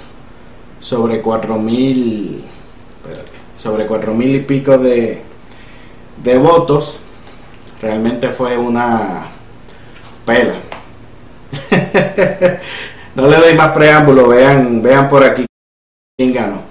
sobre 0.80 1.20
cuatro 1.20 1.58
mil 1.58 2.42
espérate, 2.96 3.32
sobre 3.54 3.84
cuatro 3.84 4.14
mil 4.14 4.34
y 4.34 4.40
pico 4.40 4.78
de 4.78 5.20
de 6.24 6.38
votos. 6.38 7.00
Realmente 7.82 8.30
fue 8.30 8.56
una 8.56 9.26
pela. 10.24 10.54
No 13.14 13.26
le 13.26 13.36
doy 13.36 13.54
más 13.54 13.72
preámbulo, 13.72 14.28
vean, 14.28 14.80
vean 14.80 15.06
por 15.06 15.22
aquí 15.22 15.44
quién 16.16 16.32
ganó. 16.32 16.62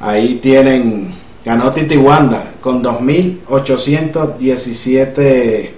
Ahí 0.00 0.40
tienen, 0.42 1.14
ganó 1.44 1.70
Titi 1.70 1.96
Wanda 1.96 2.54
con 2.60 2.82
2.817 2.82 5.73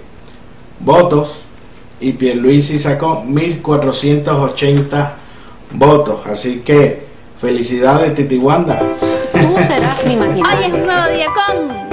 votos 0.79 1.43
y 1.99 2.13
Pierluisi 2.13 2.77
sacó 2.79 3.23
1.480 3.23 5.13
votos. 5.71 6.25
Así 6.25 6.59
que 6.59 7.05
felicidades 7.39 8.15
Titi 8.15 8.37
Wanda. 8.37 8.81
Tú 9.31 9.55
serás 9.67 10.05
mi. 10.05 10.15
Hoy 10.15 10.65
es 10.65 10.73
un 10.73 10.83
nuevo 10.83 11.13
día 11.13 11.27
con 11.33 11.86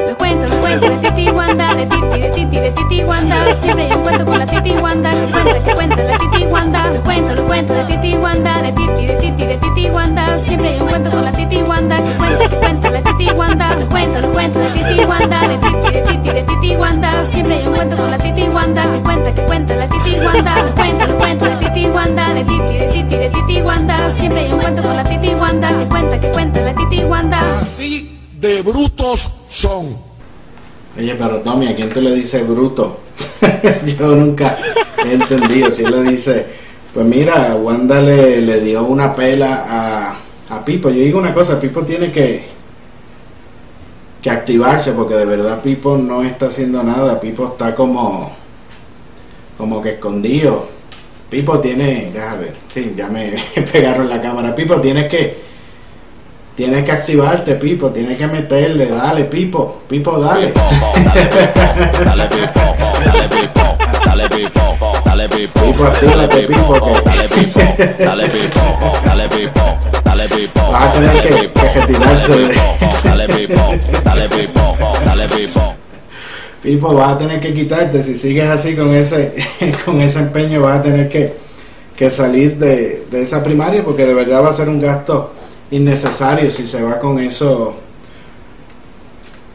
cuento, 0.49 0.57
lo 0.57 0.61
cuento 0.61 0.91
de 0.91 1.11
Titi 1.11 1.31
Wanda, 1.31 1.75
de 1.75 1.87
Titi, 1.87 2.21
de 2.21 2.31
Titi, 2.31 2.57
de 2.57 2.71
Titi 2.71 3.05
Wanda. 3.05 3.55
Siempre 3.55 3.95
un 3.95 4.03
cuento 4.03 4.25
con 4.25 4.39
la 4.39 4.47
Titi 4.47 4.71
Wanda, 4.73 5.11
que 5.11 5.33
cuenta, 5.33 5.65
que 5.65 5.75
cuenta 5.75 6.03
la 6.05 6.19
Titi 6.19 6.45
Wanda. 6.47 6.91
Lo 6.91 7.01
cuento, 7.03 7.35
lo 7.35 7.47
cuento 7.47 7.75
de 7.75 7.85
Titi 7.85 8.17
Wanda, 8.17 8.63
de 8.63 8.73
Titi, 8.73 9.07
de 9.07 9.15
Titi, 9.17 9.47
de 9.47 9.57
Titi 9.57 9.91
Wanda. 9.91 10.39
Siempre 10.39 10.81
un 10.81 10.89
cuento 10.89 11.11
con 11.11 11.25
la 11.25 11.33
Titi 11.33 11.63
Wanda, 11.63 11.97
que 11.97 12.13
cuenta, 12.15 12.49
que 12.49 12.57
cuenta 12.57 12.91
la 12.91 13.01
Titi 13.03 13.31
Wanda. 13.31 13.75
Lo 13.75 13.87
cuento, 13.89 14.21
lo 14.21 14.33
cuento 14.33 14.59
de 14.59 14.69
Titi 14.71 15.05
Wanda, 15.05 15.49
de 15.49 15.59
Titi, 15.59 15.93
de 15.93 16.03
Titi, 16.03 16.31
de 16.31 16.43
Titi 16.43 16.77
Wanda. 16.77 17.25
Siempre 17.25 17.69
un 17.69 17.75
cuento 17.75 17.97
con 17.97 18.11
la 18.11 18.19
Titi 18.19 18.43
Wanda, 18.49 18.93
que 18.93 18.99
cuenta, 19.01 19.35
que 19.35 19.43
cuenta 19.43 19.77
la 19.77 19.89
Titi 19.89 20.17
Wanda. 20.19 20.63
Lo 20.63 20.75
cuento, 20.75 21.07
lo 21.07 21.19
cuento 21.19 21.45
de 21.45 21.57
Titi 21.57 21.87
Wanda, 21.87 22.35
de 22.35 22.45
Titi, 22.45 22.79
de 22.79 22.89
Titi, 22.89 23.17
de 23.17 23.31
Titi 23.31 23.63
Wanda. 23.63 24.11
Siempre 24.11 24.53
un 24.53 24.61
cuento 24.61 24.83
con 24.83 24.97
la 24.97 25.05
Titi 25.05 25.35
Wanda, 25.35 25.79
que 25.79 25.85
cuenta, 25.87 26.21
que 26.21 26.29
cuenta 26.29 26.61
la 26.61 26.75
Titi 26.75 27.05
Wanda. 27.05 27.41
Así 27.61 28.19
de 28.41 28.63
brutos 28.63 29.31
son. 29.47 30.14
Oye, 30.97 31.15
pero 31.17 31.41
Tommy, 31.41 31.69
¿a 31.69 31.75
quién 31.75 31.91
tú 31.91 32.01
le 32.01 32.15
dices 32.15 32.47
bruto? 32.47 33.01
Yo 33.99 34.15
nunca 34.15 34.57
he 35.05 35.15
entendido. 35.15 35.71
Si 35.71 35.85
él 35.85 35.91
le 35.91 36.11
dice, 36.11 36.47
pues 36.93 37.05
mira, 37.05 37.57
Wanda 37.57 38.01
le, 38.01 38.41
le 38.41 38.61
dio 38.61 38.85
una 38.85 39.15
pela 39.15 39.65
a, 39.67 40.21
a 40.51 40.65
Pipo. 40.65 40.91
Yo 40.91 41.01
digo 41.01 41.19
una 41.19 41.35
cosa, 41.35 41.59
Pipo 41.59 41.83
tiene 41.83 42.13
que, 42.13 42.45
que 44.23 44.31
activarse 44.31 44.93
porque 44.93 45.15
de 45.15 45.25
verdad 45.25 45.61
Pipo 45.61 45.97
no 45.97 46.23
está 46.23 46.47
haciendo 46.47 46.83
nada. 46.85 47.19
Pipo 47.19 47.47
está 47.47 47.75
como, 47.75 48.31
como 49.59 49.83
que 49.83 49.91
escondido. 49.91 50.69
Pipo 51.29 51.59
tiene, 51.59 52.13
déjame 52.15 52.45
ver, 52.45 52.55
sí, 52.73 52.95
ya 52.97 53.09
me 53.09 53.35
pegaron 53.73 54.09
la 54.09 54.21
cámara. 54.21 54.55
Pipo, 54.55 54.81
tienes 54.81 55.09
que, 55.09 55.43
tienes 56.57 56.85
que 56.85 56.93
activarte, 56.93 57.55
Pipo, 57.57 57.91
tienes 57.91 58.17
que 58.17 58.27
meterle, 58.27 58.87
dale, 58.89 59.25
Pipo, 59.25 59.83
Pipo, 59.89 60.19
dale. 60.19 60.53
Dale 62.05 62.29
pipo, 62.29 62.61
dale 63.05 63.29
pipo, 63.29 63.77
dale 64.05 64.29
pipo, 64.29 64.93
dale 65.05 65.29
pipo, 65.29 65.61
Pipo, 65.61 65.85
actívate, 65.85 66.43
Pipo, 66.47 66.79
dale 67.05 67.29
pipo, 67.29 67.61
dale 67.99 68.29
pipo, 68.29 68.61
dale 69.05 69.29
pipo, 69.29 69.79
dale 70.05 70.29
pipo, 70.29 70.71
Vas 70.73 70.83
a 70.85 70.93
tener 70.93 71.23
que- 71.23 71.51
que 71.53 71.81
retirarse 71.81 72.33
de- 72.39 72.55
dale 73.05 73.29
pipo, 73.29 73.63
dale 74.05 74.29
pipo, 74.29 74.77
dale 75.05 75.29
pipo. 75.29 75.75
Pipo, 76.63 76.95
vas 76.95 77.13
a 77.13 77.19
tener 77.19 77.41
que 77.41 77.53
quitarte, 77.53 78.03
si 78.03 78.17
sigues 78.17 78.49
así 78.49 78.75
con 78.77 78.95
ese, 78.95 79.35
con 79.85 80.01
ese 80.01 80.19
empeño, 80.21 80.63
vas 80.63 80.79
a 80.79 80.83
tener 80.83 81.09
que, 81.09 81.35
que 81.97 82.11
salir 82.11 82.57
de, 82.57 83.05
de 83.11 83.23
esa 83.23 83.43
primaria 83.43 83.83
porque 83.85 84.07
de 84.07 84.15
verdad 84.15 84.43
va 84.43 84.49
a 84.51 84.53
ser 84.53 84.69
un 84.69 84.81
gasto 84.81 85.33
innecesario 85.77 86.51
si 86.51 86.67
se 86.67 86.83
va 86.83 86.99
con 86.99 87.19
eso 87.19 87.77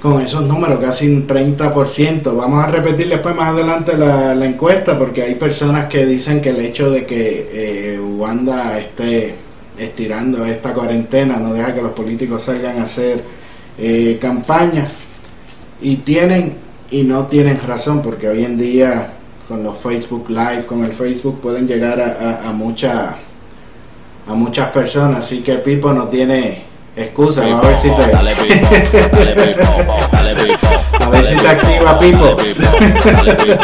con 0.01 0.21
esos 0.21 0.45
números, 0.47 0.79
casi 0.79 1.07
un 1.13 1.27
30%. 1.27 2.33
Vamos 2.33 2.63
a 2.63 2.67
repetir 2.67 3.09
después 3.09 3.35
más 3.35 3.49
adelante 3.49 3.97
la, 3.97 4.33
la 4.33 4.45
encuesta 4.45 4.97
porque 4.97 5.23
hay 5.23 5.35
personas 5.35 5.87
que 5.89 6.05
dicen 6.05 6.41
que 6.41 6.51
el 6.51 6.59
hecho 6.61 6.89
de 6.89 7.05
que 7.05 7.49
eh, 7.51 7.99
Wanda 7.99 8.79
esté 8.79 9.35
estirando 9.77 10.45
esta 10.45 10.73
cuarentena 10.73 11.37
no 11.37 11.53
deja 11.53 11.73
que 11.73 11.81
los 11.81 11.91
políticos 11.91 12.43
salgan 12.43 12.79
a 12.79 12.83
hacer 12.83 13.21
eh, 13.77 14.17
campaña 14.21 14.85
y 15.81 15.97
tienen 15.97 16.55
y 16.91 17.03
no 17.03 17.27
tienen 17.27 17.59
razón 17.67 18.01
porque 18.01 18.29
hoy 18.29 18.45
en 18.45 18.57
día 18.57 19.13
con 19.49 19.63
los 19.63 19.77
Facebook 19.77 20.29
Live, 20.29 20.65
con 20.65 20.85
el 20.85 20.93
Facebook 20.93 21.41
pueden 21.41 21.67
llegar 21.67 21.99
a, 21.99 22.47
a 22.47 22.53
mucha- 22.53 23.17
a 24.29 24.33
muchas 24.33 24.69
personas, 24.69 25.25
así 25.25 25.41
que 25.41 25.55
Pipo 25.55 25.91
no 25.91 26.07
tiene 26.07 26.63
excusa, 26.95 27.41
va 27.47 27.59
a 27.63 27.67
ver 27.67 27.79
si 27.79 27.89
te 27.89 28.07
Dale 28.07 28.35
pipo, 28.35 28.67
dale 29.17 29.33
pipo, 29.35 29.95
dale 30.11 30.35
pipo. 30.35 30.67
A 31.01 31.09
ver 31.09 31.25
si 31.25 31.35
te 31.35 31.47
activa, 31.47 31.97
Pipo. 31.99 32.35
Dale 32.35 33.35
pipo, 33.35 33.61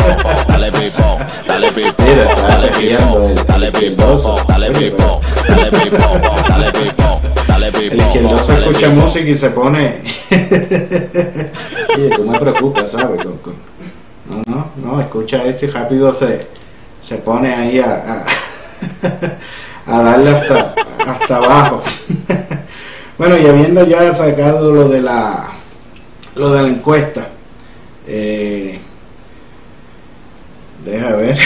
dale 0.47 0.71
pipo, 0.71 0.77
dale 0.77 0.81
pipo, 0.81 1.17
dale 1.47 1.71
pipo. 1.71 2.03
Mira, 2.03 2.23
está 2.33 2.47
dale 2.47 2.69
pipo, 2.71 3.23
el- 3.27 3.35
dale 3.45 3.71
pipo, 3.71 4.17
pipo, 4.17 4.81
pipo, 4.81 5.21
pipo, 6.71 6.81
pipo. 6.81 7.93
el 7.93 7.97
izquierdoso 7.99 8.53
escucha 8.53 8.87
pipo. 8.89 9.01
música 9.01 9.29
y 9.29 9.35
se 9.35 9.49
pone 9.51 10.01
Oye, 11.95 12.09
tú 12.15 12.23
me 12.23 12.39
preocupas, 12.39 12.89
¿sabes? 12.91 13.21
Con- 13.23 13.37
con- 13.37 13.55
No, 14.29 14.41
no, 14.47 14.71
no, 14.83 14.99
escucha 15.01 15.43
esto 15.43 15.65
y 15.65 15.69
rápido 15.69 16.11
se, 16.13 16.47
se 16.99 17.15
pone 17.17 17.53
ahí 17.53 17.79
a, 17.79 17.93
a, 17.93 18.25
a 19.85 20.01
darle 20.01 20.29
hasta, 20.29 20.75
hasta 21.05 21.35
abajo. 21.37 21.81
bueno, 23.17 23.37
y 23.37 23.45
habiendo 23.45 23.85
ya 23.85 24.13
sacado 24.13 24.71
lo 24.73 24.89
de 24.89 25.01
la 25.01 25.51
lo 26.35 26.51
de 26.51 26.61
la 26.63 26.67
encuesta, 26.67 27.29
eh, 28.05 28.77
deja 30.83 31.15
ver, 31.15 31.37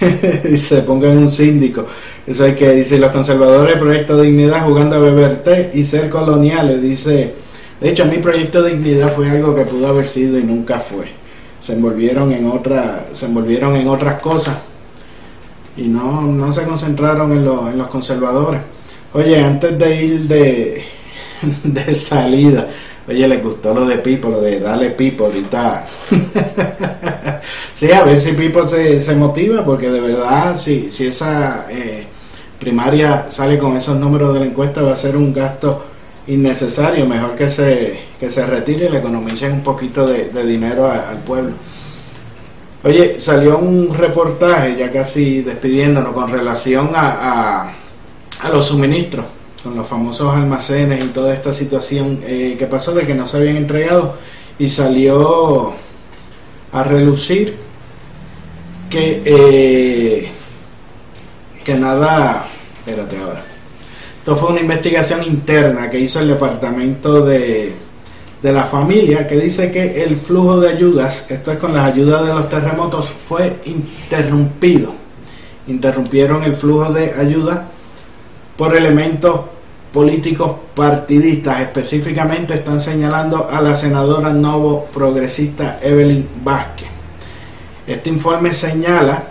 se 0.58 0.82
pongan 0.82 1.16
un 1.18 1.30
síndico. 1.30 1.86
Eso 2.26 2.44
hay 2.44 2.54
que 2.54 2.72
dice 2.72 2.98
los 2.98 3.12
conservadores 3.12 3.78
Proyecto 3.78 4.20
Dignidad 4.20 4.64
jugando 4.64 4.96
a 4.96 4.98
beber 4.98 5.42
té 5.42 5.70
y 5.74 5.84
ser 5.84 6.08
coloniales, 6.08 6.82
dice. 6.82 7.34
De 7.80 7.90
hecho, 7.90 8.04
mi 8.06 8.18
Proyecto 8.18 8.62
Dignidad 8.62 9.12
fue 9.12 9.28
algo 9.28 9.54
que 9.54 9.64
pudo 9.64 9.88
haber 9.88 10.06
sido 10.06 10.38
y 10.38 10.44
nunca 10.44 10.80
fue. 10.80 11.06
Se 11.60 11.72
envolvieron 11.72 12.32
en 12.32 12.46
otra, 12.46 13.06
se 13.12 13.26
envolvieron 13.26 13.76
en 13.76 13.88
otras 13.88 14.20
cosas 14.20 14.56
y 15.76 15.88
no, 15.88 16.22
no 16.22 16.52
se 16.52 16.64
concentraron 16.64 17.32
en, 17.32 17.44
los 17.44 17.70
en 17.70 17.78
los 17.78 17.86
conservadores. 17.86 18.60
Oye, 19.14 19.42
antes 19.42 19.78
de 19.78 20.04
ir 20.04 20.20
de, 20.28 20.84
de 21.64 21.94
salida, 21.94 22.68
oye, 23.08 23.26
le 23.28 23.38
gustó 23.38 23.74
lo 23.74 23.86
de 23.86 23.98
Pipo, 23.98 24.28
lo 24.28 24.40
de 24.40 24.60
dale 24.60 24.90
Pipo 24.90 25.26
ahorita. 25.26 25.86
sí, 27.74 27.90
a 27.90 28.02
ver 28.04 28.20
si 28.20 28.32
Pipo 28.32 28.64
se, 28.64 29.00
se 29.00 29.14
motiva, 29.14 29.64
porque 29.64 29.90
de 29.90 30.00
verdad, 30.00 30.56
si, 30.56 30.90
si 30.90 31.06
esa 31.06 31.66
eh, 31.70 32.06
primaria 32.58 33.30
sale 33.30 33.58
con 33.58 33.76
esos 33.76 33.98
números 33.98 34.32
de 34.34 34.40
la 34.40 34.46
encuesta, 34.46 34.82
va 34.82 34.92
a 34.92 34.96
ser 34.96 35.16
un 35.16 35.32
gasto 35.32 35.84
innecesario. 36.26 37.06
Mejor 37.06 37.34
que 37.34 37.48
se, 37.48 37.98
que 38.20 38.30
se 38.30 38.46
retire 38.46 38.86
y 38.86 38.88
le 38.88 38.98
economicen 38.98 39.52
un 39.52 39.62
poquito 39.62 40.06
de, 40.06 40.28
de 40.28 40.46
dinero 40.46 40.90
al 40.90 41.18
pueblo. 41.18 41.54
Oye, 42.84 43.20
salió 43.20 43.58
un 43.58 43.94
reportaje, 43.94 44.76
ya 44.76 44.90
casi 44.90 45.42
despidiéndonos, 45.42 46.12
con 46.12 46.28
relación 46.32 46.90
a, 46.96 47.72
a, 48.40 48.48
los 48.48 48.66
suministros, 48.66 49.24
con 49.62 49.76
los 49.76 49.86
famosos 49.86 50.34
almacenes 50.34 51.04
y 51.04 51.08
toda 51.08 51.32
esta 51.32 51.54
situación 51.54 52.20
eh, 52.26 52.56
que 52.58 52.66
pasó 52.66 52.92
de 52.92 53.06
que 53.06 53.14
no 53.14 53.24
se 53.24 53.36
habían 53.36 53.56
entregado 53.56 54.16
y 54.58 54.68
salió 54.68 55.74
a 56.72 56.82
relucir 56.82 57.56
que, 58.90 59.22
eh, 59.24 60.28
que 61.64 61.74
nada, 61.76 62.48
espérate 62.80 63.16
ahora, 63.16 63.44
esto 64.18 64.36
fue 64.36 64.50
una 64.50 64.60
investigación 64.60 65.22
interna 65.22 65.88
que 65.88 66.00
hizo 66.00 66.18
el 66.18 66.28
departamento 66.28 67.24
de, 67.24 67.76
de 68.42 68.52
la 68.52 68.64
familia 68.64 69.26
que 69.26 69.36
dice 69.38 69.70
que 69.70 70.02
el 70.02 70.16
flujo 70.16 70.60
de 70.60 70.70
ayudas, 70.70 71.26
esto 71.30 71.52
es 71.52 71.58
con 71.58 71.72
las 71.72 71.86
ayudas 71.86 72.26
de 72.26 72.34
los 72.34 72.48
terremotos, 72.48 73.08
fue 73.10 73.60
interrumpido. 73.66 74.92
Interrumpieron 75.68 76.42
el 76.42 76.56
flujo 76.56 76.92
de 76.92 77.12
ayuda 77.14 77.68
por 78.56 78.76
elementos 78.76 79.42
políticos 79.92 80.56
partidistas. 80.74 81.60
Específicamente 81.60 82.54
están 82.54 82.80
señalando 82.80 83.48
a 83.48 83.60
la 83.60 83.76
senadora 83.76 84.32
novo 84.32 84.86
progresista 84.92 85.78
Evelyn 85.80 86.28
Vázquez. 86.42 86.88
Este 87.86 88.10
informe 88.10 88.52
señala 88.52 89.28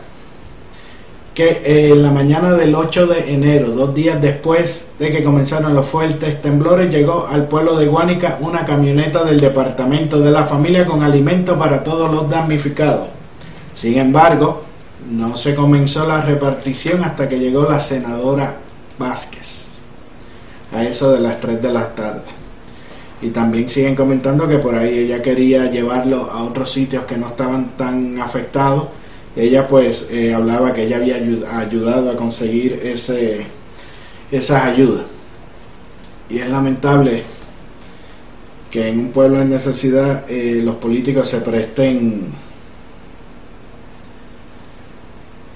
que 1.42 1.62
eh, 1.66 1.92
en 1.92 2.04
la 2.04 2.12
mañana 2.12 2.54
del 2.54 2.76
8 2.76 3.08
de 3.08 3.34
enero, 3.34 3.72
dos 3.72 3.96
días 3.96 4.22
después 4.22 4.90
de 5.00 5.12
que 5.12 5.24
comenzaron 5.24 5.74
los 5.74 5.88
fuertes 5.88 6.40
temblores, 6.40 6.92
llegó 6.92 7.26
al 7.28 7.48
pueblo 7.48 7.80
de 7.80 7.88
Guánica 7.88 8.38
una 8.42 8.64
camioneta 8.64 9.24
del 9.24 9.40
departamento 9.40 10.20
de 10.20 10.30
la 10.30 10.44
familia 10.44 10.86
con 10.86 11.02
alimento 11.02 11.58
para 11.58 11.84
todos 11.84 12.12
los 12.12 12.30
damnificados. 12.30 13.08
Sin 13.74 13.98
embargo, 13.98 14.62
no 15.10 15.36
se 15.36 15.56
comenzó 15.56 16.08
la 16.08 16.22
repartición 16.22 17.04
hasta 17.04 17.28
que 17.28 17.40
llegó 17.40 17.68
la 17.68 17.80
senadora 17.80 18.58
Vázquez, 19.00 19.66
a 20.72 20.84
eso 20.84 21.12
de 21.12 21.22
las 21.22 21.40
3 21.40 21.60
de 21.60 21.74
la 21.74 21.96
tarde. 21.96 22.22
Y 23.20 23.30
también 23.30 23.68
siguen 23.68 23.96
comentando 23.96 24.48
que 24.48 24.60
por 24.60 24.76
ahí 24.76 25.00
ella 25.00 25.24
quería 25.24 25.72
llevarlo 25.72 26.30
a 26.32 26.44
otros 26.44 26.72
sitios 26.72 27.06
que 27.06 27.18
no 27.18 27.30
estaban 27.30 27.76
tan 27.78 28.20
afectados. 28.20 29.01
Ella 29.36 29.68
pues 29.68 30.08
eh, 30.12 30.34
hablaba 30.34 30.74
que 30.74 30.84
ella 30.84 30.98
había 30.98 31.18
ayu- 31.18 31.46
ayudado 31.46 32.12
a 32.12 32.16
conseguir 32.16 32.80
ese, 32.84 33.46
esas 34.32 34.64
ayudas. 34.66 35.04
Y 36.30 36.40
es 36.40 36.50
lamentable 36.50 37.24
que 38.70 38.90
en 38.90 39.00
un 39.00 39.12
pueblo 39.12 39.42
en 39.42 39.50
necesidad 39.50 40.30
eh, 40.30 40.62
los 40.64 40.76
políticos 40.76 41.28
se 41.28 41.40
presten 41.42 42.24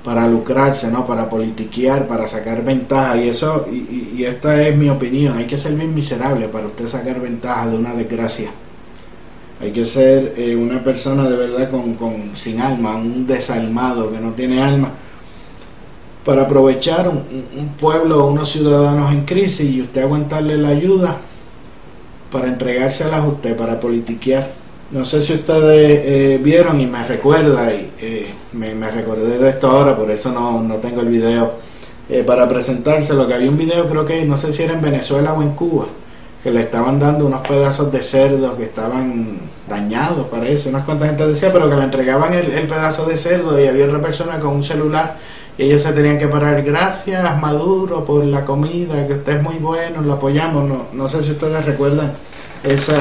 para 0.04 0.28
lucrarse, 0.28 0.90
¿no? 0.92 1.06
Para 1.08 1.30
politiquear, 1.30 2.08
para 2.08 2.28
sacar 2.28 2.64
ventaja 2.64 3.18
y 3.18 3.30
eso 3.30 3.66
y- 3.72 4.14
y 4.18 4.24
esta 4.26 4.62
es 4.68 4.78
mi 4.78 4.88
opinión, 4.90 5.36
hay 5.38 5.46
que 5.46 5.58
ser 5.58 5.74
bien 5.74 5.96
miserable 5.96 6.48
para 6.48 6.68
usted 6.68 6.88
sacar 6.88 7.20
ventaja 7.20 7.68
de 7.70 7.78
una 7.78 7.94
desgracia 7.96 8.52
Hay 9.62 9.72
que 9.72 9.86
ser 9.86 10.34
eh, 10.38 10.56
una 10.56 10.84
persona 10.84 11.30
de 11.30 11.36
verdad 11.38 11.70
con, 11.70 11.94
con- 11.96 12.36
sin 12.36 12.60
alma, 12.60 12.96
un 12.98 13.26
desalmado 13.26 14.12
que 14.12 14.20
no 14.20 14.32
tiene 14.34 14.62
alma, 14.62 14.92
para 16.26 16.42
aprovechar 16.44 17.08
un, 17.08 17.70
pueblo, 17.80 18.26
unos 18.28 18.50
ciudadanos 18.50 19.12
en 19.12 19.26
crisis 19.26 19.72
y 19.72 19.82
usted 19.82 20.02
aguantarle 20.02 20.58
la 20.58 20.70
ayuda 20.70 21.18
para 22.32 22.48
entregárselas 22.48 23.22
a 23.22 23.28
usted, 23.28 23.56
para 23.56 23.80
politiquear. 23.80 24.50
No 24.92 25.06
sé 25.06 25.22
si 25.22 25.34
ustedes 25.34 26.02
eh, 26.04 26.40
vieron 26.44 26.80
y 26.82 26.88
me 26.88 27.06
recuerda, 27.08 27.72
y 27.74 27.92
eh, 28.02 28.28
me, 28.54 28.74
me 28.76 28.90
recordé 28.92 29.38
de 29.38 29.50
esto 29.50 29.68
ahora, 29.70 29.96
por 29.96 30.10
eso 30.12 30.32
no, 30.32 30.62
no 30.62 30.76
tengo 30.76 31.02
el 31.02 31.08
video 31.10 31.54
eh, 32.10 32.24
para 32.26 32.48
presentárselo, 32.48 33.28
que 33.28 33.34
había 33.36 33.50
un 33.50 33.58
video 33.58 33.88
creo 33.88 34.06
que 34.06 34.26
no 34.26 34.38
sé 34.38 34.52
si 34.52 34.64
era 34.64 34.74
en 34.74 34.82
Venezuela 34.82 35.34
o 35.34 35.42
en 35.42 35.52
Cuba, 35.52 35.86
que 36.46 36.52
le 36.52 36.60
estaban 36.62 37.00
dando 37.00 37.26
unos 37.26 37.42
pedazos 37.42 37.92
de 37.92 38.04
cerdo 38.04 38.56
que 38.56 38.66
estaban 38.66 39.36
dañados, 39.68 40.28
parece, 40.28 40.70
unas 40.70 40.84
cuantas 40.86 41.08
gente 41.10 41.26
decía, 41.26 41.52
pero 41.52 41.68
que 41.68 41.76
le 41.76 41.84
entregaban 41.86 42.36
el, 42.36 42.52
el 42.52 42.68
pedazo 42.68 43.08
de 43.08 43.18
cerdo 43.18 43.60
y 43.60 43.66
había 43.66 43.86
otra 43.88 44.00
persona 44.00 44.40
con 44.40 44.52
un 44.58 44.64
celular 44.64 45.18
y 45.58 45.64
ellos 45.64 45.82
se 45.82 45.92
tenían 45.92 46.20
que 46.20 46.28
parar, 46.28 46.62
gracias 46.62 47.42
Maduro 47.42 48.06
por 48.06 48.24
la 48.24 48.46
comida, 48.46 49.08
que 49.08 49.14
usted 49.14 49.38
es 49.38 49.42
muy 49.42 49.56
bueno, 49.56 50.02
lo 50.04 50.14
apoyamos, 50.14 50.66
no, 50.70 50.86
no 50.94 51.08
sé 51.08 51.24
si 51.24 51.32
ustedes 51.32 51.66
recuerdan 51.66 52.14
esa 52.64 52.94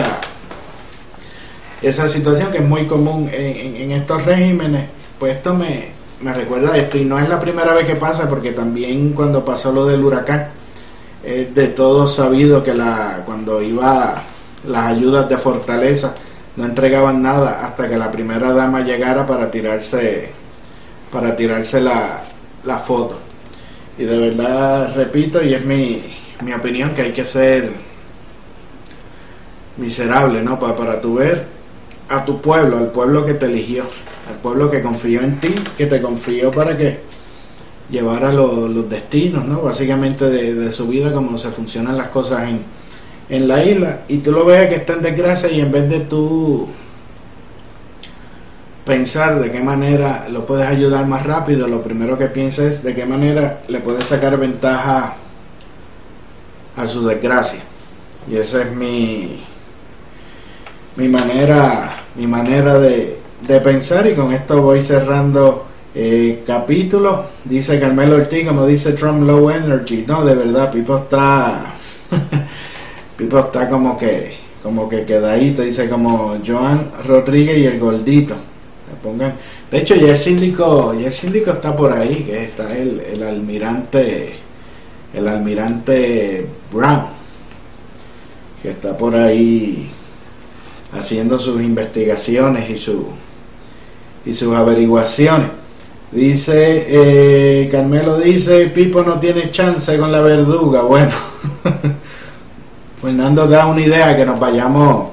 esa 1.82 2.08
situación 2.08 2.50
que 2.50 2.58
es 2.58 2.64
muy 2.66 2.86
común 2.86 3.28
en, 3.30 3.76
en- 3.76 3.90
estos 3.92 4.24
regímenes, 4.24 4.86
pues 5.18 5.36
esto 5.36 5.52
me, 5.54 5.88
me 6.22 6.32
recuerda 6.32 6.72
a 6.72 6.78
esto 6.78 6.96
y 6.96 7.04
no 7.04 7.18
es 7.18 7.28
la 7.28 7.38
primera 7.38 7.74
vez 7.74 7.86
que 7.86 7.96
pasa 7.96 8.26
porque 8.26 8.52
también 8.52 9.12
cuando 9.12 9.44
pasó 9.44 9.70
lo 9.70 9.84
del 9.84 10.02
huracán, 10.02 10.48
es 11.24 11.54
de 11.54 11.68
todo 11.68 12.06
sabido 12.06 12.62
que 12.62 12.74
la, 12.74 13.22
cuando 13.24 13.62
iba 13.62 14.22
las 14.66 14.86
ayudas 14.86 15.28
de 15.28 15.38
Fortaleza 15.38 16.14
no 16.56 16.64
entregaban 16.64 17.22
nada 17.22 17.64
hasta 17.64 17.88
que 17.88 17.96
la 17.96 18.10
primera 18.10 18.52
dama 18.52 18.80
llegara 18.80 19.26
para 19.26 19.50
tirarse 19.50 20.30
para 21.10 21.36
tirarse 21.36 21.80
la, 21.80 22.24
la 22.64 22.78
foto. 22.78 23.20
Y 23.96 24.02
de 24.02 24.18
verdad 24.18 24.94
repito, 24.96 25.42
y 25.42 25.54
es 25.54 25.64
mi, 25.64 26.02
mi 26.42 26.52
opinión, 26.52 26.90
que 26.90 27.02
hay 27.02 27.12
que 27.12 27.22
ser 27.22 27.70
miserable, 29.76 30.42
¿no? 30.42 30.58
Para, 30.58 30.74
para 30.74 31.00
tu 31.00 31.14
ver 31.14 31.46
a 32.08 32.24
tu 32.24 32.40
pueblo, 32.40 32.78
al 32.78 32.88
pueblo 32.88 33.24
que 33.24 33.34
te 33.34 33.46
eligió, 33.46 33.84
al 34.28 34.36
pueblo 34.36 34.70
que 34.70 34.82
confió 34.82 35.20
en 35.22 35.38
ti, 35.40 35.54
que 35.76 35.86
te 35.86 36.02
confió 36.02 36.50
para 36.50 36.76
que 36.76 37.00
llevara 37.94 38.32
lo- 38.32 38.68
los 38.68 38.88
destinos, 38.90 39.44
¿no? 39.46 39.62
Básicamente 39.62 40.28
de, 40.28 40.70
su 40.72 40.86
vida, 40.88 41.12
como 41.12 41.38
se 41.38 41.50
funcionan 41.50 41.96
las 41.96 42.08
cosas 42.08 42.48
en, 42.48 42.60
en 43.28 43.48
la 43.48 43.64
isla. 43.64 44.00
Y 44.08 44.18
tú 44.18 44.32
lo 44.32 44.44
ves 44.44 44.68
que 44.68 44.76
está 44.76 44.94
en 44.94 45.02
desgracia 45.02 45.50
y 45.50 45.60
en 45.60 45.70
vez 45.70 45.88
de 45.88 46.00
tú 46.00 46.68
pensar 48.84 49.40
de 49.40 49.50
qué 49.50 49.60
manera 49.60 50.28
lo 50.28 50.44
puedes 50.44 50.66
ayudar 50.66 51.06
más 51.06 51.24
rápido, 51.24 51.66
lo 51.66 51.82
primero 51.82 52.18
que 52.18 52.26
piensas 52.26 52.64
es 52.66 52.82
de 52.82 52.94
qué 52.94 53.06
manera 53.06 53.60
le 53.68 53.80
puedes 53.80 54.04
sacar 54.04 54.36
ventaja 54.36 55.14
a 56.76 56.86
su 56.86 57.06
desgracia. 57.06 57.60
Y 58.30 58.36
esa 58.36 58.62
es 58.62 58.72
mi 58.72 59.40
mi 60.96 61.08
manera 61.08 61.90
mi 62.14 62.26
manera 62.26 62.78
de 62.78 63.16
pensar 63.62 64.06
y 64.06 64.14
con 64.14 64.32
esto 64.32 64.62
voy 64.62 64.80
cerrando 64.80 65.66
eh, 65.94 66.42
capítulo 66.44 67.26
dice 67.44 67.78
Carmelo 67.78 68.16
Ortiz 68.16 68.48
como 68.48 68.66
dice 68.66 68.92
Trump 68.92 69.22
low 69.22 69.50
energy. 69.50 70.04
No 70.06 70.24
de 70.24 70.34
verdad 70.34 70.72
Pipo 70.72 70.96
está 70.96 71.74
Pipo 73.16 73.38
está 73.38 73.68
como 73.68 73.96
que 73.96 74.36
como 74.62 74.88
que 74.88 75.04
quedadito 75.04 75.62
dice 75.62 75.88
como 75.88 76.38
Joan 76.44 76.90
Rodríguez 77.06 77.58
y 77.58 77.66
el 77.66 77.78
gordito. 77.78 78.34
Pongan. 79.02 79.34
De 79.70 79.78
hecho 79.78 79.96
ya 79.96 80.12
el 80.12 80.18
síndico 80.18 80.94
ya 80.94 81.08
el 81.08 81.12
síndico 81.12 81.50
está 81.50 81.76
por 81.76 81.92
ahí 81.92 82.24
que 82.24 82.44
está 82.44 82.76
el, 82.76 83.00
el 83.00 83.22
almirante 83.22 84.34
el 85.12 85.28
almirante 85.28 86.46
Brown 86.72 87.06
que 88.62 88.70
está 88.70 88.96
por 88.96 89.14
ahí 89.14 89.90
haciendo 90.92 91.36
sus 91.38 91.60
investigaciones 91.60 92.70
y 92.70 92.78
su 92.78 93.08
y 94.24 94.32
sus 94.32 94.54
averiguaciones. 94.54 95.63
Dice 96.14 96.86
eh, 96.88 97.68
Carmelo 97.68 98.18
dice 98.18 98.68
Pipo 98.68 99.02
no 99.02 99.18
tiene 99.18 99.50
chance 99.50 99.98
con 99.98 100.12
la 100.12 100.22
verduga. 100.22 100.82
Bueno, 100.82 101.10
Fernando 103.02 103.48
da 103.48 103.66
una 103.66 103.80
idea 103.80 104.16
que 104.16 104.24
nos 104.24 104.38
vayamos 104.38 105.08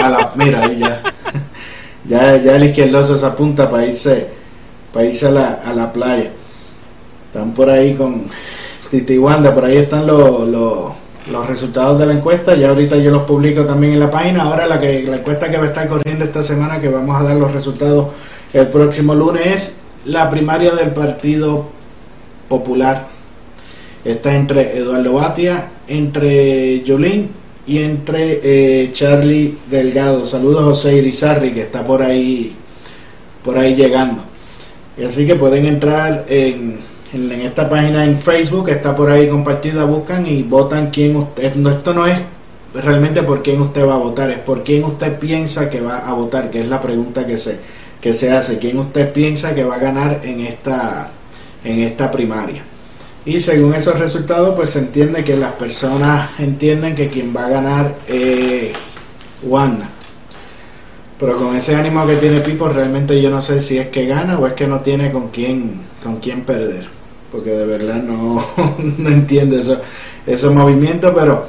a 0.00 0.08
la 0.08 0.32
mira 0.36 0.62
ahí 0.62 0.78
ya 0.78 1.02
ya 2.08 2.36
ya 2.36 2.56
el 2.56 2.64
izquierdoso 2.64 3.18
se 3.18 3.26
apunta 3.26 3.68
para 3.68 3.86
irse 3.86 4.28
para 4.92 5.06
irse 5.06 5.26
a 5.26 5.32
la, 5.32 5.54
a 5.54 5.72
la 5.72 5.92
playa. 5.92 6.30
Están 7.26 7.52
por 7.52 7.68
ahí 7.68 7.94
con 7.94 8.22
Titi 8.90 9.18
Wanda, 9.18 9.52
por 9.52 9.64
ahí 9.64 9.78
están 9.78 10.06
los, 10.06 10.46
los, 10.46 10.92
los 11.32 11.48
resultados 11.48 11.98
de 11.98 12.06
la 12.06 12.12
encuesta, 12.12 12.54
ya 12.54 12.68
ahorita 12.68 12.96
yo 12.98 13.10
los 13.10 13.22
publico 13.22 13.64
también 13.64 13.94
en 13.94 14.00
la 14.00 14.10
página, 14.10 14.44
ahora 14.44 14.68
la 14.68 14.78
que 14.78 15.02
la 15.02 15.16
encuesta 15.16 15.50
que 15.50 15.56
va 15.56 15.64
a 15.64 15.68
estar 15.68 15.88
corriendo 15.88 16.24
esta 16.24 16.44
semana, 16.44 16.80
que 16.80 16.88
vamos 16.88 17.20
a 17.20 17.24
dar 17.24 17.34
los 17.34 17.50
resultados 17.52 18.08
el 18.52 18.68
próximo 18.68 19.14
lunes, 19.14 19.46
es 19.46 19.81
la 20.04 20.30
primaria 20.30 20.74
del 20.74 20.90
Partido 20.90 21.66
Popular. 22.48 23.06
Está 24.04 24.34
entre 24.34 24.76
Eduardo 24.76 25.12
Batia, 25.14 25.70
entre 25.86 26.82
Yolín 26.82 27.30
y 27.66 27.78
entre 27.78 28.40
eh, 28.42 28.90
Charlie 28.92 29.56
Delgado. 29.70 30.26
Saludos 30.26 30.64
José 30.64 30.96
Irizarri, 30.96 31.52
que 31.52 31.62
está 31.62 31.84
por 31.84 32.02
ahí, 32.02 32.54
por 33.44 33.58
ahí 33.58 33.76
llegando. 33.76 34.22
Y 34.98 35.04
así 35.04 35.26
que 35.26 35.36
pueden 35.36 35.66
entrar 35.66 36.26
en, 36.28 36.78
en, 37.12 37.32
en 37.32 37.40
esta 37.42 37.70
página 37.70 38.04
en 38.04 38.18
Facebook, 38.18 38.68
está 38.68 38.94
por 38.94 39.10
ahí 39.10 39.28
compartida, 39.28 39.84
buscan 39.84 40.26
y 40.26 40.42
votan 40.42 40.90
quién 40.90 41.16
usted. 41.16 41.54
No, 41.54 41.70
esto 41.70 41.94
no 41.94 42.06
es 42.06 42.18
realmente 42.74 43.22
por 43.22 43.42
quién 43.42 43.60
usted 43.60 43.86
va 43.86 43.94
a 43.94 43.98
votar, 43.98 44.30
es 44.30 44.38
por 44.38 44.64
quién 44.64 44.82
usted 44.84 45.18
piensa 45.18 45.70
que 45.70 45.80
va 45.80 45.98
a 45.98 46.12
votar, 46.14 46.50
que 46.50 46.60
es 46.60 46.68
la 46.68 46.80
pregunta 46.80 47.26
que 47.26 47.38
se, 47.38 47.58
que 48.02 48.12
se 48.12 48.32
hace. 48.32 48.58
¿Quién 48.58 48.78
usted 48.78 49.12
piensa 49.12 49.54
que 49.54 49.64
va 49.64 49.76
a 49.76 49.78
ganar 49.78 50.20
en 50.24 50.40
esta, 50.40 51.08
en 51.64 51.78
esta 51.78 52.10
primaria? 52.10 52.64
Y 53.24 53.40
según 53.40 53.72
esos 53.74 53.98
resultados, 53.98 54.54
pues 54.56 54.70
se 54.70 54.80
entiende 54.80 55.22
que 55.22 55.36
las 55.36 55.52
personas 55.52 56.28
entienden 56.40 56.96
que 56.96 57.08
quien 57.08 57.34
va 57.34 57.46
a 57.46 57.50
ganar 57.50 57.96
es 58.08 58.72
Wanda. 59.44 59.88
Pero 61.18 61.36
con 61.36 61.54
ese 61.54 61.76
ánimo 61.76 62.04
que 62.04 62.16
tiene 62.16 62.40
Pipo, 62.40 62.68
realmente 62.68 63.22
yo 63.22 63.30
no 63.30 63.40
sé 63.40 63.62
si 63.62 63.78
es 63.78 63.86
que 63.86 64.06
gana 64.06 64.36
o 64.40 64.46
es 64.48 64.54
que 64.54 64.66
no 64.66 64.80
tiene 64.80 65.12
con 65.12 65.28
quién, 65.28 65.80
con 66.02 66.16
quién 66.16 66.40
perder. 66.40 66.88
Porque 67.30 67.50
de 67.50 67.64
verdad 67.64 68.02
no, 68.02 68.44
no 68.98 69.08
entiende 69.08 69.60
eso, 69.60 69.80
esos 70.26 70.52
movimientos. 70.52 71.12
Pero, 71.14 71.46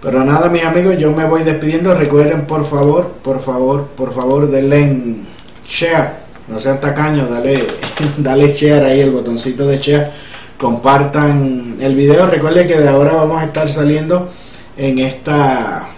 pero 0.00 0.24
nada, 0.24 0.48
mis 0.48 0.64
amigos, 0.64 0.98
yo 0.98 1.12
me 1.12 1.24
voy 1.26 1.44
despidiendo. 1.44 1.94
Recuerden, 1.94 2.48
por 2.48 2.64
favor, 2.64 3.12
por 3.22 3.40
favor, 3.40 3.86
por 3.96 4.12
favor, 4.12 4.50
denle 4.50 4.80
en 4.80 5.31
share. 5.66 6.22
No 6.48 6.58
sean 6.58 6.80
tacaños, 6.80 7.30
dale, 7.30 7.66
dale 8.18 8.52
share 8.52 8.84
ahí, 8.84 9.00
el 9.00 9.10
botoncito 9.10 9.66
de 9.66 9.78
share. 9.78 10.10
Compartan 10.58 11.76
el 11.80 11.94
video. 11.94 12.26
Recuerden 12.26 12.66
que 12.66 12.78
de 12.78 12.88
ahora 12.88 13.14
vamos 13.14 13.40
a 13.40 13.46
estar 13.46 13.68
saliendo 13.68 14.30
en 14.76 14.98
esta 14.98 15.88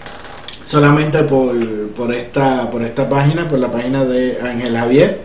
solamente 0.64 1.22
por, 1.24 1.54
por 1.90 2.12
esta 2.12 2.70
por 2.70 2.82
esta 2.82 3.08
página, 3.08 3.46
por 3.46 3.58
la 3.58 3.70
página 3.70 4.04
de 4.04 4.38
Ángel 4.42 4.76
Javier. 4.76 5.20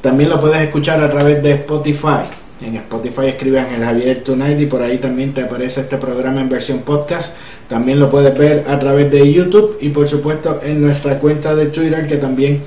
También 0.00 0.30
lo 0.30 0.38
puedes 0.38 0.62
escuchar 0.62 1.02
a 1.02 1.10
través 1.10 1.42
de 1.42 1.52
Spotify. 1.52 2.28
En 2.60 2.76
Spotify 2.76 3.26
escribe 3.26 3.60
Ángel 3.60 3.84
Javier 3.84 4.24
Tonight 4.24 4.60
y 4.60 4.66
por 4.66 4.82
ahí 4.82 4.98
también 4.98 5.32
te 5.32 5.42
aparece 5.42 5.82
este 5.82 5.96
programa 5.96 6.40
en 6.40 6.48
versión 6.48 6.80
podcast. 6.80 7.34
También 7.68 8.00
lo 8.00 8.08
puedes 8.08 8.36
ver 8.36 8.64
a 8.68 8.78
través 8.78 9.10
de 9.10 9.32
YouTube 9.32 9.76
y 9.80 9.90
por 9.90 10.08
supuesto 10.08 10.60
en 10.64 10.80
nuestra 10.80 11.18
cuenta 11.18 11.54
de 11.54 11.66
Twitter 11.66 12.06
que 12.06 12.16
también 12.16 12.62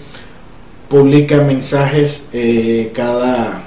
publica 0.92 1.38
mensajes 1.38 2.28
eh, 2.34 2.92
cada, 2.94 3.64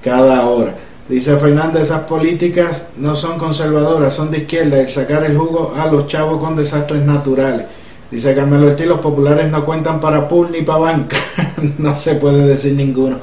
cada 0.00 0.46
hora. 0.46 0.76
Dice 1.08 1.36
Fernando, 1.36 1.80
esas 1.80 2.02
políticas 2.02 2.84
no 2.96 3.16
son 3.16 3.38
conservadoras, 3.38 4.14
son 4.14 4.30
de 4.30 4.38
izquierda, 4.38 4.78
el 4.78 4.88
sacar 4.88 5.24
el 5.24 5.36
jugo 5.36 5.74
a 5.76 5.86
los 5.88 6.06
chavos 6.06 6.38
con 6.38 6.54
desastres 6.54 7.04
naturales. 7.04 7.66
Dice 8.08 8.36
Carmelo 8.36 8.68
Ortiz, 8.68 8.86
los 8.86 9.00
populares 9.00 9.50
no 9.50 9.64
cuentan 9.64 10.00
para 10.00 10.28
pool 10.28 10.52
ni 10.52 10.62
para 10.62 10.78
banca. 10.78 11.16
no 11.78 11.92
se 11.92 12.14
puede 12.14 12.46
decir 12.46 12.74
ninguno. 12.74 13.18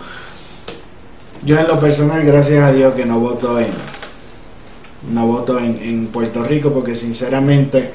Yo 1.46 1.58
en 1.58 1.70
lo 1.70 1.80
personal, 1.80 2.22
gracias 2.26 2.62
a 2.62 2.74
Dios 2.74 2.94
que 2.96 3.06
no 3.06 3.18
voto 3.18 3.58
en 3.58 3.72
no 5.10 5.26
voto 5.26 5.58
en, 5.58 5.80
en 5.82 6.08
Puerto 6.08 6.44
Rico 6.44 6.72
porque 6.74 6.96
sinceramente 6.96 7.92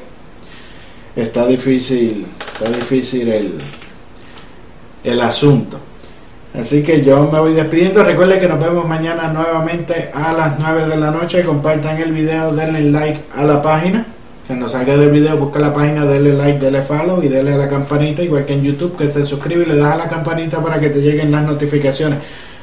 está 1.14 1.46
difícil, 1.46 2.26
está 2.54 2.70
difícil 2.70 3.28
el, 3.28 3.58
el 5.06 5.20
asunto. 5.20 5.78
Así 6.58 6.82
que 6.82 7.02
yo 7.02 7.30
me 7.30 7.38
voy 7.38 7.52
despidiendo. 7.52 8.02
Recuerden 8.02 8.40
que 8.40 8.48
nos 8.48 8.58
vemos 8.58 8.88
mañana 8.88 9.30
nuevamente 9.32 10.10
a 10.12 10.32
las 10.32 10.58
9 10.58 10.86
de 10.86 10.96
la 10.96 11.10
noche. 11.10 11.44
Compartan 11.44 11.98
el 11.98 12.12
video, 12.12 12.52
denle 12.52 12.80
like 12.90 13.24
a 13.34 13.44
la 13.44 13.60
página 13.60 14.06
Cuando 14.46 14.66
salga 14.66 14.96
del 14.96 15.10
video, 15.10 15.36
busca 15.36 15.60
la 15.60 15.74
página, 15.74 16.06
dele 16.06 16.32
like, 16.32 16.58
dele 16.58 16.80
follow 16.82 17.22
y 17.22 17.28
dele 17.28 17.52
a 17.52 17.56
la 17.56 17.68
campanita, 17.68 18.22
igual 18.22 18.46
que 18.46 18.54
en 18.54 18.62
YouTube, 18.62 18.96
que 18.96 19.08
te 19.08 19.22
suscribes 19.24 19.66
y 19.66 19.70
le 19.70 19.76
das 19.76 19.94
a 19.94 19.98
la 19.98 20.08
campanita 20.08 20.62
para 20.62 20.80
que 20.80 20.88
te 20.88 21.00
lleguen 21.00 21.30
las 21.30 21.44
notificaciones. 21.44 22.20